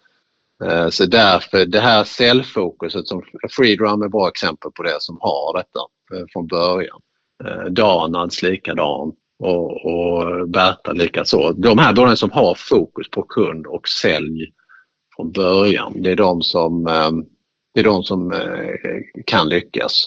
Eh, 0.64 0.88
så 0.88 1.06
därför 1.06 1.66
det 1.66 1.80
här 1.80 2.04
säljfokuset, 2.04 3.06
som 3.06 3.22
Freedrum 3.50 4.02
är 4.02 4.06
ett 4.06 4.12
bra 4.12 4.28
exempel 4.28 4.70
på 4.70 4.82
det 4.82 4.96
som 4.98 5.18
har 5.20 5.58
detta 5.58 5.80
eh, 6.14 6.26
från 6.32 6.46
början. 6.46 7.00
Eh, 7.44 7.64
Danads 7.64 8.42
likadant 8.42 9.14
och, 9.38 9.86
och 9.86 10.48
Berta 10.48 10.92
likaså. 10.92 11.52
De 11.52 11.78
här 11.78 11.92
bolagen 11.92 12.16
som 12.16 12.30
har 12.30 12.54
fokus 12.58 13.10
på 13.10 13.22
kund 13.22 13.66
och 13.66 13.88
sälj 13.88 14.52
från 15.16 15.32
början. 15.32 16.02
Det 16.02 16.10
är 16.10 16.16
de 16.16 16.42
som, 16.42 16.84
det 17.74 17.80
är 17.80 17.84
de 17.84 18.02
som 18.02 18.34
kan 19.26 19.48
lyckas. 19.48 20.06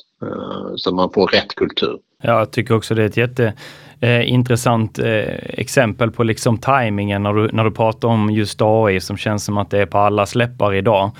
Så 0.75 0.95
man 0.95 1.11
får 1.13 1.27
rätt 1.27 1.55
kultur. 1.55 1.99
Ja, 2.23 2.39
Jag 2.39 2.51
tycker 2.51 2.75
också 2.75 2.95
det 2.95 3.01
är 3.01 3.05
ett 3.05 3.17
jätte 3.17 3.53
jätteintressant 4.01 4.99
exempel 5.43 6.11
på 6.11 6.23
liksom 6.23 6.57
tajmingen 6.57 7.23
när 7.23 7.33
du, 7.33 7.49
när 7.53 7.63
du 7.63 7.71
pratar 7.71 8.07
om 8.07 8.29
just 8.29 8.61
AI 8.61 8.99
som 8.99 9.17
känns 9.17 9.43
som 9.43 9.57
att 9.57 9.69
det 9.69 9.81
är 9.81 9.85
på 9.85 9.97
alla 9.97 10.25
släppar 10.25 10.73
idag. 10.73 11.11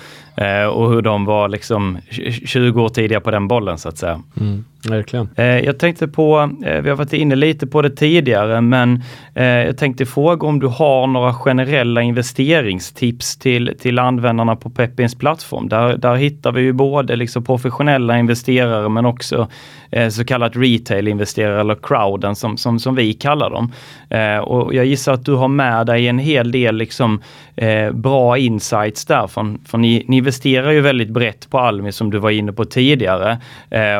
och 0.72 0.90
hur 0.90 1.02
de 1.02 1.24
var 1.24 1.48
liksom 1.48 1.98
20 2.46 2.82
år 2.82 2.88
tidigare 2.88 3.20
på 3.20 3.30
den 3.30 3.48
bollen 3.48 3.78
så 3.78 3.88
att 3.88 3.98
säga. 3.98 4.22
Mm. 4.40 4.64
Verkligen. 4.88 5.28
Eh, 5.36 5.44
jag 5.44 5.78
tänkte 5.78 6.08
på, 6.08 6.50
eh, 6.64 6.80
vi 6.80 6.88
har 6.88 6.96
varit 6.96 7.12
inne 7.12 7.34
lite 7.34 7.66
på 7.66 7.82
det 7.82 7.90
tidigare, 7.90 8.60
men 8.60 9.02
eh, 9.34 9.44
jag 9.44 9.78
tänkte 9.78 10.06
fråga 10.06 10.46
om 10.46 10.60
du 10.60 10.66
har 10.66 11.06
några 11.06 11.34
generella 11.34 12.02
investeringstips 12.02 13.36
till, 13.36 13.74
till 13.80 13.98
användarna 13.98 14.56
på 14.56 14.70
Pepins 14.70 15.14
plattform. 15.14 15.68
Där, 15.68 15.96
där 15.96 16.14
hittar 16.14 16.52
vi 16.52 16.60
ju 16.60 16.72
både 16.72 17.16
liksom 17.16 17.44
professionella 17.44 18.18
investerare 18.18 18.88
men 18.88 19.06
också 19.06 19.48
så 20.10 20.24
kallat 20.24 20.56
retail-investerare 20.56 21.60
eller 21.60 21.76
crowden 21.82 22.36
som, 22.36 22.56
som, 22.56 22.69
som 22.78 22.94
vi 22.94 23.12
kallar 23.12 23.50
dem. 23.50 23.72
Och 24.44 24.74
jag 24.74 24.86
gissar 24.86 25.12
att 25.12 25.24
du 25.24 25.34
har 25.34 25.48
med 25.48 25.86
dig 25.86 26.08
en 26.08 26.18
hel 26.18 26.52
del 26.52 26.76
liksom, 26.76 27.22
bra 27.92 28.38
insights 28.38 29.04
där. 29.04 29.26
Från, 29.26 29.58
från 29.64 29.80
ni, 29.80 30.04
ni 30.08 30.16
investerar 30.16 30.70
ju 30.70 30.80
väldigt 30.80 31.08
brett 31.08 31.50
på 31.50 31.58
Almi 31.58 31.92
som 31.92 32.10
du 32.10 32.18
var 32.18 32.30
inne 32.30 32.52
på 32.52 32.64
tidigare. 32.64 33.38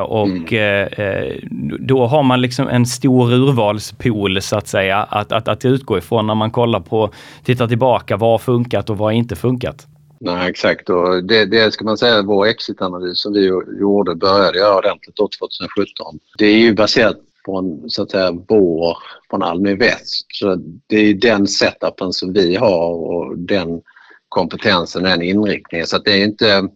och 0.07 0.53
mm 0.53 0.91
Eh, 1.01 1.37
då 1.81 2.07
har 2.07 2.23
man 2.23 2.41
liksom 2.41 2.69
en 2.69 2.87
stor 2.87 3.33
urvalspool 3.33 4.43
så 4.43 4.57
att 4.57 4.69
säga 4.69 4.97
att, 4.97 5.33
att, 5.33 5.49
att 5.49 5.65
utgå 5.65 5.99
ifrån 5.99 6.27
när 6.27 6.35
man 6.35 6.51
kollar 6.51 6.81
på, 6.81 7.11
tittar 7.45 7.69
tillbaka, 7.69 8.17
vad 8.17 8.31
har 8.31 8.39
funkat 8.39 8.91
och 8.91 8.99
vad 8.99 9.07
har 9.07 9.13
inte 9.13 9.37
funkat? 9.37 9.87
Nej, 10.21 10.51
exakt. 10.51 10.91
Och 10.91 11.25
det, 11.25 11.45
det 11.45 11.73
ska 11.73 11.85
man 11.85 11.99
säga, 11.99 12.23
vår 12.23 12.47
exitanalys 12.47 13.21
som 13.21 13.33
vi 13.33 13.47
gjorde 13.81 14.15
började 14.15 14.59
göra 14.59 14.79
ordentligt 14.79 15.17
2017. 15.17 16.19
Det 16.39 16.47
är 16.47 16.59
ju 16.59 16.75
baserat 16.75 17.17
från, 17.45 17.91
så 17.91 18.03
att 18.03 18.11
säga, 18.11 18.33
vår 18.49 18.99
från 19.31 19.43
Almi 19.43 19.75
Väst. 19.75 20.27
Så 20.29 20.57
det 20.87 20.97
är 20.97 21.15
den 21.15 21.47
setupen 21.47 22.13
som 22.13 22.33
vi 22.33 22.57
har 22.57 22.95
och 22.95 23.39
den 23.39 23.81
kompetensen, 24.29 25.03
den 25.03 25.23
inriktningen. 25.23 25.87
Så 25.87 25.97
att 25.97 26.05
det 26.05 26.13
är 26.13 26.25
inte 26.25 26.69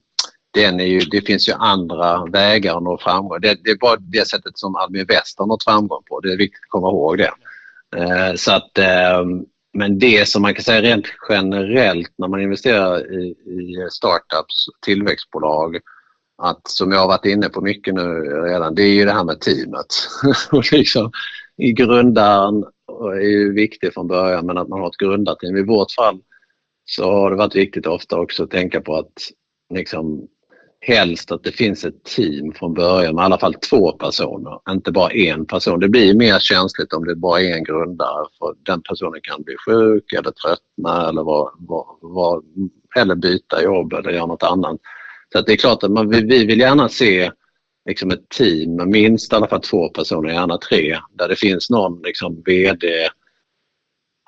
den 0.54 0.80
är 0.80 0.84
ju, 0.84 1.00
det 1.00 1.26
finns 1.26 1.48
ju 1.48 1.52
andra 1.52 2.24
vägar 2.26 2.76
att 2.76 2.82
nå 2.82 2.98
framgång. 2.98 3.40
Det, 3.40 3.58
det 3.64 3.70
är 3.70 3.76
bara 3.76 3.96
det 3.96 4.28
sättet 4.28 4.58
som 4.58 4.76
Almi 4.76 5.04
Väst 5.04 5.38
har 5.38 5.46
nått 5.46 5.64
framgång 5.64 6.02
på. 6.08 6.20
Det 6.20 6.32
är 6.32 6.36
viktigt 6.36 6.60
att 6.62 6.68
komma 6.68 6.88
ihåg 6.88 7.18
det. 7.18 7.32
Eh, 7.96 8.34
så 8.34 8.52
att, 8.52 8.78
eh, 8.78 9.24
men 9.72 9.98
det 9.98 10.28
som 10.28 10.42
man 10.42 10.54
kan 10.54 10.64
säga 10.64 10.82
rent 10.82 11.06
generellt 11.28 12.12
när 12.18 12.28
man 12.28 12.42
investerar 12.42 13.12
i, 13.12 13.24
i 13.30 13.88
startups, 13.90 14.66
tillväxtbolag, 14.84 15.78
att 16.38 16.68
som 16.68 16.92
jag 16.92 16.98
har 16.98 17.08
varit 17.08 17.24
inne 17.24 17.48
på 17.48 17.60
mycket 17.60 17.94
nu 17.94 18.02
redan, 18.44 18.74
det 18.74 18.82
är 18.82 18.94
ju 18.94 19.04
det 19.04 19.12
här 19.12 19.24
med 19.24 19.40
teamet. 19.40 19.86
och 20.50 20.72
liksom, 20.72 21.10
I 21.56 21.72
grundaren 21.72 22.64
är 23.14 23.28
ju 23.28 23.52
viktigt 23.52 23.94
från 23.94 24.08
början 24.08 24.46
men 24.46 24.58
att 24.58 24.68
man 24.68 24.80
har 24.80 24.88
ett 24.88 24.96
grundarteam. 24.96 25.56
I 25.56 25.62
vårt 25.62 25.92
fall 25.92 26.20
så 26.84 27.12
har 27.12 27.30
det 27.30 27.36
varit 27.36 27.56
viktigt 27.56 27.86
ofta 27.86 28.20
också 28.20 28.44
att 28.44 28.50
tänka 28.50 28.80
på 28.80 28.96
att 28.96 29.12
liksom, 29.74 30.28
helst 30.80 31.32
att 31.32 31.44
det 31.44 31.52
finns 31.52 31.84
ett 31.84 32.04
team 32.04 32.52
från 32.52 32.74
början 32.74 33.14
med 33.14 33.22
i 33.22 33.24
alla 33.24 33.38
fall 33.38 33.54
två 33.54 33.92
personer, 33.92 34.60
inte 34.70 34.92
bara 34.92 35.10
en 35.10 35.46
person. 35.46 35.80
Det 35.80 35.88
blir 35.88 36.14
mer 36.14 36.38
känsligt 36.38 36.92
om 36.92 37.04
det 37.04 37.16
bara 37.16 37.40
är 37.40 37.54
en 37.54 37.64
grundare 37.64 38.26
för 38.38 38.54
den 38.66 38.82
personen 38.82 39.20
kan 39.22 39.42
bli 39.42 39.54
sjuk 39.66 40.12
eller 40.12 40.30
tröttna 40.30 41.08
eller, 41.08 41.22
var, 41.22 41.50
var, 41.58 41.86
var, 42.00 42.42
eller 42.96 43.14
byta 43.14 43.62
jobb 43.62 43.92
eller 43.92 44.10
göra 44.10 44.26
något 44.26 44.42
annat. 44.42 44.76
Så 45.36 45.42
det 45.42 45.52
är 45.52 45.56
klart 45.56 45.82
att 45.82 45.90
man, 45.90 46.08
vi 46.08 46.44
vill 46.44 46.60
gärna 46.60 46.88
se 46.88 47.30
liksom 47.88 48.10
ett 48.10 48.28
team 48.28 48.76
med 48.76 48.88
minst 48.88 49.32
i 49.32 49.36
alla 49.36 49.48
fall 49.48 49.60
två 49.60 49.88
personer, 49.88 50.32
gärna 50.32 50.58
tre, 50.58 50.98
där 51.10 51.28
det 51.28 51.36
finns 51.36 51.70
någon 51.70 52.02
liksom 52.02 52.42
VD 52.46 53.08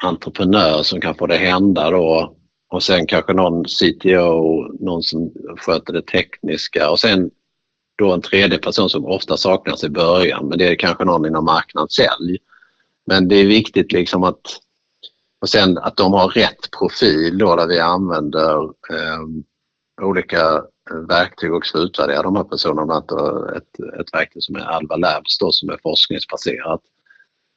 entreprenör 0.03 0.83
som 0.83 1.01
kan 1.01 1.15
få 1.15 1.27
det 1.27 1.37
hända 1.37 1.91
då 1.91 2.37
och 2.69 2.83
sen 2.83 3.07
kanske 3.07 3.33
någon 3.33 3.65
CTO, 3.65 4.63
någon 4.81 5.03
som 5.03 5.33
sköter 5.57 5.93
det 5.93 6.03
tekniska 6.03 6.91
och 6.91 7.01
sen 7.01 7.31
då 7.99 8.13
en 8.13 8.23
tredje 8.23 8.59
person 8.59 8.91
som 8.91 9.07
ofta 9.07 9.37
saknas 9.37 9.85
i 9.85 9.89
början 9.89 10.49
men 10.49 10.59
det 10.59 10.69
är 10.69 10.75
kanske 10.75 11.05
någon 11.05 11.27
inom 11.27 11.45
marknadssälj. 11.45 12.39
Men 13.07 13.29
det 13.29 13.37
är 13.37 13.47
viktigt 13.47 13.93
liksom 13.93 14.25
att 14.25 14.41
och 15.41 15.49
sen 15.49 15.79
att 15.79 15.97
de 15.97 16.13
har 16.13 16.29
rätt 16.29 16.71
profil 16.79 17.39
då 17.39 17.57
där 17.57 17.67
vi 17.67 17.81
använder 17.81 18.65
eh, 18.65 19.23
olika 20.03 20.63
verktyg 21.09 21.55
också 21.55 21.73
för 21.73 21.79
att 21.79 21.89
utvärdera 21.89 22.23
de 22.23 22.37
här 22.37 22.45
personerna. 22.45 22.95
Eh, 22.95 23.57
ett, 23.57 24.01
ett 24.01 24.15
verktyg 24.15 24.43
som 24.43 24.57
är 24.57 24.61
Alva 24.61 24.97
Labs 24.97 25.39
då, 25.39 25.53
som 25.53 25.69
är 25.69 25.79
forskningsbaserat 25.83 26.81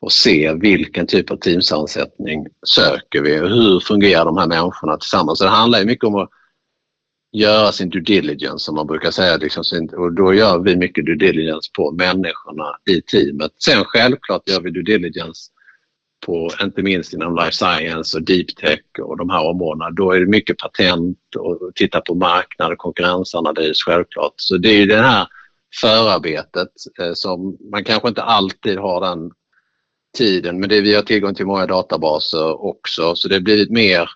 och 0.01 0.11
se 0.11 0.53
vilken 0.53 1.07
typ 1.07 1.31
av 1.31 1.35
teamsammansättning 1.35 2.47
söker 2.65 3.21
vi 3.21 3.41
och 3.41 3.49
hur 3.49 3.79
fungerar 3.79 4.25
de 4.25 4.37
här 4.37 4.47
människorna 4.47 4.97
tillsammans. 4.97 5.39
Så 5.39 5.43
det 5.43 5.49
handlar 5.49 5.85
mycket 5.85 6.05
om 6.05 6.15
att 6.15 6.29
göra 7.31 7.71
sin 7.71 7.89
due 7.89 8.01
diligence 8.01 8.65
som 8.65 8.75
man 8.75 8.87
brukar 8.87 9.11
säga. 9.11 9.37
Liksom, 9.37 9.89
och 9.97 10.13
då 10.13 10.33
gör 10.33 10.59
vi 10.59 10.75
mycket 10.75 11.05
due 11.05 11.15
diligence 11.15 11.71
på 11.77 11.91
människorna 11.91 12.75
i 12.89 13.01
teamet. 13.01 13.51
Sen 13.57 13.83
självklart 13.85 14.49
gör 14.49 14.61
vi 14.61 14.71
due 14.71 14.83
diligence 14.83 15.51
på, 16.25 16.49
inte 16.61 16.81
minst 16.81 17.13
inom 17.13 17.35
life 17.35 17.51
science 17.51 18.17
och 18.17 18.23
deep 18.23 18.55
tech 18.55 18.81
och 19.01 19.17
de 19.17 19.29
här 19.29 19.47
områdena. 19.47 19.89
Då 19.89 20.11
är 20.11 20.19
det 20.19 20.25
mycket 20.25 20.57
patent 20.57 21.17
och 21.37 21.71
titta 21.75 22.01
på 22.01 22.15
marknad 22.15 22.71
och 22.71 22.77
konkurrensanalys 22.77 23.83
självklart. 23.83 24.33
Så 24.35 24.57
det 24.57 24.69
är 24.69 24.77
ju 24.79 24.85
det 24.85 25.01
här 25.01 25.27
förarbetet 25.81 26.69
eh, 26.99 27.13
som 27.13 27.57
man 27.71 27.83
kanske 27.83 28.07
inte 28.07 28.23
alltid 28.23 28.77
har 28.77 29.01
den 29.01 29.31
tiden 30.17 30.59
men 30.59 30.69
det, 30.69 30.81
vi 30.81 30.95
har 30.95 31.01
tillgång 31.01 31.35
till 31.35 31.45
många 31.45 31.65
databaser 31.65 32.65
också 32.65 33.15
så 33.15 33.27
det 33.27 33.35
har 33.35 33.41
blivit 33.41 33.71
mer 33.71 34.09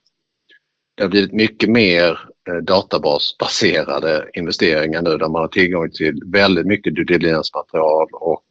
det 0.95 1.03
har 1.03 1.09
blivit 1.09 1.33
mycket 1.33 1.69
mer 1.69 2.19
eh, 2.49 2.55
databasbaserade 2.55 4.29
investeringar 4.33 5.01
nu 5.01 5.17
där 5.17 5.29
man 5.29 5.41
har 5.41 5.47
tillgång 5.47 5.91
till 5.91 6.21
väldigt 6.25 6.65
mycket 6.65 6.95
due 6.95 7.41
material 7.55 8.07
och 8.13 8.43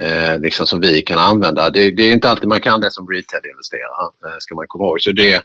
eh, 0.00 0.40
liksom 0.40 0.66
som 0.66 0.80
vi 0.80 1.02
kan 1.02 1.18
använda. 1.18 1.70
Det, 1.70 1.90
det, 1.90 2.02
är 2.02 2.12
inte 2.12 2.30
alltid 2.30 2.48
man 2.48 2.60
kan 2.60 2.80
det 2.80 2.90
som 2.90 3.08
retail-investerare, 3.08 4.32
eh, 4.32 4.38
ska 4.38 4.54
man 4.54 4.66
komma 4.68 4.84
ihåg. 4.84 5.00
Så 5.00 5.12
det, 5.12 5.42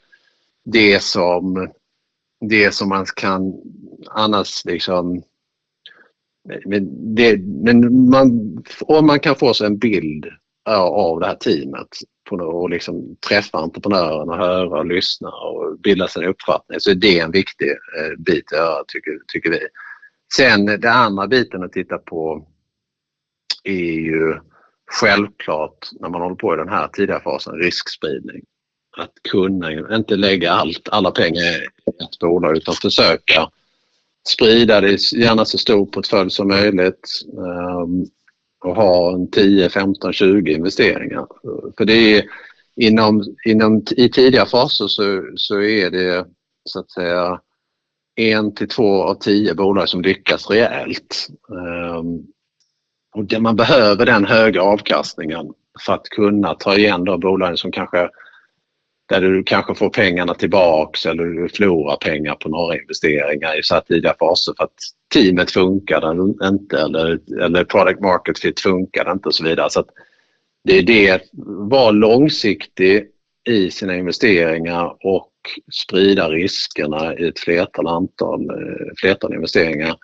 det, 0.66 1.04
som, 1.04 1.70
det 2.50 2.74
som 2.74 2.90
man 2.90 3.06
kan 3.16 3.54
annars 4.10 4.66
liksom 4.66 5.24
men, 6.66 7.16
det, 7.16 7.38
men 7.38 8.10
man, 8.10 8.58
om 8.82 9.06
man 9.06 9.20
kan 9.20 9.36
få 9.36 9.54
sig 9.54 9.68
en 9.68 9.78
bild 9.78 10.26
av 10.66 11.20
det 11.20 11.28
här 11.28 11.36
teamet 11.36 11.88
och 12.32 12.70
liksom 12.70 13.16
träffa 13.30 13.58
entreprenörerna, 13.58 14.38
höra 14.38 14.80
och 14.80 14.86
lyssna 14.86 15.30
och 15.30 15.80
bilda 15.80 16.08
sig 16.08 16.24
en 16.24 16.30
uppfattning 16.30 16.80
så 16.80 16.92
är 16.92 16.96
det 16.96 17.20
en 17.20 17.32
viktig 17.32 17.70
eh, 17.70 18.18
bit 18.18 18.52
att 18.52 18.58
göra 18.58 18.84
tycker, 18.88 19.12
tycker 19.28 19.50
vi. 19.50 19.60
Sen 20.36 20.66
den 20.66 20.86
andra 20.86 21.28
biten 21.28 21.64
att 21.64 21.72
titta 21.72 21.98
på 21.98 22.48
är 23.64 24.00
ju 24.00 24.36
självklart 24.92 25.90
när 26.00 26.10
man 26.10 26.22
håller 26.22 26.36
på 26.36 26.54
i 26.54 26.58
den 26.58 26.70
här 26.70 26.88
tidiga 26.88 27.20
fasen 27.20 27.56
riskspridning. 27.56 28.42
Att 28.98 29.14
kunna, 29.32 29.96
inte 29.96 30.16
lägga 30.16 30.52
allt, 30.52 30.90
alla 30.92 31.12
pengar 31.12 31.42
i 31.42 31.66
ett 32.04 32.20
bolag 32.20 32.58
utan 32.58 32.76
försöka 32.76 33.50
sprida 34.28 34.82
det, 34.82 35.12
gärna 35.12 35.46
så 35.46 35.58
stor 35.58 35.86
portfölj 35.86 36.32
som 36.32 36.48
möjligt 36.48 37.22
ehm, 37.34 38.06
och 38.66 38.76
ha 38.76 39.14
en 39.14 39.32
10, 39.32 39.70
15, 39.70 40.14
20 40.14 40.54
investeringar. 40.54 41.28
För 41.78 41.86
det 41.86 41.94
är 41.94 42.24
inom, 42.76 43.24
inom 43.46 43.84
i 43.98 44.10
tidiga 44.10 44.46
faser 44.46 44.88
så, 44.88 45.24
så 45.36 45.62
är 45.62 45.90
det 45.90 46.26
så 46.70 46.80
att 46.80 46.92
säga 46.92 47.42
en 48.16 48.56
till 48.56 48.68
två 48.68 49.04
av 49.04 49.16
tio 49.16 49.54
bolag 49.54 49.90
som 49.90 50.02
lyckas 50.02 50.50
rejält. 50.50 51.28
Ehm, 51.52 52.26
och 53.16 53.26
det, 53.26 53.40
man 53.40 53.56
behöver 53.56 54.06
den 54.06 54.26
höga 54.26 54.62
avkastningen 54.62 55.54
för 55.86 55.94
att 55.94 56.10
kunna 56.10 56.54
ta 56.54 56.76
igen 56.76 57.04
de 57.04 57.20
bolagen 57.20 57.58
som 57.58 57.72
kanske 57.72 58.10
där 59.10 59.22
du 59.22 59.44
kanske 59.44 59.76
får 59.76 59.90
pengarna 59.90 60.34
tillbaks 60.34 61.06
eller 61.06 61.24
du 61.24 61.50
förlorar 61.50 61.96
pengar 61.96 62.36
på 62.36 62.50
några 62.50 62.78
investeringar 62.78 63.60
i 63.60 63.64
så 63.64 63.74
här 63.74 63.82
tidiga 63.82 64.16
faser 64.20 64.54
för 64.58 64.64
att 64.64 64.74
teamet 65.14 65.52
funkar 65.52 66.12
inte 66.48 66.80
eller, 66.80 67.20
eller 67.42 67.64
product 67.64 68.02
market 68.02 68.40
fit 68.40 68.60
funkar 68.60 69.12
inte 69.12 69.30
och 69.30 69.36
så 69.36 69.44
vidare. 69.44 69.70
Så 69.70 69.86
det 70.64 70.78
är 70.78 70.84
det, 70.84 71.22
vara 71.70 71.92
långsiktig 71.92 73.08
i 73.50 73.72
sina 73.72 73.96
investeringar 73.96 74.96
och 75.04 75.32
sprida 75.72 76.30
riskerna 76.30 77.18
i 77.18 77.28
ett 77.28 77.40
flertal, 77.40 77.88
antal, 77.88 78.50
eh, 78.50 78.94
flertal 78.98 79.34
investeringar. 79.34 79.96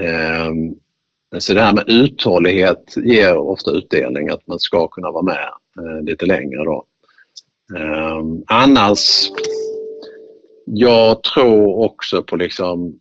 Ehm, 0.00 0.74
så 1.38 1.54
det 1.54 1.60
här 1.60 1.74
med 1.74 1.84
uthållighet 1.88 2.94
ger 2.96 3.36
ofta 3.36 3.70
utdelning, 3.70 4.28
att 4.28 4.46
man 4.46 4.58
ska 4.58 4.88
kunna 4.88 5.10
vara 5.10 5.22
med 5.22 5.48
eh, 5.78 6.02
lite 6.02 6.26
längre 6.26 6.64
då. 6.64 6.86
Ehm, 7.76 8.44
annars, 8.46 9.30
jag 10.64 11.22
tror 11.22 11.84
också 11.84 12.22
på 12.22 12.36
liksom 12.36 13.00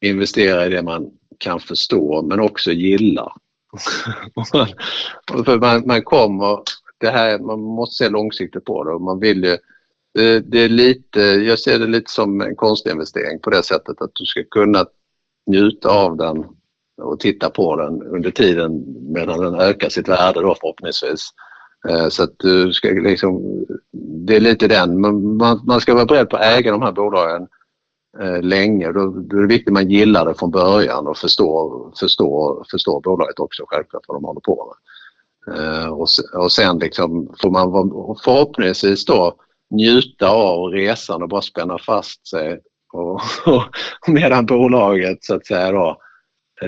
investera 0.00 0.66
i 0.66 0.68
det 0.68 0.82
man 0.82 1.10
kan 1.38 1.60
förstå 1.60 2.22
men 2.22 2.40
också 2.40 2.72
gilla. 2.72 3.32
För 5.44 5.58
man, 5.58 5.86
man 5.86 6.02
kommer, 6.02 6.58
det 6.98 7.10
här, 7.10 7.38
man 7.38 7.60
måste 7.60 8.04
se 8.04 8.10
långsiktigt 8.10 8.64
på 8.64 8.84
det 8.84 8.90
och 8.90 9.00
man 9.00 9.20
vill 9.20 9.44
ju 9.44 9.58
det, 10.14 10.40
det, 10.40 10.58
är 10.58 10.68
lite, 10.68 11.20
jag 11.20 11.58
ser 11.58 11.78
det 11.78 11.86
lite 11.86 12.10
som 12.10 12.40
en 12.40 12.56
konstinvestering 12.56 13.40
på 13.40 13.50
det 13.50 13.62
sättet 13.62 14.00
att 14.00 14.10
du 14.14 14.24
ska 14.24 14.44
kunna 14.50 14.86
njuta 15.46 15.88
av 15.88 16.16
den 16.16 16.44
och 17.02 17.20
titta 17.20 17.50
på 17.50 17.76
den 17.76 18.02
under 18.02 18.30
tiden 18.30 18.84
medan 19.12 19.40
den 19.40 19.60
ökar 19.60 19.88
sitt 19.88 20.08
värde 20.08 20.40
då 20.40 20.54
förhoppningsvis. 20.60 21.30
Eh, 21.88 22.08
så 22.08 22.22
att 22.22 22.34
du 22.38 22.72
ska 22.72 22.88
liksom, 22.88 23.64
det 24.26 24.36
är 24.36 24.40
lite 24.40 24.68
den, 24.68 25.00
man, 25.00 25.36
man 25.66 25.80
ska 25.80 25.94
vara 25.94 26.06
beredd 26.06 26.30
på 26.30 26.36
att 26.36 26.58
äga 26.58 26.72
de 26.72 26.82
här 26.82 26.92
bolagen 26.92 27.48
eh, 28.20 28.42
länge. 28.42 28.92
Då, 28.92 29.06
då 29.06 29.36
är 29.36 29.40
det 29.40 29.46
viktigt 29.46 29.68
att 29.68 29.72
man 29.72 29.90
gillar 29.90 30.26
det 30.26 30.34
från 30.34 30.50
början 30.50 31.06
och 31.06 31.16
förstår, 31.16 31.92
förstår, 32.00 32.64
förstår 32.70 33.00
bolaget 33.00 33.38
också 33.38 33.64
självklart 33.66 34.02
vad 34.08 34.16
de 34.16 34.24
håller 34.24 34.40
på 34.40 34.66
med. 34.66 34.76
Eh, 35.56 35.88
och, 35.88 36.08
och 36.34 36.52
sen 36.52 36.78
liksom 36.78 37.34
får 37.42 37.50
man 37.50 37.72
förhoppningsvis 38.24 39.04
då 39.04 39.34
njuta 39.70 40.28
av 40.30 40.70
resan 40.70 41.22
och 41.22 41.28
bara 41.28 41.42
spänna 41.42 41.78
fast 41.78 42.28
sig 42.28 42.60
och, 42.92 43.20
och 43.46 44.08
medan 44.08 44.46
bolaget 44.46 45.24
så 45.24 45.34
att 45.34 45.46
säga 45.46 45.72
då 45.72 45.96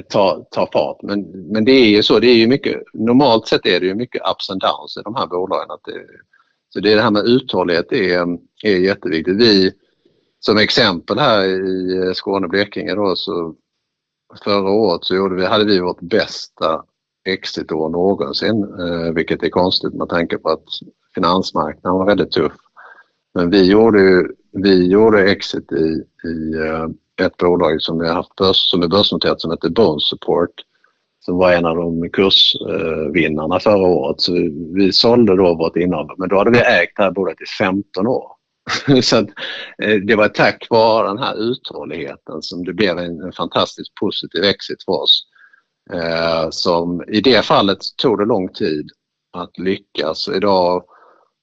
ta, 0.08 0.44
ta 0.50 0.68
fart. 0.72 1.02
Men, 1.02 1.20
men 1.22 1.64
det 1.64 1.72
är 1.72 1.88
ju 1.88 2.02
så, 2.02 2.20
det 2.20 2.26
är 2.26 2.34
ju 2.34 2.46
mycket, 2.46 2.82
normalt 2.92 3.48
sett 3.48 3.66
är 3.66 3.80
det 3.80 3.86
ju 3.86 3.94
mycket 3.94 4.22
ups 4.30 4.50
and 4.50 4.60
downs 4.60 4.96
i 4.96 5.02
de 5.04 5.14
här 5.14 5.26
bolagen. 5.26 5.70
Att 5.70 5.84
det, 5.84 6.06
så 6.68 6.80
det, 6.80 6.94
det 6.94 7.02
här 7.02 7.10
med 7.10 7.26
uthållighet 7.26 7.92
är, 7.92 8.38
är 8.64 8.76
jätteviktigt. 8.76 9.36
Vi 9.36 9.72
som 10.40 10.58
exempel 10.58 11.18
här 11.18 11.44
i 11.44 12.14
Skåne 12.14 12.46
och 12.46 12.50
Blekinge 12.50 12.94
då 12.94 13.16
så 13.16 13.54
förra 14.44 14.70
året 14.70 15.04
så 15.04 15.28
vi, 15.28 15.44
hade 15.46 15.64
vi 15.64 15.80
vårt 15.80 16.00
bästa 16.00 16.84
exitår 17.24 17.88
någonsin, 17.88 18.62
eh, 18.62 19.12
vilket 19.12 19.42
är 19.42 19.50
konstigt 19.50 19.94
med 19.94 20.08
tanke 20.08 20.38
på 20.38 20.48
att 20.48 20.64
finansmarknaden 21.14 21.98
var 21.98 22.06
väldigt 22.06 22.30
tuff. 22.30 22.52
Men 23.34 23.50
vi 23.50 23.70
gjorde, 23.70 24.00
ju 24.00 24.28
vi 24.52 24.90
gjorde 24.90 25.30
exit 25.30 25.72
i, 25.72 26.04
i 26.28 26.54
eh, 26.54 27.26
ett 27.26 27.36
bolag 27.36 27.82
som 27.82 27.98
vi 27.98 28.08
har 28.08 28.14
haft 28.14 28.36
börs, 28.36 28.56
som 28.56 28.82
är 28.82 28.88
börsnoterat 28.88 29.40
som 29.40 29.50
heter 29.50 29.68
Bone 29.68 30.00
Support 30.00 30.54
som 31.24 31.36
var 31.36 31.52
en 31.52 31.66
av 31.66 31.76
de 31.76 32.10
kursvinnarna 32.10 33.60
förra 33.60 33.86
året. 33.86 34.20
Så 34.20 34.32
vi 34.74 34.92
sålde 34.92 35.36
då 35.36 35.54
vårt 35.54 35.76
innehav 35.76 36.10
men 36.18 36.28
då 36.28 36.38
hade 36.38 36.50
vi 36.50 36.58
ägt 36.58 36.96
det 36.96 37.02
här 37.02 37.10
bolaget 37.10 37.40
i 37.40 37.46
15 37.58 38.06
år. 38.06 38.26
så 39.02 39.16
att, 39.16 39.28
eh, 39.82 39.94
det 39.94 40.16
var 40.16 40.28
tack 40.28 40.66
vare 40.70 41.08
den 41.08 41.18
här 41.18 41.34
uthålligheten 41.50 42.42
som 42.42 42.64
det 42.64 42.72
blev 42.72 42.98
en, 42.98 43.20
en 43.20 43.32
fantastiskt 43.32 43.94
positiv 43.94 44.44
exit 44.44 44.84
för 44.84 44.92
oss. 44.92 45.26
Eh, 45.92 46.50
som 46.50 47.04
I 47.08 47.20
det 47.20 47.44
fallet 47.44 47.78
tog 47.96 48.18
det 48.18 48.24
lång 48.24 48.48
tid 48.48 48.90
att 49.32 49.58
lyckas. 49.58 50.28
Idag 50.28 50.84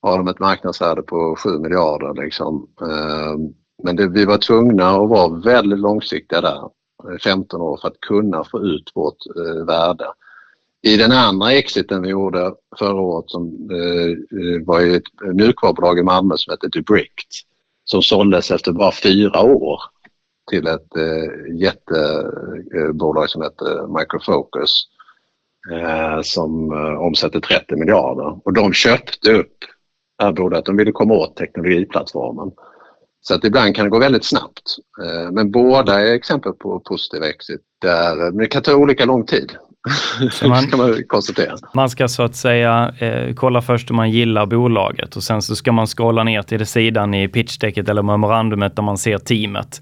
har 0.02 0.18
de 0.18 0.28
ett 0.28 0.39
marknadsvärde 0.39 1.02
på 1.02 1.36
7 1.36 1.60
miljarder. 1.60 2.24
Liksom. 2.24 2.70
Ehm, 2.82 3.54
men 3.84 3.95
det, 3.95 4.08
vi 4.08 4.26
var 4.26 4.38
tvungna 4.38 4.89
att 4.89 5.10
vara 5.10 5.39
väldigt 5.39 5.80
långsiktiga 5.80 6.41
där, 6.41 6.62
eh, 7.12 7.18
15 7.24 7.62
år, 7.62 7.78
för 7.82 7.88
att 7.88 8.00
kunna 8.00 8.43
få 8.43 8.60
ut 8.60 8.91
vårt 8.95 9.18
eh, 9.38 9.66
värde. 9.66 10.06
I 10.82 10.97
den 10.97 11.12
andra 11.12 11.52
exiten 11.52 12.02
vi 12.02 12.10
gjorde 12.10 12.54
förra 12.80 13.02
året 13.02 13.30
som 13.30 13.70
eh, 13.72 14.10
eh 14.39 14.66
var 14.66 14.82
ett 14.82 15.34
mjukvarubolag 15.34 16.00
i 16.00 16.04
Malmö 16.04 16.38
som 16.38 16.52
hette 16.52 16.68
Dubrict 16.68 17.45
som 17.89 18.02
såldes 18.02 18.52
efter 18.52 18.72
bara 18.72 18.91
fyra 18.91 19.41
år 19.41 19.82
till 20.50 20.68
ett 20.68 20.95
eh, 20.95 21.56
jättebolag 21.56 23.30
som 23.30 23.41
hette 23.41 23.88
Microfocus 24.00 24.88
eh, 25.72 26.22
som 26.22 26.72
eh, 26.72 27.02
omsätter 27.02 27.39
30 27.39 27.76
miljarder 27.76 28.39
och 28.43 28.54
de 28.54 28.74
köpte 28.74 29.34
upp 29.34 29.58
det 30.20 30.26
här 30.26 30.32
bolaget. 30.32 30.65
De 30.65 30.78
ville 30.78 30.91
komma 30.91 31.13
åt 31.13 31.36
teknologiplattformen. 31.36 32.51
Så 33.22 33.36
att 33.36 33.43
ibland 33.43 33.76
kan 33.76 33.86
det 33.86 33.89
gå 33.89 33.99
väldigt 33.99 34.26
snabbt. 34.26 34.78
Eh, 35.03 35.32
men 35.32 35.51
båda 35.51 36.01
är 36.01 36.13
exempel 36.13 36.51
på 36.53 36.80
positiv 36.80 37.24
exit. 37.24 37.61
Där, 37.82 38.15
men 38.15 38.38
det 38.38 38.47
kan 38.47 38.61
ta 38.61 38.76
olika 38.76 39.05
lång 39.05 39.26
tid. 39.26 39.51
Man, 40.47 40.67
kan 40.67 40.80
man 40.80 41.03
konstatera. 41.07 41.55
Man 41.74 41.89
ska 41.89 42.07
så 42.07 42.24
att 42.24 42.36
säga 42.36 42.93
eh, 42.99 43.34
kolla 43.36 43.61
först 43.61 43.89
om 43.89 43.95
man 43.95 44.11
gillar 44.11 44.45
bolaget 44.45 45.15
och 45.15 45.24
sen 45.24 45.41
så 45.41 45.55
ska 45.55 45.72
man 45.72 45.88
scrolla 45.88 46.24
ner 46.24 46.41
till 46.41 46.65
sidan 46.65 47.13
i 47.13 47.28
pitchdecket 47.28 47.89
eller 47.89 48.01
memorandumet 48.01 48.76
där 48.76 48.84
man 48.84 48.97
ser 48.97 49.17
teamet. 49.17 49.82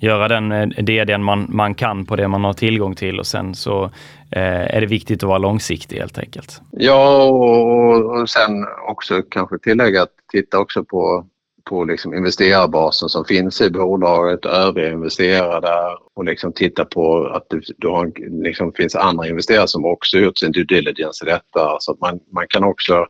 Göra 0.00 0.28
den 0.28 0.52
eh, 0.52 0.68
DDn 0.68 1.22
man, 1.22 1.46
man 1.48 1.74
kan 1.74 2.06
på 2.06 2.16
det 2.16 2.28
man 2.28 2.44
har 2.44 2.52
tillgång 2.52 2.94
till 2.94 3.18
och 3.18 3.26
sen 3.26 3.54
så 3.54 3.84
eh, 4.30 4.76
är 4.76 4.80
det 4.80 4.86
viktigt 4.86 5.22
att 5.22 5.28
vara 5.28 5.38
långsiktig 5.38 5.96
helt 5.96 6.18
enkelt. 6.18 6.60
Ja, 6.70 7.22
och, 7.22 8.20
och 8.20 8.30
sen 8.30 8.66
också 8.88 9.22
kanske 9.22 9.58
tillägga 9.58 10.02
att 10.02 10.12
titta 10.32 10.58
också 10.58 10.84
på 10.84 11.26
på 11.64 11.84
liksom 11.84 12.14
investerarbasen 12.14 13.08
som 13.08 13.24
finns 13.24 13.60
i 13.60 13.70
bolaget, 13.70 14.44
övriga 14.44 14.92
investerare 14.92 15.60
där 15.60 15.96
och 16.14 16.24
liksom 16.24 16.52
titta 16.52 16.84
på 16.84 17.26
att 17.26 17.46
det 17.50 17.60
då 17.76 18.12
liksom 18.42 18.72
finns 18.72 18.94
andra 18.94 19.28
investerare 19.28 19.68
som 19.68 19.84
också 19.84 20.18
gjort 20.18 20.38
sin 20.38 20.52
due 20.52 20.64
diligence 20.64 21.24
i 21.24 21.30
detta. 21.30 21.76
Så 21.80 21.92
att 21.92 22.00
man, 22.00 22.20
man 22.32 22.46
kan 22.48 22.64
också... 22.64 23.06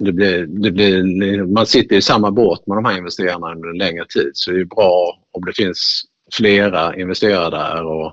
Det 0.00 0.12
blir, 0.12 0.46
det 0.46 0.70
blir, 0.70 1.44
man 1.44 1.66
sitter 1.66 1.96
i 1.96 2.02
samma 2.02 2.30
båt 2.30 2.66
med 2.66 2.76
de 2.76 2.84
här 2.84 2.98
investerarna 2.98 3.52
under 3.52 3.68
en 3.68 3.78
längre 3.78 4.04
tid 4.08 4.30
så 4.32 4.50
det 4.50 4.60
är 4.60 4.64
bra 4.64 5.18
om 5.32 5.44
det 5.44 5.52
finns 5.52 6.02
flera 6.32 6.96
investerare 6.96 7.50
där. 7.50 7.84
Och, 7.84 8.12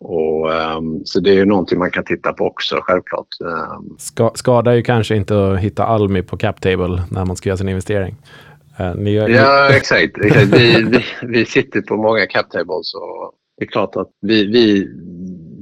och, 0.00 0.50
um, 0.50 1.02
så 1.04 1.20
det 1.20 1.38
är 1.38 1.46
någonting 1.46 1.78
man 1.78 1.90
kan 1.90 2.04
titta 2.04 2.32
på 2.32 2.46
också, 2.46 2.78
självklart. 2.82 3.28
Um, 3.40 3.96
Ska, 3.98 4.30
skadar 4.34 4.72
ju 4.72 4.82
kanske 4.82 5.16
inte 5.16 5.52
att 5.52 5.58
hitta 5.58 5.84
Almi 5.84 6.22
på 6.22 6.36
CapTable 6.36 7.02
när 7.10 7.24
man 7.24 7.36
ska 7.36 7.48
göra 7.48 7.56
sin 7.56 7.68
investering. 7.68 8.16
Uh, 8.80 8.94
ni, 8.94 9.14
ja, 9.14 9.68
exakt. 9.68 10.18
exakt. 10.24 10.46
Vi, 10.46 10.82
vi, 10.82 11.04
vi, 11.22 11.46
sitter 11.46 11.80
på 11.80 11.96
många 11.96 12.26
CapTables 12.26 12.94
och 12.94 13.32
det 13.58 13.64
är 13.64 13.68
klart 13.68 13.96
att 13.96 14.10
vi, 14.20 14.46
vi, 14.46 14.88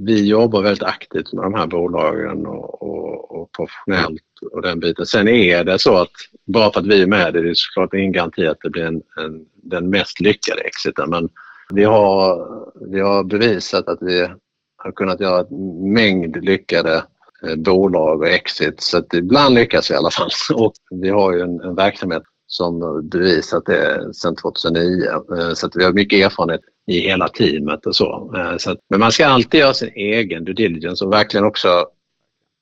vi 0.04 0.28
jobbar 0.28 0.62
väldigt 0.62 0.82
aktivt 0.82 1.32
med 1.32 1.44
de 1.44 1.54
här 1.54 1.66
bolagen 1.66 2.46
och, 2.46 2.82
och, 2.82 3.40
och 3.40 3.52
professionellt 3.52 4.22
och 4.52 4.62
den 4.62 4.80
biten. 4.80 5.06
Sen 5.06 5.28
är 5.28 5.64
det 5.64 5.78
så 5.78 5.96
att 5.96 6.10
bara 6.46 6.72
för 6.72 6.80
att 6.80 6.86
vi 6.86 7.02
är 7.02 7.06
med 7.06 7.32
det 7.32 7.38
är 7.38 7.52
såklart 7.54 7.94
ingen 7.94 8.12
garanti 8.12 8.46
att 8.46 8.58
det 8.62 8.70
blir 8.70 8.84
en, 8.84 9.02
en, 9.16 9.44
den 9.62 9.90
mest 9.90 10.20
lyckade 10.20 10.60
exiten. 10.60 11.10
Men 11.10 11.28
vi 11.74 11.84
har, 11.84 12.48
vi 12.90 13.00
har 13.00 13.24
bevisat 13.24 13.88
att 13.88 13.98
vi 14.00 14.28
har 14.76 14.92
kunnat 14.92 15.20
göra 15.20 15.40
en 15.40 15.92
mängd 15.92 16.44
lyckade 16.44 17.04
eh, 17.46 17.56
bolag 17.56 18.20
och 18.20 18.28
exit 18.28 18.80
så 18.80 18.98
att 18.98 19.14
ibland 19.14 19.54
lyckas 19.54 19.90
vi 19.90 19.94
i 19.94 19.96
alla 19.96 20.10
fall. 20.10 20.30
Och 20.54 20.72
vi 20.90 21.08
har 21.08 21.32
ju 21.32 21.40
en, 21.40 21.60
en 21.60 21.74
verksamhet 21.74 22.22
som 22.46 23.02
bevisat 23.08 23.66
det 23.66 24.14
sedan 24.14 24.36
2009 24.36 25.04
eh, 25.38 25.54
så 25.54 25.66
att 25.66 25.76
vi 25.76 25.84
har 25.84 25.92
mycket 25.92 26.24
erfarenhet 26.24 26.60
i 26.86 27.00
hela 27.00 27.28
teamet 27.28 27.86
och 27.86 27.96
så. 27.96 28.34
Eh, 28.36 28.56
så 28.56 28.70
att, 28.70 28.78
men 28.90 29.00
man 29.00 29.12
ska 29.12 29.26
alltid 29.26 29.60
göra 29.60 29.74
sin 29.74 29.92
egen 29.94 30.44
due 30.44 30.54
diligence 30.54 31.04
och 31.04 31.12
verkligen 31.12 31.46
också 31.46 31.86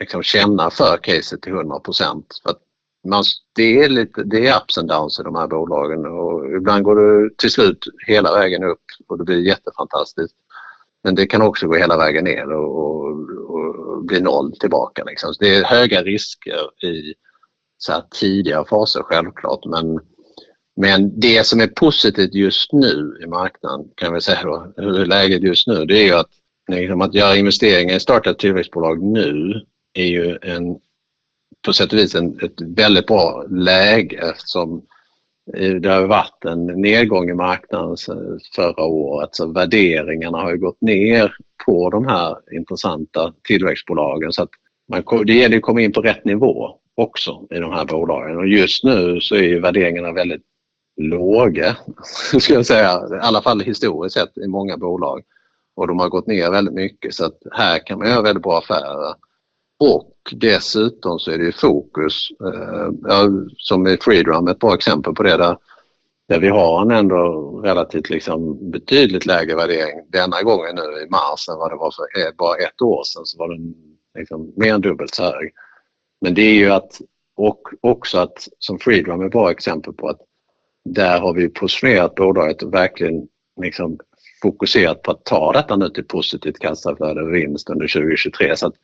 liksom 0.01 0.23
känna 0.23 0.71
för 0.71 0.97
caset 1.03 1.43
till 1.43 1.53
100 1.53 1.79
procent. 1.79 2.27
Det 3.55 3.83
är, 3.83 3.89
lite, 3.89 4.23
det 4.23 4.47
är 4.47 4.57
ups 4.57 4.79
and 4.79 4.89
downs 4.89 5.21
i 5.21 5.23
de 5.23 5.35
här 5.35 5.47
bolagen 5.47 6.07
och 6.07 6.57
ibland 6.57 6.85
går 6.85 6.97
det 6.97 7.37
till 7.37 7.51
slut 7.51 7.85
hela 8.07 8.33
vägen 8.33 8.65
upp 8.65 8.83
och 9.09 9.19
det 9.19 9.25
blir 9.25 9.47
jättefantastiskt. 9.47 10.37
Men 11.05 11.15
det 11.15 11.27
kan 11.27 11.43
också 11.43 11.67
gå 11.67 11.75
hela 11.75 11.97
vägen 11.97 12.25
ner 12.25 12.53
och, 12.53 12.79
och, 12.79 13.11
och 13.55 14.05
bli 14.05 14.21
noll 14.21 14.59
tillbaka. 14.59 15.05
Liksom. 15.05 15.35
Så 15.35 15.45
det 15.45 15.57
är 15.57 15.65
höga 15.65 16.03
risker 16.03 16.85
i 16.87 17.15
så 17.79 17.93
här 17.93 18.03
tidiga 18.11 18.65
faser 18.65 19.03
självklart 19.03 19.65
men, 19.65 20.01
men 20.77 21.21
det 21.21 21.47
som 21.47 21.61
är 21.61 21.67
positivt 21.67 22.35
just 22.35 22.73
nu 22.73 23.19
i 23.25 23.27
marknaden 23.27 23.87
kan 23.97 24.15
vi 24.15 24.21
säga 24.21 24.43
då, 24.45 24.73
hur 24.77 25.01
är 25.01 25.07
läget 25.07 25.43
just 25.43 25.67
nu, 25.67 25.85
det 25.85 25.99
är 25.99 26.05
ju 26.05 26.15
att, 26.15 26.31
liksom, 26.69 27.01
att 27.01 27.15
göra 27.15 27.37
investeringar 27.37 27.97
i 27.97 28.01
starta 28.01 28.35
tillväxtbolag 28.35 29.03
nu 29.03 29.61
är 29.95 30.07
ju 30.07 30.39
en 30.43 30.77
på 31.65 31.73
sätt 31.73 31.93
och 31.93 31.99
vis 31.99 32.15
en, 32.15 32.39
ett 32.43 32.61
väldigt 32.61 33.07
bra 33.07 33.45
läge 33.51 34.31
eftersom 34.31 34.83
eh, 35.57 35.75
det 35.75 35.89
har 35.89 36.07
varit 36.07 36.45
en 36.45 36.67
nedgång 36.67 37.31
i 37.31 37.35
marknaden 37.35 37.97
förra 38.55 38.85
året 38.85 39.29
så 39.33 39.53
värderingarna 39.53 40.39
har 40.39 40.57
gått 40.57 40.81
ner 40.81 41.35
på 41.67 41.91
de 41.91 42.07
här 42.07 42.37
intressanta 42.53 43.33
tillväxtbolagen. 43.45 44.33
Så 44.33 44.43
att 44.43 44.51
man, 44.89 45.27
det 45.27 45.35
gäller 45.35 45.57
att 45.57 45.63
komma 45.63 45.81
in 45.81 45.93
på 45.93 46.01
rätt 46.01 46.25
nivå 46.25 46.79
också 46.95 47.47
i 47.51 47.59
de 47.59 47.73
här 47.73 47.85
bolagen 47.85 48.37
och 48.37 48.47
just 48.47 48.85
nu 48.85 49.21
så 49.21 49.37
är 49.37 49.61
värderingarna 49.61 50.13
väldigt 50.13 50.43
låga, 50.97 51.77
ska 52.41 52.55
jag 52.55 52.67
säga, 52.67 52.91
i 52.93 53.19
alla 53.21 53.43
fall 53.43 53.61
historiskt 53.61 54.15
sett 54.15 54.39
i 54.39 54.49
många 54.49 54.77
bolag. 54.77 55.23
Och 55.75 55.87
de 55.87 55.99
har 55.99 56.09
gått 56.09 56.27
ner 56.27 56.51
väldigt 56.51 56.75
mycket 56.75 57.15
så 57.15 57.25
att 57.25 57.39
här 57.53 57.87
kan 57.87 57.99
man 57.99 58.09
göra 58.09 58.23
väldigt 58.23 58.43
bra 58.43 58.59
affärer. 58.59 59.15
Och 59.83 60.13
dessutom 60.33 61.19
så 61.19 61.31
är 61.31 61.39
det 61.39 61.45
ju 61.45 61.53
fokus, 61.53 62.29
eh, 63.11 63.29
som 63.57 63.87
i 63.87 63.97
Freedrum, 63.97 64.49
ett 64.49 64.59
bra 64.59 64.75
exempel 64.75 65.15
på 65.15 65.23
det 65.23 65.37
där, 65.37 65.57
där 66.29 66.41
vi 66.41 66.49
har 66.49 66.83
en 66.83 66.91
ändå 66.91 67.61
relativt 67.65 68.11
liksom 68.11 68.71
betydligt 68.71 69.27
lägre 69.27 69.57
värdering 69.57 70.07
denna 70.09 70.43
gången 70.43 70.75
nu 70.75 70.83
i 70.83 71.11
mars 71.11 71.49
än 71.49 71.59
vad 71.59 71.71
det 71.71 71.77
var 71.77 71.91
för 71.91 72.21
eh, 72.21 72.33
bara 72.39 72.57
ett 72.57 72.83
år 72.83 73.03
sedan 73.05 73.27
så 73.27 73.39
var 73.39 73.49
den 73.49 73.75
liksom 74.19 74.53
mer 74.57 74.75
än 74.75 74.81
dubbelt 74.81 75.15
så 75.15 75.23
hög. 75.23 75.53
Men 76.21 76.35
det 76.35 76.43
är 76.43 76.55
ju 76.55 76.71
att 76.71 77.01
och 77.37 77.63
också 77.81 78.19
att 78.19 78.49
som 78.59 78.79
Freedrum 78.79 79.21
är 79.21 79.27
ett 79.27 79.33
bra 79.33 79.51
exempel 79.51 79.93
på 79.93 80.09
att 80.09 80.21
där 80.85 81.21
har 81.21 81.35
vi 81.35 81.49
positionerat 81.49 82.15
bolaget 82.15 82.63
och 82.63 82.75
verkligen 82.75 83.29
liksom 83.61 83.99
fokuserat 84.43 85.03
på 85.03 85.11
att 85.11 85.25
ta 85.25 85.53
detta 85.53 85.77
nu 85.77 85.89
till 85.89 86.05
positivt 86.05 86.59
kassaflöde 86.59 87.23
och 87.23 87.35
vinst 87.35 87.71
under 87.71 87.89
2023. 87.89 88.57
Så 88.57 88.67
att 88.67 88.75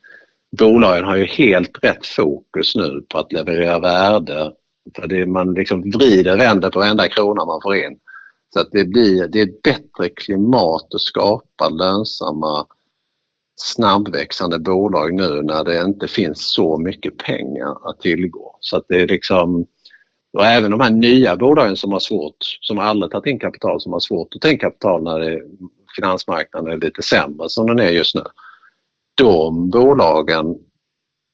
bolagen 0.57 1.05
har 1.05 1.15
ju 1.15 1.25
helt 1.25 1.83
rätt 1.83 2.05
fokus 2.05 2.75
nu 2.75 3.05
på 3.09 3.17
att 3.17 3.33
leverera 3.33 3.79
värde. 3.79 4.51
För 4.95 5.07
det 5.07 5.25
man 5.25 5.53
liksom 5.53 5.91
vrider 5.91 6.33
och 6.33 6.39
vänder 6.39 6.69
på 6.69 6.79
varenda 6.79 7.07
krona 7.07 7.45
man 7.45 7.61
får 7.61 7.75
in. 7.75 7.99
Så 8.53 8.59
att 8.59 8.71
det, 8.71 8.85
blir, 8.85 9.27
det 9.27 9.39
är 9.39 9.43
ett 9.43 9.61
bättre 9.61 10.09
klimat 10.09 10.93
att 10.93 11.01
skapa 11.01 11.69
lönsamma 11.69 12.65
snabbväxande 13.55 14.59
bolag 14.59 15.13
nu 15.13 15.41
när 15.41 15.63
det 15.63 15.81
inte 15.81 16.07
finns 16.07 16.51
så 16.53 16.77
mycket 16.77 17.17
pengar 17.17 17.89
att 17.89 17.99
tillgå. 17.99 18.57
Så 18.59 18.77
att 18.77 18.85
det 18.87 19.01
är 19.01 19.07
liksom 19.07 19.65
och 20.33 20.45
även 20.45 20.71
de 20.71 20.79
här 20.79 20.89
nya 20.89 21.35
bolagen 21.35 21.77
som 21.77 21.91
har 21.91 21.99
svårt, 21.99 22.37
som 22.61 22.79
aldrig 22.79 23.11
tagit 23.11 23.31
in 23.31 23.39
kapital, 23.39 23.81
som 23.81 23.93
har 23.93 23.99
svårt 23.99 24.35
att 24.35 24.41
ta 24.41 24.49
in 24.49 24.57
kapital 24.57 25.03
när 25.03 25.19
det, 25.19 25.41
finansmarknaden 25.95 26.73
är 26.73 26.77
lite 26.77 27.01
sämre 27.01 27.49
som 27.49 27.67
den 27.67 27.79
är 27.79 27.89
just 27.89 28.15
nu 28.15 28.21
de 29.19 29.69
bolagen, 29.69 30.55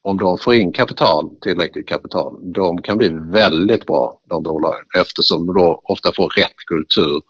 om 0.04 0.18
de 0.18 0.38
får 0.38 0.54
in 0.54 0.72
kapital, 0.72 1.30
tillräckligt 1.42 1.88
kapital, 1.88 2.54
de 2.54 2.82
kan 2.82 2.98
bli 2.98 3.10
väldigt 3.10 3.86
bra 3.86 4.20
de 4.30 4.44
bolagen 4.44 4.86
eftersom 4.98 5.48
de 5.48 5.56
då 5.56 5.82
ofta 5.84 6.12
får 6.16 6.30
rätt 6.30 6.56
kultur 6.68 7.22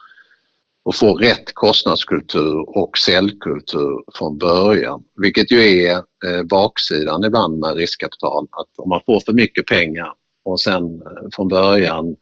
och 0.86 0.96
får 0.96 1.18
rätt 1.18 1.54
kostnadskultur 1.54 2.78
och 2.78 2.98
säljkultur 2.98 4.04
från 4.18 4.38
början. 4.38 5.04
Vilket 5.16 5.52
ju 5.52 5.84
är 5.84 5.96
eh, 5.98 6.44
baksidan 6.50 7.24
ibland 7.24 7.60
med 7.60 7.76
riskkapital. 7.76 8.48
Att 8.52 8.70
om 8.78 8.90
man 8.90 9.02
får 9.06 9.20
för 9.20 9.34
mycket 9.34 9.66
pengar 9.66 10.14
och 10.46 10.62
sen 10.62 10.84
eh, 10.84 11.30
från 11.36 11.48
början 11.48 12.16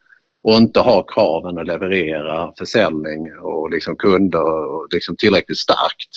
och 0.44 0.54
inte 0.54 0.80
har 0.80 1.06
kraven 1.08 1.58
att 1.58 1.68
leverera 1.68 2.54
försäljning 2.58 3.38
och 3.42 3.72
liksom 3.72 3.96
kunder 3.96 4.66
och 4.76 4.88
liksom 4.94 5.16
tillräckligt 5.16 5.58
starkt 5.58 6.10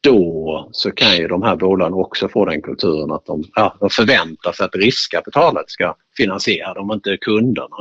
då 0.00 0.68
så 0.72 0.90
kan 0.90 1.16
ju 1.16 1.28
de 1.28 1.42
här 1.42 1.56
bolagen 1.56 1.94
också 1.94 2.28
få 2.28 2.44
den 2.44 2.62
kulturen 2.62 3.12
att 3.12 3.26
de, 3.26 3.44
ja, 3.54 3.76
de 3.80 3.90
förväntar 3.90 4.52
sig 4.52 4.66
att 4.66 4.74
riskkapitalet 4.74 5.70
ska 5.70 5.94
finansiera 6.16 6.74
dem, 6.74 6.92
inte 6.92 7.16
kunderna. 7.16 7.76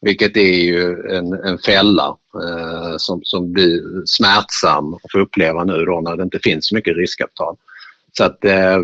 Vilket 0.00 0.36
är 0.36 0.64
ju 0.64 1.06
en, 1.10 1.32
en 1.32 1.58
fälla 1.58 2.16
eh, 2.34 2.96
som, 2.96 3.20
som 3.22 3.52
blir 3.52 4.06
smärtsam 4.06 4.94
att 4.94 5.12
få 5.12 5.18
uppleva 5.18 5.64
nu 5.64 5.84
då 5.84 6.00
när 6.00 6.16
det 6.16 6.22
inte 6.22 6.38
finns 6.38 6.68
så 6.68 6.74
mycket 6.74 6.96
riskkapital. 6.96 7.56
Så 8.12 8.24
att 8.24 8.44
eh, 8.44 8.78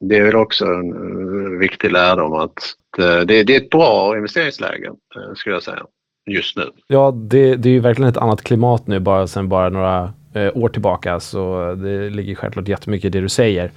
det 0.00 0.16
är 0.16 0.36
också 0.36 0.64
en 0.64 0.92
eh, 0.92 1.58
viktig 1.58 1.92
lärdom 1.92 2.32
att 2.32 2.58
eh, 2.98 3.20
det, 3.20 3.44
det, 3.44 3.56
är 3.56 3.60
ett 3.60 3.70
bra 3.70 4.16
investeringsläge 4.16 4.86
eh, 4.86 5.34
skulle 5.34 5.54
jag 5.54 5.62
säga 5.62 5.86
just 6.30 6.56
nu. 6.56 6.70
Ja, 6.86 7.10
det, 7.10 7.56
det 7.56 7.68
är 7.68 7.72
ju 7.72 7.80
verkligen 7.80 8.10
ett 8.10 8.16
annat 8.16 8.42
klimat 8.42 8.86
nu 8.86 9.00
bara 9.00 9.26
sen 9.26 9.48
bara 9.48 9.68
några 9.68 10.12
år 10.54 10.68
tillbaka. 10.68 11.20
Så 11.20 11.74
det 11.74 12.10
ligger 12.10 12.34
självklart 12.34 12.68
jättemycket 12.68 13.04
i 13.04 13.10
det 13.10 13.20
du 13.20 13.28
säger. 13.28 13.70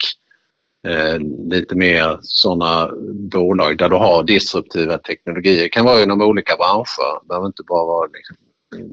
Eh, 0.88 1.20
lite 1.50 1.76
mer 1.76 2.20
sådana 2.22 2.92
bolag 3.14 3.78
där 3.78 3.90
du 3.90 3.96
har 3.96 4.24
disruptiva 4.24 4.98
teknologier. 4.98 5.64
Det 5.64 5.70
kan 5.70 5.86
vara 5.86 6.04
inom 6.04 6.22
olika 6.22 6.56
branscher. 6.56 7.22
Det 7.22 7.28
behöver 7.28 7.48
inte 7.48 7.64
bara 7.68 7.86
vara 7.86 8.10
liksom, 8.14 8.38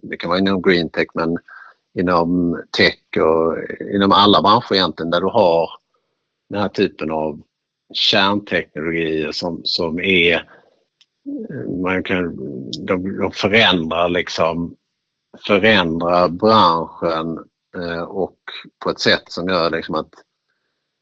det 0.02 0.16
kan 0.16 0.30
vara 0.30 0.38
inom 0.38 0.62
green 0.62 0.90
tech 0.90 1.06
men 1.14 1.38
inom 1.98 2.62
tech 2.76 3.22
och 3.22 3.56
inom 3.94 4.12
alla 4.12 4.42
branscher 4.42 4.74
egentligen 4.74 5.10
där 5.10 5.20
du 5.20 5.26
har 5.26 5.70
den 6.48 6.60
här 6.60 6.68
typen 6.68 7.10
av 7.10 7.40
kärnteknologier 7.94 9.32
som, 9.32 9.60
som 9.64 10.00
är 10.00 10.48
man 11.82 12.02
kan, 12.02 12.36
de, 12.86 13.18
de 13.18 13.32
förändrar 13.32 14.08
liksom 14.08 14.76
förändrar 15.46 16.28
branschen 16.28 17.38
eh, 17.76 18.02
och 18.02 18.38
på 18.84 18.90
ett 18.90 19.00
sätt 19.00 19.22
som 19.26 19.48
gör 19.48 19.70
liksom 19.70 19.94
att 19.94 20.10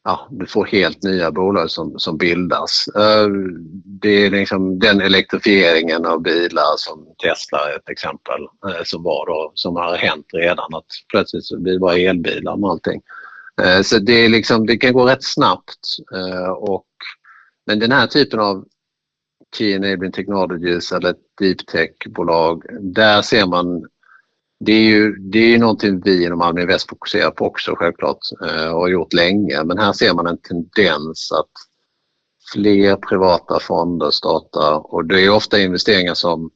ja, 0.03 0.27
du 0.31 0.45
får 0.45 0.65
helt 0.65 1.03
nya 1.03 1.31
bolag 1.31 1.71
som, 1.71 1.99
som 1.99 2.17
bildas. 2.17 2.87
Eh, 2.95 3.27
det 3.85 4.25
är 4.25 4.29
liksom 4.29 4.79
den 4.79 5.01
elektrifieringen 5.01 6.05
av 6.05 6.21
bilar 6.21 6.77
som 6.77 7.07
Tesla 7.23 7.71
är 7.71 7.75
ett 7.75 7.89
exempel 7.89 8.41
eh, 8.67 8.83
som 8.83 9.03
var 9.03 9.25
då, 9.25 9.51
som 9.55 9.75
har 9.75 9.95
hänt 9.97 10.25
redan 10.33 10.73
att 10.73 10.85
plötsligt 11.11 11.45
så 11.45 11.59
blir 11.59 11.73
det 11.73 11.79
bara 11.79 11.97
elbilar 11.97 12.57
med 12.57 12.69
allting. 12.69 13.01
Eh, 13.61 13.81
så 13.81 13.99
det, 13.99 14.13
är 14.13 14.29
liksom, 14.29 14.65
det 14.65 14.77
kan 14.77 14.93
gå 14.93 15.05
rätt 15.05 15.23
snabbt. 15.23 15.79
Eh, 16.15 16.49
och, 16.49 16.87
men 17.65 17.79
den 17.79 17.91
här 17.91 18.07
typen 18.07 18.39
av 18.39 18.65
Key 19.55 19.73
Enabling 19.73 20.11
Technologies 20.11 20.91
eller 20.91 21.15
Deep 21.39 21.67
Tech-bolag, 21.67 22.63
där 22.81 23.21
ser 23.21 23.45
man 23.45 23.87
det 24.59 24.71
är 24.71 24.81
ju 24.81 25.15
det 25.15 25.53
är 25.53 25.57
någonting 25.57 26.01
vi 26.01 26.25
inom 26.25 26.41
Almi 26.41 26.61
Invest 26.61 26.89
fokuserar 26.89 27.31
på 27.31 27.45
också 27.45 27.75
självklart 27.75 28.19
eh, 28.45 28.67
och 28.67 28.79
har 28.79 28.87
gjort 28.87 29.13
länge. 29.13 29.63
Men 29.63 29.77
här 29.77 29.93
ser 29.93 30.13
man 30.13 30.27
en 30.27 30.37
tendens 30.37 31.31
att 31.31 31.51
fler 32.53 32.95
privata 32.95 33.59
fonder 33.59 34.11
startar 34.11 34.93
och 34.93 35.05
det 35.05 35.21
är 35.21 35.29
ofta 35.29 35.59
investeringar 35.59 36.13
som 36.13 36.51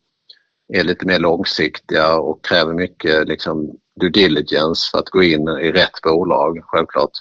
är 0.74 0.84
lite 0.84 1.06
mer 1.06 1.20
långsiktiga 1.20 2.16
och 2.18 2.45
kräver 2.45 2.74
mycket 2.74 3.28
liksom, 3.28 3.78
due 4.00 4.10
diligence 4.10 4.89
för 4.92 5.00
att 5.00 5.10
gå 5.10 5.24
in 5.24 5.48
i 5.48 5.72
rätt 5.72 6.02
bolag 6.04 6.60
självklart. 6.64 7.12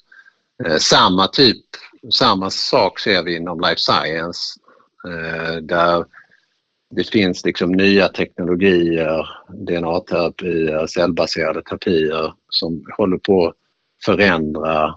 Eh, 0.65 0.77
samma 0.77 1.27
typ, 1.27 1.67
samma 2.13 2.51
sak 2.51 2.99
ser 2.99 3.23
vi 3.23 3.37
inom 3.37 3.61
life 3.61 3.81
science 3.81 4.41
eh, 5.09 5.57
där 5.57 6.05
det 6.91 7.05
finns 7.11 7.45
liksom 7.45 7.73
nya 7.73 8.09
teknologier, 8.09 9.29
DNA-terapier, 9.49 10.87
cellbaserade 10.87 11.63
terapier 11.63 12.35
som 12.49 12.85
håller 12.97 13.19
på 13.19 13.47
att 13.47 13.55
förändra 14.05 14.95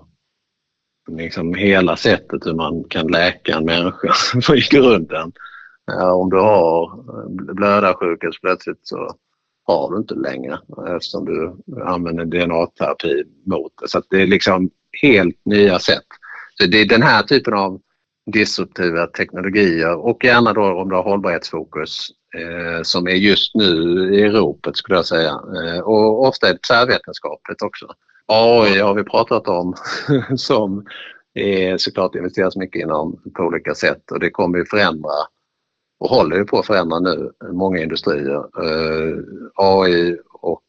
liksom 1.12 1.54
hela 1.54 1.96
sättet 1.96 2.46
hur 2.46 2.54
man 2.54 2.84
kan 2.84 3.08
läka 3.08 3.56
en 3.56 3.66
människa 3.66 4.14
i 4.56 4.62
grunden. 4.70 5.32
Eh, 5.92 6.10
om 6.10 6.30
du 6.30 6.38
har 6.38 7.04
blödarsjuka 7.54 8.32
så 8.32 8.40
plötsligt 8.42 8.80
så 8.88 9.16
har 9.66 9.92
du 9.92 9.98
inte 9.98 10.16
längre 10.16 10.60
eftersom 10.96 11.26
du 11.26 11.56
använder 11.84 12.26
DNA-terapi 12.26 13.24
mot 13.46 13.72
det. 13.82 13.88
Så 13.88 14.02
det 14.10 14.22
är 14.22 14.28
liksom 14.28 14.70
helt 15.02 15.46
nya 15.46 15.80
sätt. 15.80 16.06
Så 16.58 16.66
det 16.66 16.82
är 16.82 16.86
den 16.86 17.02
här 17.02 17.24
typen 17.24 17.54
av 17.54 17.82
disruptiva 18.26 19.08
teknologier 19.08 19.96
och 19.96 20.24
gärna 20.24 20.54
då 20.54 20.82
om 20.82 20.90
du 20.90 20.96
har 20.96 21.04
hållbarhetsfokus 21.04 22.10
eh, 22.38 22.82
som 22.84 23.08
är 23.08 23.16
just 23.16 23.56
nu 23.56 23.66
i 24.16 24.30
ropet 24.30 24.78
skulle 24.78 24.98
jag 24.98 25.06
säga. 25.06 25.30
Eh, 25.32 25.80
och 25.80 26.28
ofta 26.28 26.50
är 26.50 26.54
det 26.54 26.62
tvärvetenskapligt 26.68 27.62
också. 27.62 27.88
AI 28.26 28.80
har 28.80 28.94
vi 28.94 29.04
pratat 29.04 29.48
om 29.48 29.76
som 30.38 30.86
är 31.34 31.78
såklart 31.78 32.16
investeras 32.16 32.56
mycket 32.56 32.82
inom 32.82 33.22
på 33.36 33.44
olika 33.44 33.76
sätt 33.76 34.12
och 34.12 34.20
det 34.20 34.30
kommer 34.30 34.58
ju 34.58 34.66
förändra 34.66 35.12
och 36.04 36.10
håller 36.10 36.38
ju 36.38 36.46
på 36.46 36.60
att 36.60 36.66
förändra 36.66 37.00
nu 37.00 37.32
många 37.52 37.80
industrier. 37.80 38.38
Eh, 38.38 39.18
AI 39.56 40.18
och 40.42 40.64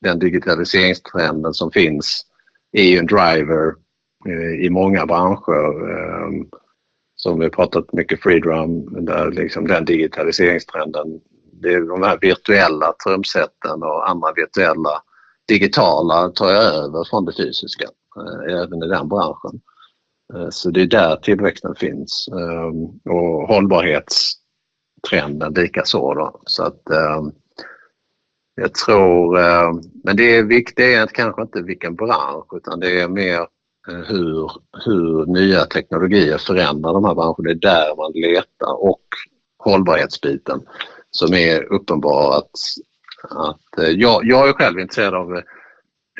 den 0.00 0.18
digitaliseringstrenden 0.18 1.54
som 1.54 1.70
finns 1.70 2.26
är 2.72 2.84
ju 2.84 2.98
en 2.98 3.06
driver 3.06 3.74
eh, 4.26 4.64
i 4.64 4.70
många 4.70 5.06
branscher. 5.06 5.90
Eh, 5.90 6.30
som 7.14 7.38
vi 7.38 7.50
pratat 7.50 7.92
mycket 7.92 8.22
freedrum, 8.22 9.04
där 9.04 9.30
liksom 9.30 9.66
den 9.66 9.84
digitaliseringstrenden, 9.84 11.20
det 11.52 11.72
är 11.72 11.80
de 11.80 12.02
här 12.02 12.18
virtuella 12.20 12.94
trumsätten 13.04 13.82
och 13.82 14.10
andra 14.10 14.32
virtuella 14.36 15.02
digitala 15.48 16.28
tar 16.28 16.50
jag 16.50 16.64
över 16.64 17.04
från 17.10 17.24
det 17.24 17.32
fysiska, 17.36 17.84
eh, 18.16 18.62
även 18.62 18.82
i 18.82 18.88
den 18.88 19.08
branschen. 19.08 19.60
Eh, 20.34 20.48
så 20.50 20.70
det 20.70 20.82
är 20.82 20.86
där 20.86 21.16
tillväxten 21.16 21.74
finns 21.74 22.28
eh, 22.32 23.12
Och 23.12 23.48
och 23.48 23.48
trenden 25.10 25.52
likaså. 25.52 26.14
Då. 26.14 26.40
Så 26.44 26.64
att, 26.64 26.90
ehm, 26.90 27.32
jag 28.54 28.74
tror, 28.74 29.38
ehm, 29.38 29.80
men 30.04 30.16
det 30.16 30.42
viktiga 30.42 31.02
är 31.02 31.06
kanske 31.06 31.42
inte 31.42 31.62
vilken 31.62 31.94
bransch 31.94 32.54
utan 32.54 32.80
det 32.80 33.00
är 33.00 33.08
mer 33.08 33.40
eh, 33.88 33.98
hur, 34.06 34.50
hur 34.84 35.26
nya 35.26 35.64
teknologier 35.64 36.38
förändrar 36.38 36.92
de 36.92 37.04
här 37.04 37.14
branscherna. 37.14 37.36
Det 37.44 37.50
är 37.50 37.54
där 37.54 37.96
man 37.96 38.12
letar 38.12 38.82
och 38.82 39.06
hållbarhetsbiten 39.58 40.60
som 41.10 41.34
är 41.34 41.72
uppenbar 41.72 42.38
att, 42.38 42.50
att 43.30 43.78
eh, 43.78 43.90
jag, 43.90 44.24
jag 44.24 44.48
är 44.48 44.52
själv 44.52 44.78
intresserad 44.78 45.14
av 45.14 45.36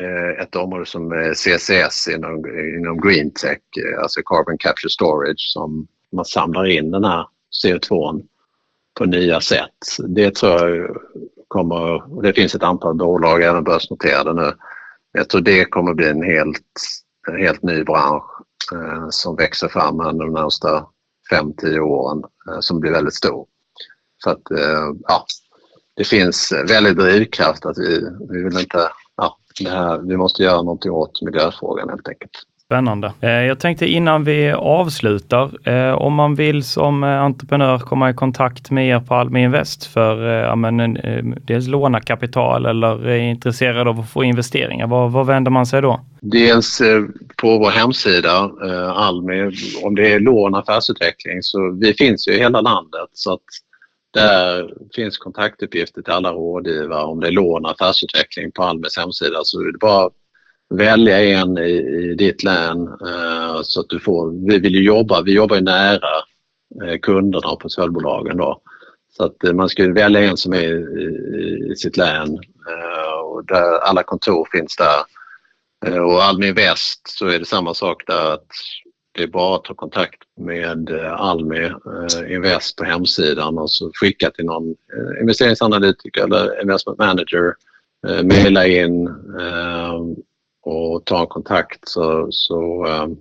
eh, 0.00 0.42
ett 0.42 0.56
område 0.56 0.86
som 0.86 1.34
CCS 1.34 2.08
inom, 2.08 2.46
inom 2.78 3.00
green 3.00 3.30
tech, 3.30 3.58
alltså 4.02 4.20
carbon 4.24 4.58
capture 4.58 4.90
storage 4.90 5.52
som 5.52 5.86
man 6.12 6.24
samlar 6.24 6.66
in 6.66 6.90
den 6.90 7.04
här 7.04 7.26
CO2 7.64 8.22
på 8.94 9.04
nya 9.04 9.40
sätt. 9.40 9.98
Det 10.08 10.34
tror 10.34 10.68
jag 10.68 10.96
kommer, 11.48 12.14
och 12.16 12.22
det 12.22 12.32
finns 12.32 12.54
ett 12.54 12.62
antal 12.62 12.94
bolag, 12.94 13.42
även 13.42 13.64
börsnoterade 13.64 14.32
nu. 14.32 14.52
Jag 15.12 15.28
tror 15.28 15.40
det 15.40 15.64
kommer 15.64 15.94
bli 15.94 16.08
en 16.08 16.22
helt 16.22 16.66
en 17.28 17.36
helt 17.36 17.62
ny 17.62 17.84
bransch 17.84 18.24
eh, 18.72 19.08
som 19.10 19.36
växer 19.36 19.68
fram 19.68 20.00
under 20.00 20.24
de 20.24 20.32
närmsta 20.32 20.86
5-10 21.32 21.78
åren 21.78 22.22
eh, 22.48 22.60
som 22.60 22.80
blir 22.80 22.92
väldigt 22.92 23.14
stor. 23.14 23.46
Så 24.24 24.30
att 24.30 24.50
eh, 24.50 24.92
ja, 25.08 25.24
det 25.96 26.04
finns 26.04 26.52
väldigt 26.68 26.96
drivkraft 26.96 27.66
att 27.66 27.78
vi, 27.78 28.00
vi 28.30 28.42
vill 28.42 28.58
inte, 28.58 28.88
ja, 29.16 29.38
det 29.60 29.70
här, 29.70 29.98
vi 29.98 30.16
måste 30.16 30.42
göra 30.42 30.62
någonting 30.62 30.92
åt 30.92 31.22
miljöfrågan 31.22 31.88
helt 31.88 32.08
enkelt. 32.08 32.42
Spännande. 32.72 33.12
Eh, 33.20 33.30
jag 33.30 33.60
tänkte 33.60 33.86
innan 33.86 34.24
vi 34.24 34.52
avslutar, 34.52 35.68
eh, 35.68 35.92
om 35.92 36.14
man 36.14 36.34
vill 36.34 36.64
som 36.64 37.04
eh, 37.04 37.22
entreprenör 37.22 37.78
komma 37.78 38.10
i 38.10 38.14
kontakt 38.14 38.70
med 38.70 38.88
er 38.88 39.00
på 39.00 39.14
Almi 39.14 39.42
Invest 39.42 39.86
för 39.86 40.22
ja, 40.22 40.56
men, 40.56 40.98
dels 41.46 41.66
låna 41.66 42.00
kapital 42.00 42.66
eller 42.66 43.08
är 43.08 43.18
intresserad 43.18 43.88
av 43.88 44.00
att 44.00 44.10
få 44.10 44.24
investeringar, 44.24 44.86
vad, 44.86 45.26
vänder 45.26 45.50
man 45.50 45.66
sig 45.66 45.82
då? 45.82 46.00
Dels 46.20 46.82
på 47.36 47.58
vår 47.58 47.70
hemsida 47.70 48.50
Almi, 48.94 49.50
om 49.82 49.94
det 49.94 50.12
är 50.12 50.20
lån 50.20 50.54
affärsutveckling, 50.54 51.42
så 51.42 51.78
vi 51.80 51.94
finns 51.94 52.28
ju 52.28 52.32
i 52.32 52.38
hela 52.38 52.60
landet 52.60 53.08
så 53.12 53.32
att 53.32 53.40
där 54.14 54.74
finns 54.94 55.18
kontaktuppgifter 55.18 56.02
till 56.02 56.12
alla 56.12 56.32
rådgivare 56.32 57.04
om 57.04 57.20
det 57.20 57.26
är 57.26 57.32
lån 57.32 57.66
affärsutveckling 57.66 58.52
på 58.52 58.62
Almis 58.62 58.96
hemsida 58.98 59.40
så 59.42 59.60
är 59.60 59.78
bara 59.78 60.10
välja 60.76 61.20
en 61.20 61.58
i, 61.58 61.70
i 61.70 62.14
ditt 62.14 62.44
län 62.44 62.86
eh, 62.86 63.60
så 63.62 63.80
att 63.80 63.88
du 63.88 64.00
får, 64.00 64.48
vi 64.50 64.58
vill 64.58 64.74
ju 64.74 64.82
jobba, 64.82 65.22
vi 65.22 65.32
jobbar 65.32 65.56
ju 65.56 65.62
nära 65.62 66.08
eh, 66.84 66.98
kunderna 66.98 67.48
och 67.48 67.60
portföljbolagen 67.60 68.36
då. 68.36 68.60
Så 69.16 69.24
att 69.24 69.44
eh, 69.44 69.52
man 69.52 69.68
ska 69.68 69.92
välja 69.92 70.20
en 70.20 70.36
som 70.36 70.52
är 70.52 70.98
i, 70.98 71.72
i 71.72 71.76
sitt 71.76 71.96
län 71.96 72.28
eh, 72.68 73.20
och 73.24 73.46
där 73.46 73.78
alla 73.78 74.02
kontor 74.02 74.48
finns 74.52 74.76
där. 74.76 75.02
Eh, 75.86 76.02
och 76.02 76.22
Almi 76.22 76.52
Väst 76.52 77.00
så 77.04 77.26
är 77.26 77.38
det 77.38 77.44
samma 77.44 77.74
sak 77.74 78.02
där 78.06 78.32
att 78.32 78.46
det 79.14 79.22
är 79.22 79.26
bara 79.26 79.56
att 79.56 79.64
ta 79.64 79.74
kontakt 79.74 80.22
med 80.40 80.90
eh, 80.90 81.12
Almi 81.12 81.64
eh, 81.64 82.34
Invest 82.34 82.76
på 82.76 82.84
hemsidan 82.84 83.58
och 83.58 83.70
så 83.70 83.90
skicka 83.94 84.30
till 84.30 84.44
någon 84.44 84.68
eh, 84.70 85.20
investeringsanalytiker 85.20 86.24
eller 86.24 86.60
investment 86.62 86.98
manager, 86.98 87.54
eh, 88.08 88.22
mejla 88.22 88.66
in 88.66 89.08
och 90.62 91.04
ta 91.04 91.20
en 91.20 91.26
kontakt 91.26 91.88
så, 91.88 92.28
så, 92.30 92.84
ehm, 92.86 93.16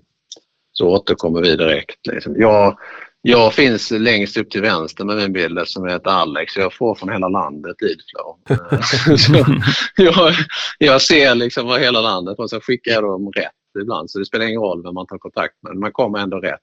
så 0.71 0.87
återkommer 0.87 1.41
vi 1.41 1.55
direkt. 1.55 2.07
Liksom. 2.07 2.35
Jag, 2.37 2.77
Jag 3.23 3.53
finns 3.53 3.91
längst 3.91 4.37
upp 4.37 4.49
till 4.49 4.61
vänster 4.61 5.05
med 5.05 5.17
min 5.17 5.33
bild 5.33 5.59
som 5.65 5.87
heter 5.87 6.09
Alex. 6.11 6.57
Jag 6.57 6.73
får 6.73 6.95
från 6.95 7.09
hela 7.09 7.27
landet 7.27 7.75
leadflow. 7.81 8.37
jag, 9.97 10.33
jag 10.77 11.01
ser 11.01 11.35
liksom 11.35 11.67
vad 11.67 11.79
hela 11.79 12.01
landet 12.01 12.39
och 12.39 12.49
så 12.49 12.61
skickar 12.61 12.91
jag 12.91 13.03
dem 13.03 13.31
rätt 13.31 13.51
ibland. 13.81 14.11
Så 14.11 14.19
det 14.19 14.25
spelar 14.25 14.45
ingen 14.45 14.61
roll 14.61 14.83
vem 14.83 14.93
man 14.93 15.07
tar 15.07 15.17
kontakt 15.17 15.53
med. 15.61 15.75
Man 15.75 15.91
kommer 15.91 16.19
ändå 16.19 16.37
rätt. 16.37 16.59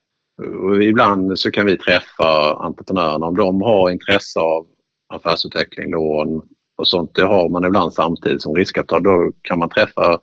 Och 0.63 0.83
ibland 0.83 1.39
så 1.39 1.51
kan 1.51 1.65
vi 1.65 1.77
träffa 1.77 2.53
entreprenörerna 2.53 3.25
om 3.25 3.35
de 3.35 3.61
har 3.61 3.89
intresse 3.89 4.39
av 4.39 4.67
affärsutveckling, 5.13 5.91
lån 5.91 6.41
och 6.77 6.87
sånt. 6.87 7.15
Det 7.15 7.25
har 7.25 7.49
man 7.49 7.65
ibland 7.65 7.93
samtidigt 7.93 8.41
som 8.41 8.55
riskkapital. 8.55 9.03
Då 9.03 9.31
kan 9.41 9.59
man 9.59 9.69
träffa 9.69 10.19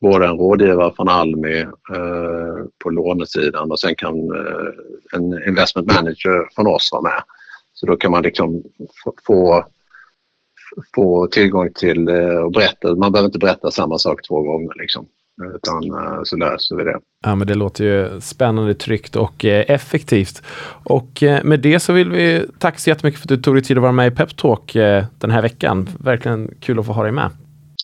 både 0.00 0.26
en 0.26 0.36
rådgivare 0.36 0.92
från 0.96 1.08
Almi 1.08 1.60
eh, 1.94 2.66
på 2.84 2.90
lånesidan 2.90 3.70
och 3.70 3.80
sen 3.80 3.94
kan 3.94 4.14
eh, 4.14 4.72
en 5.12 5.48
investment 5.48 5.92
manager 5.92 6.54
från 6.54 6.66
oss 6.66 6.88
vara 6.92 7.02
med. 7.02 7.22
Så 7.72 7.86
då 7.86 7.96
kan 7.96 8.10
man 8.10 8.22
liksom 8.22 8.62
få, 9.26 9.64
få 10.94 11.26
tillgång 11.26 11.72
till 11.74 12.08
eh, 12.08 12.38
och 12.38 12.52
berätta. 12.52 12.94
Man 12.94 13.12
behöver 13.12 13.26
inte 13.26 13.38
berätta 13.38 13.70
samma 13.70 13.98
sak 13.98 14.20
två 14.28 14.42
gånger. 14.42 14.72
Liksom. 14.78 15.06
Utan 15.54 15.84
eh, 15.84 16.20
så 16.24 16.36
löser 16.36 16.76
vi 16.76 16.84
det. 16.84 16.98
Ja, 17.22 17.34
men 17.34 17.46
det 17.46 17.54
låter 17.54 17.84
ju 17.84 18.20
spännande, 18.20 18.74
tryggt 18.74 19.16
och 19.16 19.44
eh, 19.44 19.64
effektivt. 19.68 20.42
Och 20.84 21.22
eh, 21.22 21.44
med 21.44 21.60
det 21.60 21.80
så 21.80 21.92
vill 21.92 22.10
vi 22.10 22.46
tacka 22.58 22.78
så 22.78 22.90
jättemycket 22.90 23.20
för 23.20 23.24
att 23.24 23.28
du 23.28 23.36
tog 23.36 23.54
dig 23.54 23.62
tid 23.62 23.76
att 23.76 23.82
vara 23.82 23.92
med 23.92 24.12
i 24.12 24.16
Peptalk 24.16 24.72
den 25.18 25.30
här 25.30 25.42
veckan. 25.42 25.88
Verkligen 25.98 26.50
kul 26.60 26.78
att 26.78 26.86
få 26.86 26.92
ha 26.92 27.02
dig 27.02 27.12
med. 27.12 27.30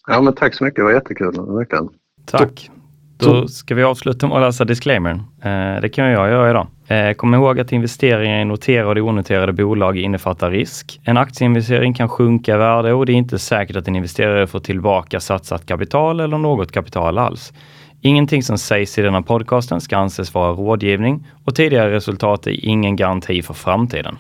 Ja, 0.09 0.21
men 0.21 0.35
tack 0.35 0.55
så 0.55 0.65
mycket. 0.65 0.77
Det 0.77 0.83
var 0.83 0.93
jättekul. 0.93 1.35
Verkligen. 1.57 1.89
Tack. 2.27 2.71
Då 3.17 3.49
ska 3.49 3.75
vi 3.75 3.83
avsluta 3.83 4.27
med 4.27 4.37
att 4.37 4.43
läsa 4.43 4.65
disclaimern. 4.65 5.17
Eh, 5.43 5.81
det 5.81 5.89
kan 5.89 6.05
jag 6.05 6.31
göra 6.31 6.51
idag. 6.51 6.67
Eh, 6.87 7.13
kom 7.13 7.35
ihåg 7.35 7.61
att 7.61 7.73
investeringar 7.73 8.41
i 8.41 8.45
noterade 8.45 9.03
och 9.03 9.09
onoterade 9.09 9.53
bolag 9.53 9.99
innefattar 9.99 10.51
risk. 10.51 11.01
En 11.05 11.17
aktieinvestering 11.17 11.95
kan 11.95 12.09
sjunka 12.09 12.55
i 12.55 12.59
värde 12.59 12.93
och 12.93 13.07
det 13.07 13.13
är 13.13 13.15
inte 13.15 13.39
säkert 13.39 13.77
att 13.77 13.89
en 13.89 13.97
investerare 13.97 14.47
får 14.47 14.61
tillbaka 14.61 15.21
satsat 15.21 15.67
kapital 15.67 16.21
eller 16.21 16.39
något 16.39 16.73
kapital 16.73 17.19
alls. 17.19 17.53
Ingenting 18.01 18.43
som 18.43 18.59
sägs 18.59 18.99
i 18.99 19.03
denna 19.03 19.23
podcasten 19.23 19.81
ska 19.81 19.97
anses 19.97 20.35
vara 20.35 20.53
rådgivning 20.53 21.27
och 21.45 21.55
tidigare 21.55 21.93
resultat 21.93 22.47
är 22.47 22.65
ingen 22.65 22.97
garanti 22.97 23.43
för 23.43 23.55
framtiden. 23.55 24.19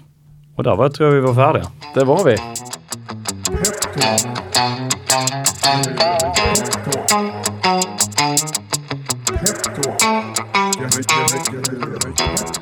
Och 0.57 0.65
där 0.65 0.77
var 0.77 0.85
jag 0.85 0.95
tror 0.95 1.09
jag 1.09 1.21
vi 1.21 1.27
var 1.27 1.35
färdiga. 1.35 1.67
Det 1.95 2.05
var 2.05 2.25
vi. 2.25 2.37
Pep 7.73 9.57
Talk. 9.63 9.99
Give 10.77 10.93
it, 10.93 11.07
give 11.09 11.33
it, 11.33 11.45
give 11.51 11.73
it, 11.73 12.57
it. 12.59 12.62